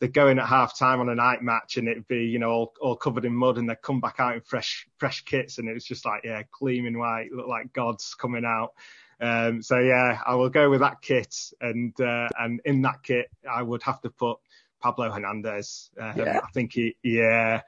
they'd 0.00 0.14
go 0.14 0.28
in 0.28 0.38
at 0.38 0.46
half 0.46 0.78
time 0.78 1.00
on 1.00 1.10
a 1.10 1.14
night 1.14 1.42
match 1.42 1.76
and 1.76 1.86
it'd 1.86 2.08
be 2.08 2.24
you 2.24 2.38
know 2.38 2.50
all, 2.50 2.72
all 2.80 2.96
covered 2.96 3.26
in 3.26 3.34
mud, 3.34 3.58
and 3.58 3.68
they'd 3.68 3.82
come 3.82 4.00
back 4.00 4.16
out 4.18 4.34
in 4.34 4.40
fresh 4.40 4.86
fresh 4.96 5.22
kits, 5.24 5.58
and 5.58 5.68
it 5.68 5.74
was 5.74 5.84
just 5.84 6.06
like 6.06 6.22
yeah, 6.24 6.42
gleaming 6.58 6.98
white, 6.98 7.30
looked 7.32 7.48
like 7.48 7.72
gods 7.74 8.14
coming 8.14 8.46
out. 8.46 8.72
Um, 9.20 9.62
so 9.62 9.78
yeah, 9.78 10.20
I 10.26 10.34
will 10.36 10.50
go 10.50 10.70
with 10.70 10.80
that 10.80 11.02
kit, 11.02 11.36
and 11.60 11.98
uh, 12.00 12.28
and 12.38 12.62
in 12.64 12.82
that 12.82 13.02
kit, 13.02 13.30
I 13.48 13.62
would 13.62 13.82
have 13.82 14.00
to 14.02 14.10
put 14.10 14.38
Pablo 14.80 15.10
Hernandez. 15.10 15.90
Um, 16.00 16.12
Yeah. 16.16 16.40
I 16.42 16.50
think 16.52 16.72
he, 16.72 16.96
yeah, 17.02 17.62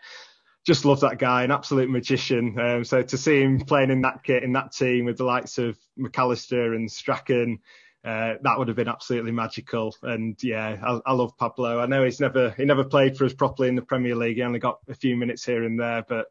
just 0.66 0.84
love 0.84 1.00
that 1.00 1.18
guy, 1.18 1.44
an 1.44 1.52
absolute 1.52 1.88
magician. 1.88 2.58
Um, 2.58 2.84
so 2.84 3.00
to 3.00 3.16
see 3.16 3.40
him 3.40 3.60
playing 3.60 3.90
in 3.90 4.02
that 4.02 4.24
kit, 4.24 4.42
in 4.42 4.52
that 4.54 4.72
team 4.72 5.04
with 5.04 5.16
the 5.16 5.24
likes 5.24 5.58
of 5.58 5.78
McAllister 5.96 6.74
and 6.74 6.90
Strachan, 6.90 7.60
uh, 8.04 8.34
that 8.42 8.58
would 8.58 8.66
have 8.66 8.76
been 8.76 8.88
absolutely 8.88 9.30
magical. 9.30 9.94
And 10.02 10.36
yeah, 10.42 10.76
I, 10.84 11.00
I 11.06 11.12
love 11.12 11.36
Pablo. 11.38 11.78
I 11.78 11.86
know 11.86 12.04
he's 12.04 12.20
never 12.20 12.50
he 12.50 12.64
never 12.64 12.84
played 12.84 13.16
for 13.16 13.24
us 13.24 13.32
properly 13.32 13.68
in 13.68 13.76
the 13.76 13.82
Premier 13.82 14.16
League. 14.16 14.36
He 14.36 14.42
only 14.42 14.58
got 14.58 14.80
a 14.88 14.94
few 14.94 15.16
minutes 15.16 15.44
here 15.44 15.64
and 15.64 15.78
there, 15.78 16.04
but 16.08 16.26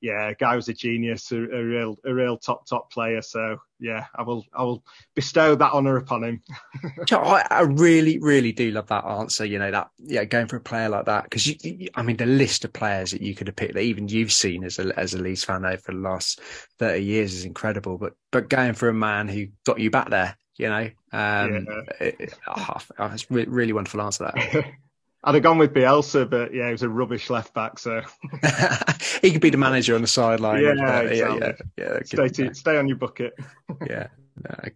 yeah, 0.00 0.32
guy 0.34 0.54
was 0.56 0.68
a 0.68 0.74
genius, 0.74 1.30
a, 1.32 1.36
a 1.36 1.64
real 1.64 1.96
a 2.04 2.14
real 2.14 2.38
top 2.38 2.66
top 2.66 2.90
player. 2.92 3.20
So 3.22 3.58
yeah, 3.80 4.06
I 4.14 4.22
will 4.22 4.44
I 4.54 4.62
will 4.62 4.84
bestow 5.14 5.54
that 5.54 5.72
honour 5.72 5.96
upon 5.96 6.24
him. 6.24 6.42
Do 6.82 6.88
you 7.10 7.16
know, 7.16 7.22
I, 7.22 7.46
I 7.50 7.60
really, 7.62 8.18
really 8.18 8.52
do 8.52 8.70
love 8.70 8.88
that 8.88 9.04
answer. 9.04 9.44
You 9.44 9.58
know 9.58 9.70
that, 9.70 9.88
yeah, 9.98 10.24
going 10.24 10.46
for 10.46 10.56
a 10.56 10.60
player 10.60 10.88
like 10.88 11.06
that 11.06 11.24
because 11.24 11.52
I 11.94 12.02
mean, 12.02 12.16
the 12.16 12.26
list 12.26 12.64
of 12.64 12.72
players 12.72 13.10
that 13.12 13.22
you 13.22 13.34
could 13.34 13.48
have 13.48 13.56
picked 13.56 13.74
that 13.74 13.80
even 13.82 14.08
you've 14.08 14.32
seen 14.32 14.64
as 14.64 14.78
a 14.78 14.96
as 14.98 15.14
a 15.14 15.18
Leeds 15.18 15.44
fan 15.44 15.64
over 15.64 15.82
the 15.86 15.92
last 15.92 16.40
thirty 16.78 17.04
years 17.04 17.34
is 17.34 17.44
incredible. 17.44 17.98
But 17.98 18.14
but 18.30 18.48
going 18.48 18.74
for 18.74 18.88
a 18.88 18.94
man 18.94 19.28
who 19.28 19.46
got 19.64 19.80
you 19.80 19.90
back 19.90 20.10
there, 20.10 20.36
you 20.56 20.68
know, 20.68 20.90
um, 21.12 21.66
it, 22.00 22.16
it- 22.20 22.34
oh, 22.46 22.78
it's 23.12 23.30
re- 23.30 23.46
really 23.46 23.72
wonderful 23.72 24.02
answer 24.02 24.24
that. 24.32 24.64
I'd 25.24 25.34
have 25.34 25.42
gone 25.42 25.58
with 25.58 25.74
Bielsa, 25.74 26.28
but 26.28 26.54
yeah, 26.54 26.66
he 26.66 26.72
was 26.72 26.82
a 26.82 26.88
rubbish 26.88 27.28
left 27.28 27.52
back. 27.52 27.78
So 27.78 28.02
he 29.22 29.32
could 29.32 29.40
be 29.40 29.50
the 29.50 29.56
manager 29.56 29.94
on 29.94 30.02
the 30.02 30.06
sideline. 30.06 30.62
Yeah, 30.62 30.70
uh, 30.70 31.00
exactly. 31.02 31.18
yeah, 31.18 31.34
yeah, 31.36 31.52
yeah. 31.76 31.98
stay 32.04 32.28
to, 32.28 32.54
stay 32.54 32.76
on 32.76 32.88
your 32.88 32.96
bucket. 32.96 33.34
yeah. 33.86 34.08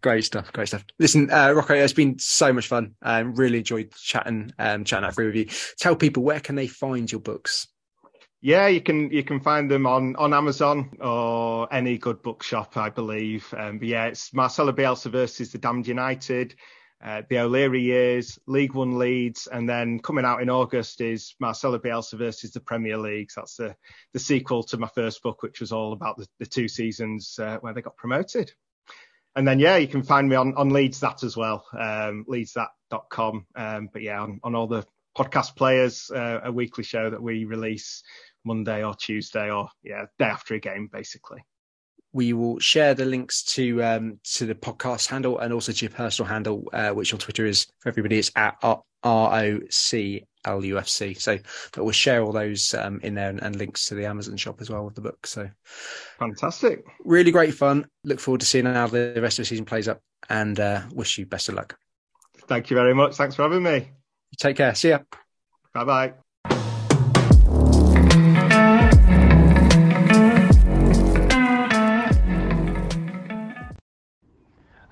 Great 0.00 0.24
stuff, 0.24 0.52
great 0.52 0.66
stuff. 0.68 0.84
Listen, 0.98 1.30
uh, 1.30 1.52
Rocco, 1.52 1.74
it's 1.74 1.92
been 1.92 2.18
so 2.18 2.52
much 2.52 2.66
fun. 2.66 2.96
Um, 3.00 3.36
really 3.36 3.58
enjoyed 3.58 3.92
chatting, 3.92 4.52
um, 4.58 4.84
chatting 4.84 5.04
that 5.04 5.14
through 5.14 5.26
with 5.26 5.36
you. 5.36 5.46
Tell 5.78 5.94
people 5.94 6.24
where 6.24 6.40
can 6.40 6.56
they 6.56 6.66
find 6.66 7.10
your 7.10 7.20
books? 7.20 7.68
Yeah, 8.40 8.66
you 8.66 8.80
can 8.80 9.12
you 9.12 9.22
can 9.22 9.38
find 9.38 9.70
them 9.70 9.86
on, 9.86 10.16
on 10.16 10.34
Amazon 10.34 10.96
or 11.00 11.72
any 11.72 11.96
good 11.96 12.22
bookshop, 12.22 12.76
I 12.76 12.90
believe. 12.90 13.54
Um, 13.56 13.78
but 13.78 13.86
yeah, 13.86 14.06
it's 14.06 14.34
Marcelo 14.34 14.72
Bielsa 14.72 15.12
versus 15.12 15.52
the 15.52 15.58
Damned 15.58 15.86
United, 15.86 16.56
uh, 17.02 17.22
the 17.28 17.38
O'Leary 17.38 17.82
years, 17.82 18.38
League 18.46 18.74
One 18.74 18.98
Leeds, 18.98 19.48
and 19.50 19.68
then 19.68 19.98
coming 19.98 20.24
out 20.24 20.40
in 20.40 20.48
August 20.48 21.00
is 21.00 21.34
Marcelo 21.40 21.78
Bielsa 21.78 22.16
versus 22.16 22.52
the 22.52 22.60
Premier 22.60 22.96
League. 22.96 23.30
So 23.30 23.40
that's 23.40 23.56
the 23.56 23.76
the 24.12 24.18
sequel 24.18 24.62
to 24.64 24.78
my 24.78 24.88
first 24.94 25.22
book, 25.22 25.42
which 25.42 25.60
was 25.60 25.72
all 25.72 25.92
about 25.92 26.16
the, 26.16 26.26
the 26.38 26.46
two 26.46 26.68
seasons 26.68 27.38
uh, 27.40 27.58
where 27.60 27.74
they 27.74 27.82
got 27.82 27.96
promoted. 27.96 28.52
And 29.34 29.48
then 29.48 29.58
yeah, 29.58 29.76
you 29.76 29.88
can 29.88 30.02
find 30.02 30.28
me 30.28 30.36
on 30.36 30.54
on 30.54 30.70
Leeds 30.70 31.00
that 31.00 31.24
as 31.24 31.36
well, 31.36 31.64
um, 31.72 32.24
leadsthat.com. 32.28 33.46
Um, 33.56 33.88
but 33.92 34.02
yeah, 34.02 34.20
on, 34.20 34.40
on 34.44 34.54
all 34.54 34.68
the 34.68 34.86
podcast 35.16 35.56
players, 35.56 36.10
uh, 36.14 36.40
a 36.44 36.52
weekly 36.52 36.84
show 36.84 37.10
that 37.10 37.22
we 37.22 37.44
release 37.44 38.02
Monday 38.44 38.84
or 38.84 38.94
Tuesday 38.94 39.50
or 39.50 39.68
yeah, 39.82 40.06
day 40.18 40.26
after 40.26 40.54
a 40.54 40.60
game, 40.60 40.88
basically. 40.92 41.44
We 42.12 42.32
will 42.32 42.58
share 42.58 42.94
the 42.94 43.04
links 43.04 43.42
to 43.54 43.82
um, 43.82 44.20
to 44.34 44.46
the 44.46 44.54
podcast 44.54 45.08
handle 45.08 45.38
and 45.38 45.52
also 45.52 45.72
to 45.72 45.84
your 45.84 45.92
personal 45.92 46.28
handle, 46.28 46.68
uh, 46.72 46.90
which 46.90 47.12
on 47.12 47.18
Twitter 47.18 47.46
is 47.46 47.66
for 47.80 47.88
everybody. 47.88 48.18
It's 48.18 48.30
at 48.36 48.56
R 48.62 48.82
O 49.02 49.60
C 49.70 50.24
L 50.44 50.64
U 50.64 50.78
F 50.78 50.88
C. 50.88 51.14
So, 51.14 51.38
but 51.72 51.84
we'll 51.84 51.92
share 51.92 52.22
all 52.22 52.32
those 52.32 52.74
um, 52.74 53.00
in 53.02 53.14
there 53.14 53.30
and, 53.30 53.42
and, 53.42 53.56
links 53.56 53.86
to 53.86 53.94
the 53.94 54.06
Amazon 54.06 54.36
shop 54.36 54.60
as 54.60 54.70
well 54.70 54.84
with 54.84 54.94
the 54.94 55.00
book. 55.00 55.26
So, 55.26 55.48
fantastic! 56.18 56.84
Really 57.04 57.30
great 57.30 57.54
fun. 57.54 57.86
Look 58.04 58.20
forward 58.20 58.40
to 58.40 58.46
seeing 58.46 58.66
how 58.66 58.86
the 58.86 59.18
rest 59.20 59.38
of 59.38 59.44
the 59.44 59.46
season 59.46 59.64
plays 59.64 59.88
up, 59.88 60.00
and 60.28 60.58
uh, 60.58 60.82
wish 60.92 61.18
you 61.18 61.26
best 61.26 61.48
of 61.48 61.54
luck. 61.54 61.78
Thank 62.46 62.70
you 62.70 62.76
very 62.76 62.94
much. 62.94 63.16
Thanks 63.16 63.34
for 63.34 63.42
having 63.42 63.62
me. 63.62 63.90
Take 64.38 64.56
care. 64.56 64.74
See 64.74 64.90
ya. 64.90 65.00
Bye 65.72 65.84
bye. 65.84 66.12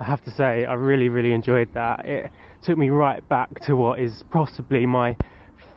I 0.01 0.05
have 0.05 0.25
to 0.25 0.31
say, 0.31 0.65
I 0.65 0.75
really, 0.75 1.11
really 1.11 1.33
enjoyed 1.33 1.75
that. 1.75 2.07
It 2.07 2.31
took 2.63 2.79
me 2.79 2.89
right 2.89 3.27
back 3.29 3.61
to 3.67 3.77
what 3.77 4.01
is 4.01 4.25
possibly 4.31 4.87
my 4.87 5.15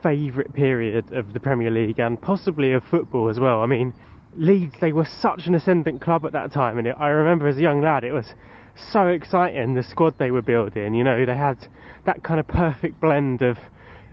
favourite 0.01 0.53
period 0.53 1.11
of 1.11 1.34
the 1.34 1.41
Premier 1.41 1.69
League 1.69 1.99
and 1.99 2.21
possibly 2.21 2.71
of 2.71 2.86
football 2.86 3.28
as 3.30 3.38
well. 3.38 3.61
I 3.61 3.65
mean, 3.65 3.93
Leeds, 4.38 4.76
they 4.80 4.93
were 4.93 5.05
such 5.05 5.45
an 5.45 5.55
ascendant 5.55 6.01
club 6.01 6.26
at 6.26 6.32
that 6.32 6.53
time, 6.53 6.78
and 6.78 6.88
it, 6.88 6.95
I 6.97 7.09
remember 7.09 7.49
as 7.49 7.57
a 7.57 7.61
young 7.61 7.82
lad, 7.82 8.05
it 8.05 8.13
was 8.13 8.34
so 8.76 9.07
exciting 9.07 9.74
the 9.74 9.84
squad 9.84 10.17
they 10.17 10.32
were 10.32 10.41
building. 10.41 10.93
You 10.93 11.03
know, 11.03 11.26
they 11.26 11.36
had 11.36 11.67
that 12.05 12.24
kind 12.24 12.39
of 12.39 12.47
perfect 12.47 13.01
blend 13.01 13.41
of 13.41 13.57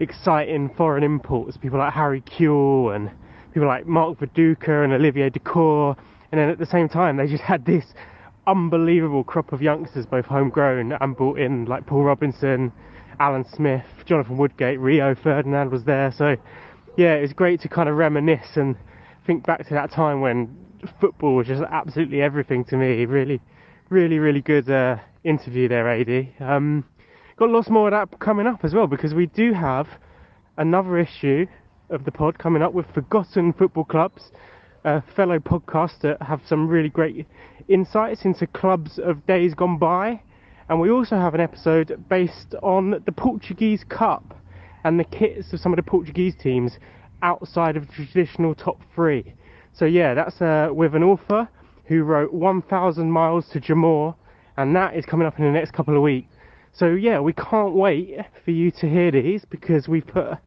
exciting 0.01 0.73
foreign 0.75 1.03
imports, 1.03 1.55
people 1.55 1.79
like 1.79 1.93
Harry 1.93 2.21
Kewell 2.21 2.93
and 2.93 3.11
people 3.53 3.67
like 3.67 3.87
Mark 3.87 4.19
Viduka 4.19 4.83
and 4.83 4.91
Olivier 4.91 5.29
Dacourt, 5.29 5.97
and 6.33 6.39
then 6.39 6.49
at 6.49 6.57
the 6.57 6.65
same 6.65 6.89
time, 6.89 7.15
they 7.15 7.27
just 7.27 7.43
had 7.43 7.65
this 7.65 7.85
unbelievable 8.47 9.23
crop 9.23 9.53
of 9.53 9.61
youngsters, 9.61 10.05
both 10.05 10.25
homegrown 10.25 10.93
and 10.99 11.15
brought 11.15 11.39
in, 11.39 11.65
like 11.65 11.85
Paul 11.85 12.03
Robinson, 12.03 12.71
Alan 13.19 13.45
Smith, 13.53 13.85
Jonathan 14.05 14.37
Woodgate, 14.37 14.79
Rio 14.79 15.15
Ferdinand 15.15 15.71
was 15.71 15.83
there. 15.83 16.11
So, 16.11 16.35
yeah, 16.97 17.15
it 17.15 17.21
was 17.21 17.33
great 17.33 17.61
to 17.61 17.69
kind 17.69 17.87
of 17.87 17.95
reminisce 17.95 18.55
and 18.55 18.75
think 19.25 19.45
back 19.45 19.67
to 19.67 19.73
that 19.75 19.91
time 19.91 20.21
when 20.21 20.55
football 20.99 21.35
was 21.35 21.47
just 21.47 21.61
absolutely 21.69 22.21
everything 22.21 22.65
to 22.65 22.77
me. 22.77 23.05
Really, 23.05 23.39
really, 23.89 24.19
really 24.19 24.41
good 24.41 24.69
uh, 24.69 24.97
interview 25.23 25.67
there, 25.67 25.87
AD. 25.87 26.33
Um, 26.39 26.85
got 27.37 27.49
lots 27.49 27.69
more 27.69 27.87
of 27.87 27.91
that 27.91 28.19
coming 28.19 28.47
up 28.47 28.63
as 28.63 28.73
well 28.73 28.87
because 28.87 29.13
we 29.13 29.27
do 29.27 29.53
have 29.53 29.87
another 30.57 30.97
issue 30.97 31.45
of 31.89 32.05
the 32.05 32.11
pod 32.11 32.39
coming 32.39 32.61
up 32.61 32.73
with 32.73 32.85
forgotten 32.93 33.53
football 33.53 33.83
clubs. 33.83 34.31
A 34.83 35.03
fellow 35.15 35.37
podcasts 35.37 35.99
that 36.01 36.21
have 36.21 36.41
some 36.47 36.67
really 36.67 36.89
great 36.89 37.27
insights 37.67 38.25
into 38.25 38.47
clubs 38.47 38.97
of 38.97 39.25
days 39.27 39.53
gone 39.53 39.77
by. 39.77 40.21
And 40.69 40.79
we 40.79 40.89
also 40.89 41.17
have 41.17 41.35
an 41.35 41.41
episode 41.41 42.03
based 42.09 42.55
on 42.63 43.01
the 43.05 43.11
Portuguese 43.11 43.83
Cup 43.83 44.35
and 44.83 44.99
the 44.99 45.03
kits 45.03 45.53
of 45.53 45.59
some 45.59 45.71
of 45.71 45.77
the 45.77 45.83
Portuguese 45.83 46.33
teams 46.35 46.79
outside 47.21 47.77
of 47.77 47.89
traditional 47.91 48.55
top 48.55 48.81
three. 48.95 49.33
So, 49.73 49.85
yeah, 49.85 50.13
that's 50.13 50.41
uh, 50.41 50.69
with 50.73 50.95
an 50.95 51.03
author 51.03 51.47
who 51.85 52.03
wrote 52.03 52.33
1,000 52.33 53.11
Miles 53.11 53.47
to 53.49 53.59
Jamor, 53.59 54.15
and 54.57 54.75
that 54.75 54.95
is 54.95 55.05
coming 55.05 55.27
up 55.27 55.37
in 55.37 55.45
the 55.45 55.51
next 55.51 55.71
couple 55.71 55.95
of 55.95 56.01
weeks. 56.01 56.33
So, 56.73 56.87
yeah, 56.87 57.19
we 57.19 57.33
can't 57.33 57.73
wait 57.73 58.17
for 58.43 58.51
you 58.51 58.71
to 58.71 58.89
hear 58.89 59.11
these 59.11 59.45
because 59.45 59.87
we've 59.87 60.07
put 60.07 60.37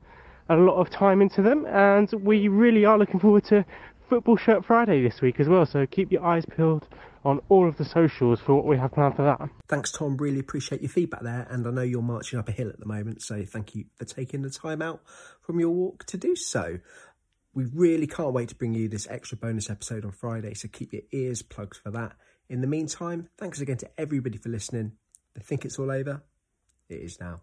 a 0.49 0.57
lot 0.57 0.77
of 0.77 0.91
time 0.91 1.23
into 1.23 1.43
them, 1.43 1.67
and 1.67 2.11
we 2.21 2.49
really 2.49 2.85
are 2.85 2.99
looking 2.99 3.21
forward 3.21 3.45
to 3.45 3.65
Football 4.09 4.37
Shirt 4.37 4.65
Friday 4.65 5.03
this 5.03 5.21
week 5.21 5.41
as 5.41 5.49
well. 5.49 5.67
So 5.67 5.87
keep 5.87 6.13
your 6.13 6.25
eyes 6.25 6.45
peeled 6.45 6.87
on 7.25 7.41
all 7.49 7.69
of 7.69 7.77
the 7.79 7.85
socials 7.85 8.41
for 8.41 8.55
what 8.55 8.67
we 8.67 8.77
have 8.77 8.93
planned 8.93 9.17
for 9.17 9.23
that. 9.23 9.49
Thanks, 9.69 9.91
Tom. 9.91 10.17
Really 10.17 10.41
appreciate 10.41 10.83
your 10.83 10.91
feedback 10.91 11.23
there. 11.23 11.47
And 11.51 11.67
I 11.67 11.71
know 11.71 11.83
you're 11.83 12.03
marching 12.03 12.39
up 12.39 12.49
a 12.49 12.53
hill 12.53 12.69
at 12.69 12.79
the 12.79 12.87
moment. 12.87 13.23
So 13.23 13.45
thank 13.45 13.75
you 13.75 13.87
for 13.97 14.05
taking 14.05 14.43
the 14.43 14.51
time 14.51 14.83
out 14.83 15.01
from 15.41 15.59
your 15.59 15.71
walk 15.71 16.05
to 16.07 16.17
do 16.17 16.37
so. 16.37 16.79
We 17.55 17.65
really 17.65 18.07
can't 18.07 18.33
wait 18.33 18.51
to 18.51 18.55
bring 18.55 18.75
you 18.75 18.89
this 18.89 19.07
extra 19.09 19.39
bonus 19.39 19.71
episode 19.71 20.05
on 20.05 20.13
Friday. 20.13 20.55
So 20.55 20.69
keep 20.69 20.93
your 20.93 21.03
ears 21.13 21.41
plugged 21.43 21.77
for 21.77 21.91
that. 21.93 22.13
In 22.49 22.61
the 22.61 22.67
meantime, 22.67 23.31
thanks 23.39 23.61
again 23.61 23.79
to 23.79 23.91
everybody 23.97 24.37
for 24.37 24.51
listening. 24.51 24.93
I 25.37 25.41
think 25.41 25.65
it's 25.65 25.79
all 25.79 25.91
over. 25.91 26.23
It 26.89 26.97
is 27.01 27.19
now. 27.21 27.41